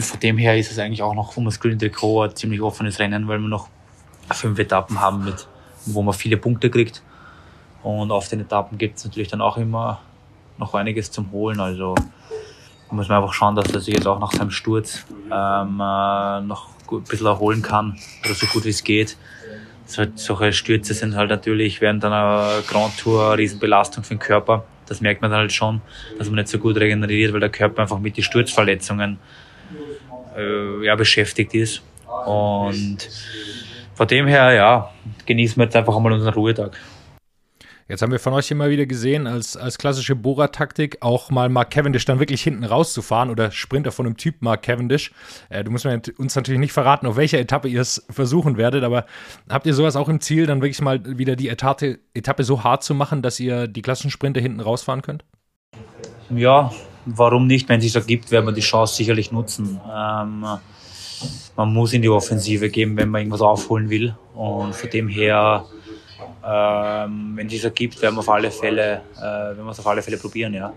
von 0.00 0.20
dem 0.20 0.38
her 0.38 0.58
ist 0.58 0.70
es 0.70 0.78
eigentlich 0.78 1.02
auch 1.02 1.14
noch 1.14 1.36
um 1.36 1.44
das 1.44 1.60
Grüne 1.60 1.78
Trikot 1.78 2.22
ein 2.22 2.36
ziemlich 2.36 2.60
offenes 2.60 2.98
Rennen, 2.98 3.28
weil 3.28 3.38
wir 3.38 3.48
noch 3.48 3.68
fünf 4.32 4.58
Etappen 4.58 5.00
haben, 5.00 5.24
mit, 5.24 5.46
wo 5.86 6.02
man 6.02 6.14
viele 6.14 6.36
Punkte 6.36 6.70
kriegt. 6.70 7.02
Und 7.82 8.10
auf 8.12 8.28
den 8.28 8.40
Etappen 8.40 8.78
gibt 8.78 8.98
es 8.98 9.04
natürlich 9.04 9.28
dann 9.28 9.40
auch 9.40 9.56
immer 9.56 10.00
noch 10.58 10.74
einiges 10.74 11.10
zum 11.10 11.32
Holen. 11.32 11.60
Also 11.60 11.94
muss 12.92 13.08
man 13.08 13.22
einfach 13.22 13.32
schauen, 13.32 13.56
dass 13.56 13.72
er 13.72 13.80
sich 13.80 13.94
jetzt 13.94 14.06
auch 14.06 14.20
nach 14.20 14.32
seinem 14.32 14.50
Sturz 14.50 15.04
ähm, 15.30 15.80
äh, 15.80 16.40
noch 16.42 16.68
ein 16.90 17.02
bisschen 17.04 17.26
erholen 17.26 17.62
kann 17.62 17.98
oder 18.24 18.34
so 18.34 18.46
gut 18.46 18.64
wie 18.64 18.70
es 18.70 18.84
geht. 18.84 19.16
So, 19.86 20.04
solche 20.14 20.52
Stürze 20.52 20.94
sind 20.94 21.16
halt 21.16 21.30
natürlich 21.30 21.80
während 21.80 22.04
einer 22.04 22.62
Grand 22.68 22.96
Tour 22.98 23.28
eine 23.28 23.38
Riesenbelastung 23.38 24.04
für 24.04 24.14
den 24.14 24.20
Körper. 24.20 24.64
das 24.86 25.00
merkt 25.00 25.22
man 25.22 25.30
dann 25.30 25.40
halt 25.40 25.52
schon, 25.52 25.80
dass 26.18 26.28
man 26.28 26.36
nicht 26.36 26.48
so 26.48 26.58
gut 26.58 26.76
regeneriert, 26.76 27.32
weil 27.32 27.40
der 27.40 27.48
Körper 27.48 27.82
einfach 27.82 27.98
mit 27.98 28.16
den 28.16 28.24
Sturzverletzungen 28.24 29.18
äh, 30.36 30.84
ja, 30.84 30.94
beschäftigt 30.94 31.54
ist. 31.54 31.82
Und 32.26 32.98
von 33.94 34.06
dem 34.06 34.26
her, 34.26 34.52
ja, 34.52 34.90
genießen 35.26 35.56
wir 35.56 35.64
jetzt 35.64 35.76
einfach 35.76 35.96
einmal 35.96 36.12
unseren 36.12 36.34
Ruhetag. 36.34 36.78
Jetzt 37.92 38.00
haben 38.00 38.10
wir 38.10 38.20
von 38.20 38.32
euch 38.32 38.50
immer 38.50 38.70
wieder 38.70 38.86
gesehen, 38.86 39.26
als, 39.26 39.54
als 39.54 39.76
klassische 39.76 40.16
Bohrer-Taktik 40.16 40.96
auch 41.02 41.28
mal 41.28 41.50
Mark 41.50 41.70
Cavendish 41.70 42.06
dann 42.06 42.20
wirklich 42.20 42.40
hinten 42.40 42.64
rauszufahren 42.64 43.28
oder 43.28 43.50
Sprinter 43.50 43.92
von 43.92 44.06
dem 44.06 44.16
Typ 44.16 44.36
Mark 44.40 44.62
Cavendish. 44.62 45.12
Äh, 45.50 45.62
du 45.62 45.70
musst 45.70 45.84
mir 45.84 46.00
uns 46.16 46.34
natürlich 46.34 46.58
nicht 46.58 46.72
verraten, 46.72 47.06
auf 47.06 47.16
welcher 47.16 47.38
Etappe 47.38 47.68
ihr 47.68 47.82
es 47.82 48.02
versuchen 48.08 48.56
werdet, 48.56 48.82
aber 48.82 49.04
habt 49.46 49.66
ihr 49.66 49.74
sowas 49.74 49.94
auch 49.96 50.08
im 50.08 50.22
Ziel, 50.22 50.46
dann 50.46 50.62
wirklich 50.62 50.80
mal 50.80 51.18
wieder 51.18 51.36
die 51.36 51.50
Etappe, 51.50 51.98
Etappe 52.14 52.44
so 52.44 52.64
hart 52.64 52.82
zu 52.82 52.94
machen, 52.94 53.20
dass 53.20 53.38
ihr 53.38 53.68
die 53.68 53.82
klassischen 53.82 54.10
Sprinter 54.10 54.40
hinten 54.40 54.60
rausfahren 54.60 55.02
könnt? 55.02 55.26
Ja, 56.30 56.72
warum 57.04 57.46
nicht? 57.46 57.68
Wenn 57.68 57.80
es 57.80 57.84
sich 57.84 57.94
ergibt, 57.94 58.30
werden 58.30 58.46
wir 58.46 58.52
die 58.52 58.62
Chance 58.62 58.96
sicherlich 58.96 59.32
nutzen. 59.32 59.78
Ähm, 59.86 60.46
man 61.56 61.74
muss 61.74 61.92
in 61.92 62.00
die 62.00 62.08
Offensive 62.08 62.70
gehen, 62.70 62.96
wenn 62.96 63.10
man 63.10 63.20
irgendwas 63.20 63.42
aufholen 63.42 63.90
will. 63.90 64.16
Und 64.32 64.74
von 64.74 64.88
dem 64.88 65.08
her 65.08 65.66
ähm, 66.44 67.32
wenn 67.36 67.48
dieser 67.48 67.70
gibt, 67.70 68.00
werden 68.02 68.16
wir 68.16 68.20
auf 68.20 68.28
alle 68.28 68.50
Fälle, 68.50 69.02
äh, 69.16 69.20
werden 69.20 69.64
wir 69.64 69.70
es 69.70 69.78
auf 69.78 69.86
alle 69.86 70.02
Fälle 70.02 70.16
probieren, 70.16 70.54
ja. 70.54 70.72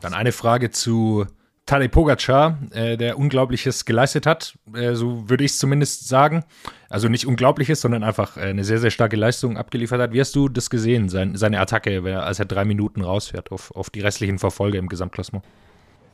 Dann 0.00 0.14
eine 0.14 0.32
Frage 0.32 0.70
zu 0.70 1.26
Tadej 1.66 1.88
Pogacar, 1.88 2.58
äh, 2.72 2.96
der 2.96 3.16
Unglaubliches 3.16 3.84
geleistet 3.84 4.26
hat, 4.26 4.54
äh, 4.74 4.94
so 4.94 5.28
würde 5.28 5.44
ich 5.44 5.52
es 5.52 5.58
zumindest 5.58 6.08
sagen. 6.08 6.44
Also 6.88 7.08
nicht 7.08 7.26
Unglaubliches, 7.26 7.80
sondern 7.80 8.02
einfach 8.02 8.36
äh, 8.36 8.40
eine 8.40 8.64
sehr, 8.64 8.78
sehr 8.78 8.90
starke 8.90 9.14
Leistung 9.14 9.56
abgeliefert 9.56 10.00
hat. 10.00 10.12
Wie 10.12 10.20
hast 10.20 10.34
du 10.34 10.48
das 10.48 10.68
gesehen, 10.68 11.08
sein, 11.08 11.36
seine 11.36 11.60
Attacke, 11.60 12.02
als 12.20 12.40
er 12.40 12.46
drei 12.46 12.64
Minuten 12.64 13.02
rausfährt 13.02 13.52
auf, 13.52 13.70
auf 13.76 13.88
die 13.90 14.00
restlichen 14.00 14.40
Verfolger 14.40 14.80
im 14.80 14.88
Gesamtklassement? 14.88 15.44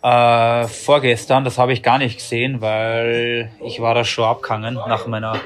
Äh, 0.02 0.68
vorgestern, 0.68 1.44
das 1.44 1.56
habe 1.56 1.72
ich 1.72 1.82
gar 1.82 1.96
nicht 1.98 2.18
gesehen, 2.18 2.60
weil 2.60 3.50
ich 3.64 3.80
war 3.80 3.94
da 3.94 4.04
schon 4.04 4.26
abgehangen 4.26 4.74
nach 4.74 5.06
meiner, 5.06 5.40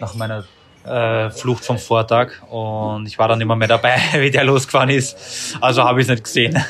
nach 0.00 0.14
meiner 0.14 0.44
äh, 0.84 1.30
Flucht 1.30 1.64
vom 1.64 1.78
Vortag 1.78 2.42
und 2.50 3.06
ich 3.06 3.18
war 3.18 3.28
dann 3.28 3.40
immer 3.40 3.56
mehr 3.56 3.68
dabei, 3.68 3.98
wie 4.14 4.30
der 4.30 4.44
losgefahren 4.44 4.90
ist. 4.90 5.56
Also 5.60 5.84
habe 5.84 6.00
ich 6.00 6.06
es 6.06 6.10
nicht 6.10 6.24
gesehen. 6.24 6.62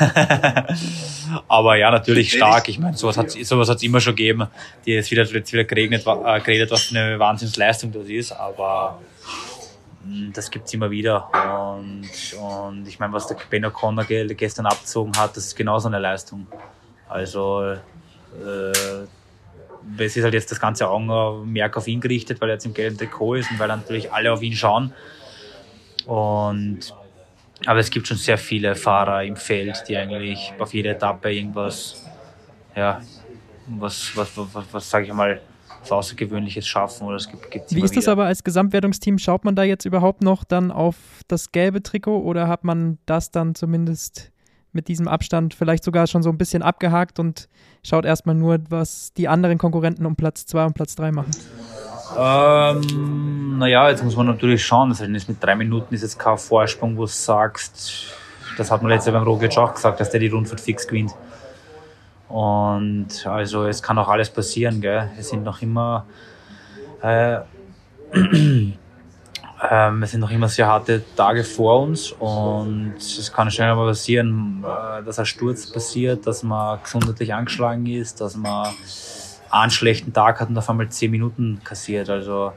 Aber 1.48 1.76
ja, 1.76 1.90
natürlich 1.90 2.32
stark. 2.32 2.68
Ich 2.68 2.78
meine, 2.78 2.96
sowas 2.96 3.16
hat 3.16 3.30
sowas 3.30 3.68
hat's 3.68 3.82
immer 3.82 4.00
schon 4.00 4.16
gegeben. 4.16 4.48
Die 4.84 4.94
ist 4.94 5.10
wieder 5.10 5.24
jetzt 5.24 5.52
wieder 5.52 5.64
geregnet, 5.64 6.04
äh, 6.06 6.40
geredet, 6.40 6.70
was 6.70 6.84
für 6.84 6.98
eine 6.98 7.18
Wahnsinnsleistung 7.18 7.92
das 7.92 8.08
ist. 8.08 8.32
Aber 8.32 9.00
mh, 10.04 10.12
hm, 10.12 10.32
das 10.32 10.50
gibt's 10.50 10.74
immer 10.74 10.90
wieder. 10.90 11.28
Und, 11.78 12.08
und 12.40 12.88
ich 12.88 12.98
meine, 12.98 13.12
was 13.12 13.28
der 13.28 13.36
Ben 13.48 13.64
O'Connor 13.64 14.04
gestern 14.34 14.66
abgezogen 14.66 15.16
hat, 15.16 15.36
das 15.36 15.46
ist 15.46 15.56
genauso 15.56 15.88
eine 15.88 16.00
Leistung. 16.00 16.48
Also 17.08 17.62
äh, 17.62 17.76
es 19.98 20.16
ist 20.16 20.24
halt 20.24 20.34
jetzt 20.34 20.50
das 20.50 20.60
ganze 20.60 20.88
Augenmerk 20.88 21.76
auf 21.76 21.88
ihn 21.88 22.00
gerichtet, 22.00 22.40
weil 22.40 22.50
er 22.50 22.54
jetzt 22.54 22.66
im 22.66 22.74
gelben 22.74 22.96
Trikot 22.96 23.36
ist 23.36 23.50
und 23.50 23.58
weil 23.58 23.68
natürlich 23.68 24.12
alle 24.12 24.32
auf 24.32 24.42
ihn 24.42 24.54
schauen. 24.54 24.92
Und 26.06 26.94
aber 27.66 27.80
es 27.80 27.90
gibt 27.90 28.08
schon 28.08 28.16
sehr 28.16 28.38
viele 28.38 28.74
Fahrer 28.74 29.22
im 29.24 29.36
Feld, 29.36 29.84
die 29.86 29.96
eigentlich 29.96 30.52
auf 30.58 30.72
jeder 30.72 30.92
Etappe 30.92 31.32
irgendwas, 31.32 32.06
ja, 32.74 33.02
was, 33.66 34.12
was, 34.16 34.30
was, 34.36 34.64
was, 34.72 34.90
sage 34.90 35.06
ich 35.06 35.12
mal, 35.12 35.40
was 35.80 35.92
Außergewöhnliches 35.92 36.66
schaffen. 36.66 37.06
Oder 37.06 37.16
es 37.16 37.28
gibt, 37.28 37.50
gibt's 37.50 37.74
Wie 37.74 37.82
ist 37.82 37.96
das 37.96 38.04
wieder. 38.04 38.12
aber 38.12 38.24
als 38.26 38.44
Gesamtwertungsteam? 38.44 39.18
Schaut 39.18 39.44
man 39.44 39.54
da 39.54 39.62
jetzt 39.62 39.84
überhaupt 39.84 40.22
noch 40.22 40.44
dann 40.44 40.70
auf 40.70 40.96
das 41.28 41.52
gelbe 41.52 41.82
Trikot 41.82 42.20
oder 42.20 42.48
hat 42.48 42.64
man 42.64 42.98
das 43.06 43.30
dann 43.30 43.54
zumindest 43.54 44.32
mit 44.72 44.88
diesem 44.88 45.08
Abstand 45.08 45.54
vielleicht 45.54 45.84
sogar 45.84 46.06
schon 46.06 46.22
so 46.22 46.30
ein 46.30 46.38
bisschen 46.38 46.62
abgehakt 46.62 47.18
und 47.18 47.48
schaut 47.82 48.04
erstmal 48.04 48.34
nur, 48.34 48.58
was 48.68 49.12
die 49.14 49.28
anderen 49.28 49.58
Konkurrenten 49.58 50.06
um 50.06 50.16
Platz 50.16 50.46
2 50.46 50.66
und 50.66 50.74
Platz 50.74 50.94
3 50.96 51.12
machen? 51.12 51.30
Ähm, 52.18 53.58
naja, 53.58 53.88
jetzt 53.90 54.02
muss 54.02 54.16
man 54.16 54.26
natürlich 54.26 54.64
schauen. 54.64 54.90
Das 54.90 55.00
heißt, 55.00 55.28
mit 55.28 55.42
drei 55.42 55.54
Minuten 55.54 55.94
ist 55.94 56.02
jetzt 56.02 56.18
kein 56.18 56.38
Vorsprung, 56.38 56.96
wo 56.96 57.02
du 57.02 57.06
sagst, 57.06 58.14
das 58.56 58.70
hat 58.70 58.82
man 58.82 58.90
letztes 58.90 59.12
Jahr 59.12 59.20
beim 59.20 59.28
Roglic 59.28 59.56
auch 59.58 59.74
gesagt, 59.74 60.00
dass 60.00 60.10
der 60.10 60.20
die 60.20 60.28
Rundfahrt 60.28 60.60
fix 60.60 60.86
gewinnt. 60.86 61.12
Und 62.28 63.26
also 63.26 63.64
es 63.66 63.82
kann 63.82 63.98
auch 63.98 64.08
alles 64.08 64.30
passieren, 64.30 64.80
gell? 64.80 65.10
Es 65.18 65.30
sind 65.30 65.42
noch 65.42 65.62
immer 65.62 66.06
äh, 67.02 67.40
ähm, 69.68 70.02
es 70.02 70.12
sind 70.12 70.20
noch 70.20 70.30
immer 70.30 70.48
sehr 70.48 70.66
harte 70.66 71.02
Tage 71.16 71.44
vor 71.44 71.82
uns 71.82 72.12
und 72.12 72.94
es 72.96 73.32
kann 73.32 73.50
schnell 73.50 73.74
mal 73.74 73.88
passieren, 73.88 74.64
äh, 74.64 75.02
dass 75.02 75.18
ein 75.18 75.26
Sturz 75.26 75.70
passiert, 75.70 76.26
dass 76.26 76.42
man 76.42 76.78
gesundheitlich 76.82 77.34
angeschlagen 77.34 77.86
ist, 77.86 78.20
dass 78.20 78.36
man 78.36 78.68
einen 79.50 79.70
schlechten 79.70 80.12
Tag 80.12 80.40
hat 80.40 80.48
und 80.48 80.56
auf 80.56 80.70
einmal 80.70 80.88
zehn 80.88 81.10
Minuten 81.10 81.60
kassiert. 81.64 82.08
Also 82.08 82.52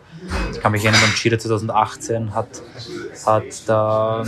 ich 0.52 0.62
kann 0.62 0.72
mich 0.72 0.84
erinnern, 0.86 1.02
beim 1.02 1.14
Giro 1.16 1.38
2018 1.38 2.34
hat, 2.34 2.62
hat 3.26 3.68
da 3.68 4.24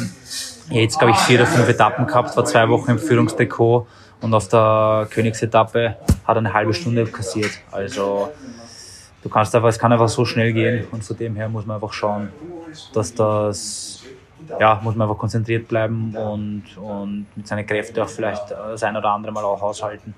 jetzt, 0.69 0.97
glaube 0.97 1.11
ich, 1.11 1.17
vier 1.19 1.39
oder 1.39 1.47
fünf 1.47 1.69
Etappen 1.69 2.07
gehabt, 2.07 2.36
war 2.36 2.45
zwei 2.45 2.67
Wochen 2.69 2.91
im 2.91 2.99
Führungsdekor 2.99 3.88
und 4.21 4.34
auf 4.34 4.47
der 4.47 5.07
Königsetappe 5.11 5.95
hat 6.26 6.36
er 6.36 6.38
eine 6.38 6.53
halbe 6.53 6.73
Stunde 6.73 7.05
kassiert. 7.05 7.51
Also 7.71 8.32
du 9.26 9.30
kannst 9.30 9.55
einfach, 9.55 9.69
es 9.69 9.80
kann 9.80 9.91
einfach 9.91 10.07
so 10.07 10.23
schnell 10.23 10.53
gehen 10.53 10.88
und 10.91 11.03
von 11.03 11.17
dem 11.17 11.36
her 11.36 11.49
muss 11.49 11.65
man 11.65 11.76
einfach 11.76 11.91
schauen, 11.91 12.30
dass 12.93 13.11
das, 13.15 14.03
ja, 14.59 14.80
muss 14.84 14.95
man 14.95 15.09
einfach 15.09 15.19
konzentriert 15.19 15.67
bleiben 15.67 16.15
und, 16.15 16.78
und 16.78 17.26
mit 17.36 17.47
seinen 17.47 17.65
Kräften 17.65 17.99
auch 17.99 18.07
vielleicht 18.07 18.51
das 18.51 18.84
ein 18.84 18.95
oder 18.95 19.09
andere 19.09 19.34
Mal 19.34 19.43
auch 19.43 19.63
aushalten. 19.63 20.13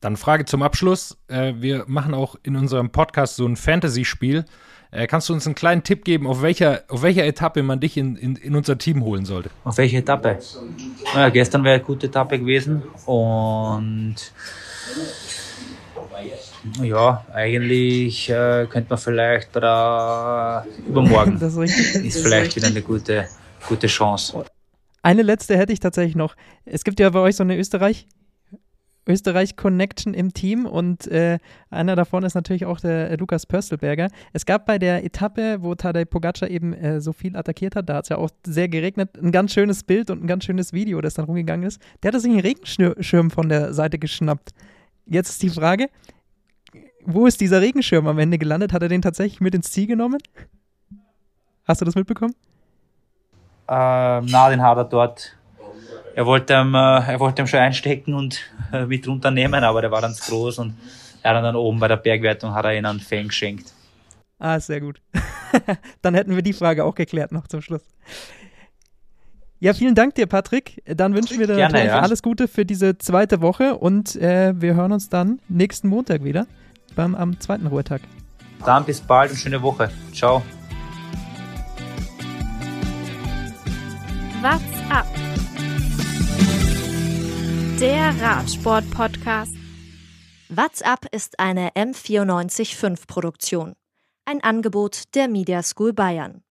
Dann 0.00 0.16
Frage 0.16 0.44
zum 0.44 0.62
Abschluss. 0.62 1.16
Äh, 1.28 1.54
wir 1.58 1.84
machen 1.86 2.12
auch 2.12 2.34
in 2.42 2.56
unserem 2.56 2.90
Podcast 2.90 3.36
so 3.36 3.46
ein 3.46 3.54
Fantasy-Spiel. 3.54 4.44
Äh, 4.92 5.06
kannst 5.06 5.28
du 5.28 5.32
uns 5.32 5.46
einen 5.46 5.54
kleinen 5.54 5.84
Tipp 5.84 6.04
geben, 6.04 6.26
auf 6.26 6.42
welcher, 6.42 6.82
auf 6.88 7.02
welcher 7.02 7.24
Etappe 7.24 7.62
man 7.62 7.78
dich 7.78 7.96
in, 7.96 8.16
in, 8.16 8.34
in 8.36 8.56
unser 8.56 8.76
Team 8.76 9.04
holen 9.04 9.24
sollte? 9.24 9.50
Auf 9.62 9.78
welche 9.78 9.98
Etappe? 9.98 10.38
Naja, 11.14 11.28
gestern 11.28 11.62
wäre 11.62 11.76
eine 11.76 11.84
gute 11.84 12.08
Etappe 12.08 12.38
gewesen 12.38 12.82
und 13.06 14.16
ja, 16.82 17.24
eigentlich 17.32 18.28
äh, 18.28 18.66
könnte 18.68 18.90
man 18.90 18.98
vielleicht 18.98 19.52
bei 19.52 19.60
der 19.60 20.66
übermorgen 20.86 21.38
Das 21.40 21.52
ist 21.52 21.58
richtig. 21.58 22.04
ist 22.04 22.22
vielleicht 22.22 22.56
wieder 22.56 22.66
eine 22.66 22.82
gute, 22.82 23.28
gute 23.68 23.86
Chance. 23.86 24.44
Eine 25.02 25.22
letzte 25.22 25.56
hätte 25.56 25.72
ich 25.72 25.80
tatsächlich 25.80 26.16
noch. 26.16 26.34
Es 26.64 26.84
gibt 26.84 27.00
ja 27.00 27.08
bei 27.10 27.20
euch 27.20 27.36
so 27.36 27.42
eine 27.42 27.56
Österreich, 27.56 28.06
Österreich-Connection 29.06 30.14
im 30.14 30.32
Team 30.34 30.66
und 30.66 31.06
äh, 31.06 31.38
einer 31.70 31.96
davon 31.96 32.22
ist 32.22 32.34
natürlich 32.34 32.66
auch 32.66 32.80
der 32.80 33.10
äh, 33.10 33.16
Lukas 33.16 33.46
Pöstelberger. 33.46 34.08
Es 34.32 34.46
gab 34.46 34.66
bei 34.66 34.78
der 34.78 35.04
Etappe, 35.04 35.58
wo 35.62 35.74
Tadej 35.74 36.04
Pogacar 36.04 36.48
eben 36.48 36.72
äh, 36.74 37.00
so 37.00 37.12
viel 37.12 37.36
attackiert 37.36 37.76
hat, 37.76 37.88
da 37.88 37.96
hat 37.96 38.04
es 38.04 38.08
ja 38.10 38.18
auch 38.18 38.30
sehr 38.46 38.68
geregnet, 38.68 39.18
ein 39.20 39.32
ganz 39.32 39.52
schönes 39.52 39.84
Bild 39.84 40.10
und 40.10 40.22
ein 40.22 40.26
ganz 40.26 40.44
schönes 40.44 40.72
Video, 40.72 41.00
das 41.00 41.14
dann 41.14 41.24
rumgegangen 41.24 41.66
ist. 41.66 41.80
Der 42.02 42.08
hatte 42.08 42.20
sich 42.20 42.30
einen 42.30 42.40
Regenschirm 42.40 43.30
von 43.30 43.48
der 43.48 43.72
Seite 43.72 43.98
geschnappt. 43.98 44.50
Jetzt 45.06 45.30
ist 45.30 45.42
die 45.42 45.50
Frage, 45.50 45.88
wo 47.04 47.26
ist 47.26 47.40
dieser 47.40 47.60
Regenschirm 47.60 48.06
am 48.06 48.18
Ende 48.18 48.38
gelandet? 48.38 48.72
Hat 48.72 48.82
er 48.82 48.88
den 48.88 49.02
tatsächlich 49.02 49.40
mit 49.40 49.54
ins 49.54 49.70
Ziel 49.70 49.86
genommen? 49.86 50.18
Hast 51.64 51.80
du 51.80 51.84
das 51.84 51.94
mitbekommen? 51.94 52.34
Ähm, 53.68 54.26
na, 54.28 54.50
den 54.50 54.60
hat 54.62 54.76
er 54.76 54.84
dort. 54.84 55.36
Er 56.14 56.26
wollte 56.26 56.54
ihn, 56.54 56.74
äh, 56.74 57.12
er 57.12 57.20
wollte 57.20 57.42
ihn 57.42 57.48
schon 57.48 57.60
einstecken 57.60 58.14
und 58.14 58.40
äh, 58.72 58.86
mit 58.86 59.06
runternehmen, 59.06 59.62
aber 59.64 59.80
der 59.80 59.90
war 59.90 60.00
dann 60.00 60.14
zu 60.14 60.30
groß 60.30 60.58
und 60.58 60.74
er 61.22 61.34
hat 61.36 61.44
dann 61.44 61.56
oben 61.56 61.78
bei 61.78 61.88
der 61.88 61.96
Bergwertung 61.96 62.54
hat 62.54 62.64
er 62.64 62.76
ihn 62.76 62.86
einen 62.86 63.00
Fan 63.00 63.28
geschenkt. 63.28 63.72
Ah, 64.38 64.58
sehr 64.58 64.80
gut. 64.80 65.02
Dann 66.02 66.14
hätten 66.14 66.34
wir 66.34 66.40
die 66.40 66.54
Frage 66.54 66.84
auch 66.84 66.94
geklärt 66.94 67.30
noch 67.30 67.46
zum 67.46 67.60
Schluss. 67.60 67.82
Ja, 69.58 69.74
vielen 69.74 69.94
Dank 69.94 70.14
dir, 70.14 70.26
Patrick. 70.26 70.82
Dann 70.86 71.14
wünschen 71.14 71.38
wir 71.38 71.46
dir 71.46 71.56
Gerne, 71.56 71.74
natürlich 71.74 71.92
ja. 71.92 72.00
alles 72.00 72.22
Gute 72.22 72.48
für 72.48 72.64
diese 72.64 72.96
zweite 72.96 73.42
Woche 73.42 73.76
und 73.76 74.16
äh, 74.16 74.58
wir 74.58 74.74
hören 74.74 74.92
uns 74.92 75.10
dann 75.10 75.40
nächsten 75.48 75.88
Montag 75.88 76.24
wieder 76.24 76.46
beim 76.96 77.14
am 77.14 77.38
zweiten 77.38 77.66
Ruhetag. 77.66 78.00
Dann 78.64 78.84
bis 78.86 79.02
bald 79.02 79.30
und 79.30 79.36
schöne 79.36 79.60
Woche. 79.60 79.90
Ciao. 80.14 80.42
What's 84.40 84.62
up? 84.90 85.06
Der 87.80 88.14
Radsport-Podcast. 88.20 89.54
What's 90.50 90.82
Up 90.82 91.06
ist 91.12 91.40
eine 91.40 91.70
M945 91.70 93.06
Produktion. 93.06 93.74
Ein 94.26 94.42
Angebot 94.42 95.04
der 95.14 95.28
Media 95.28 95.62
School 95.62 95.94
Bayern. 95.94 96.42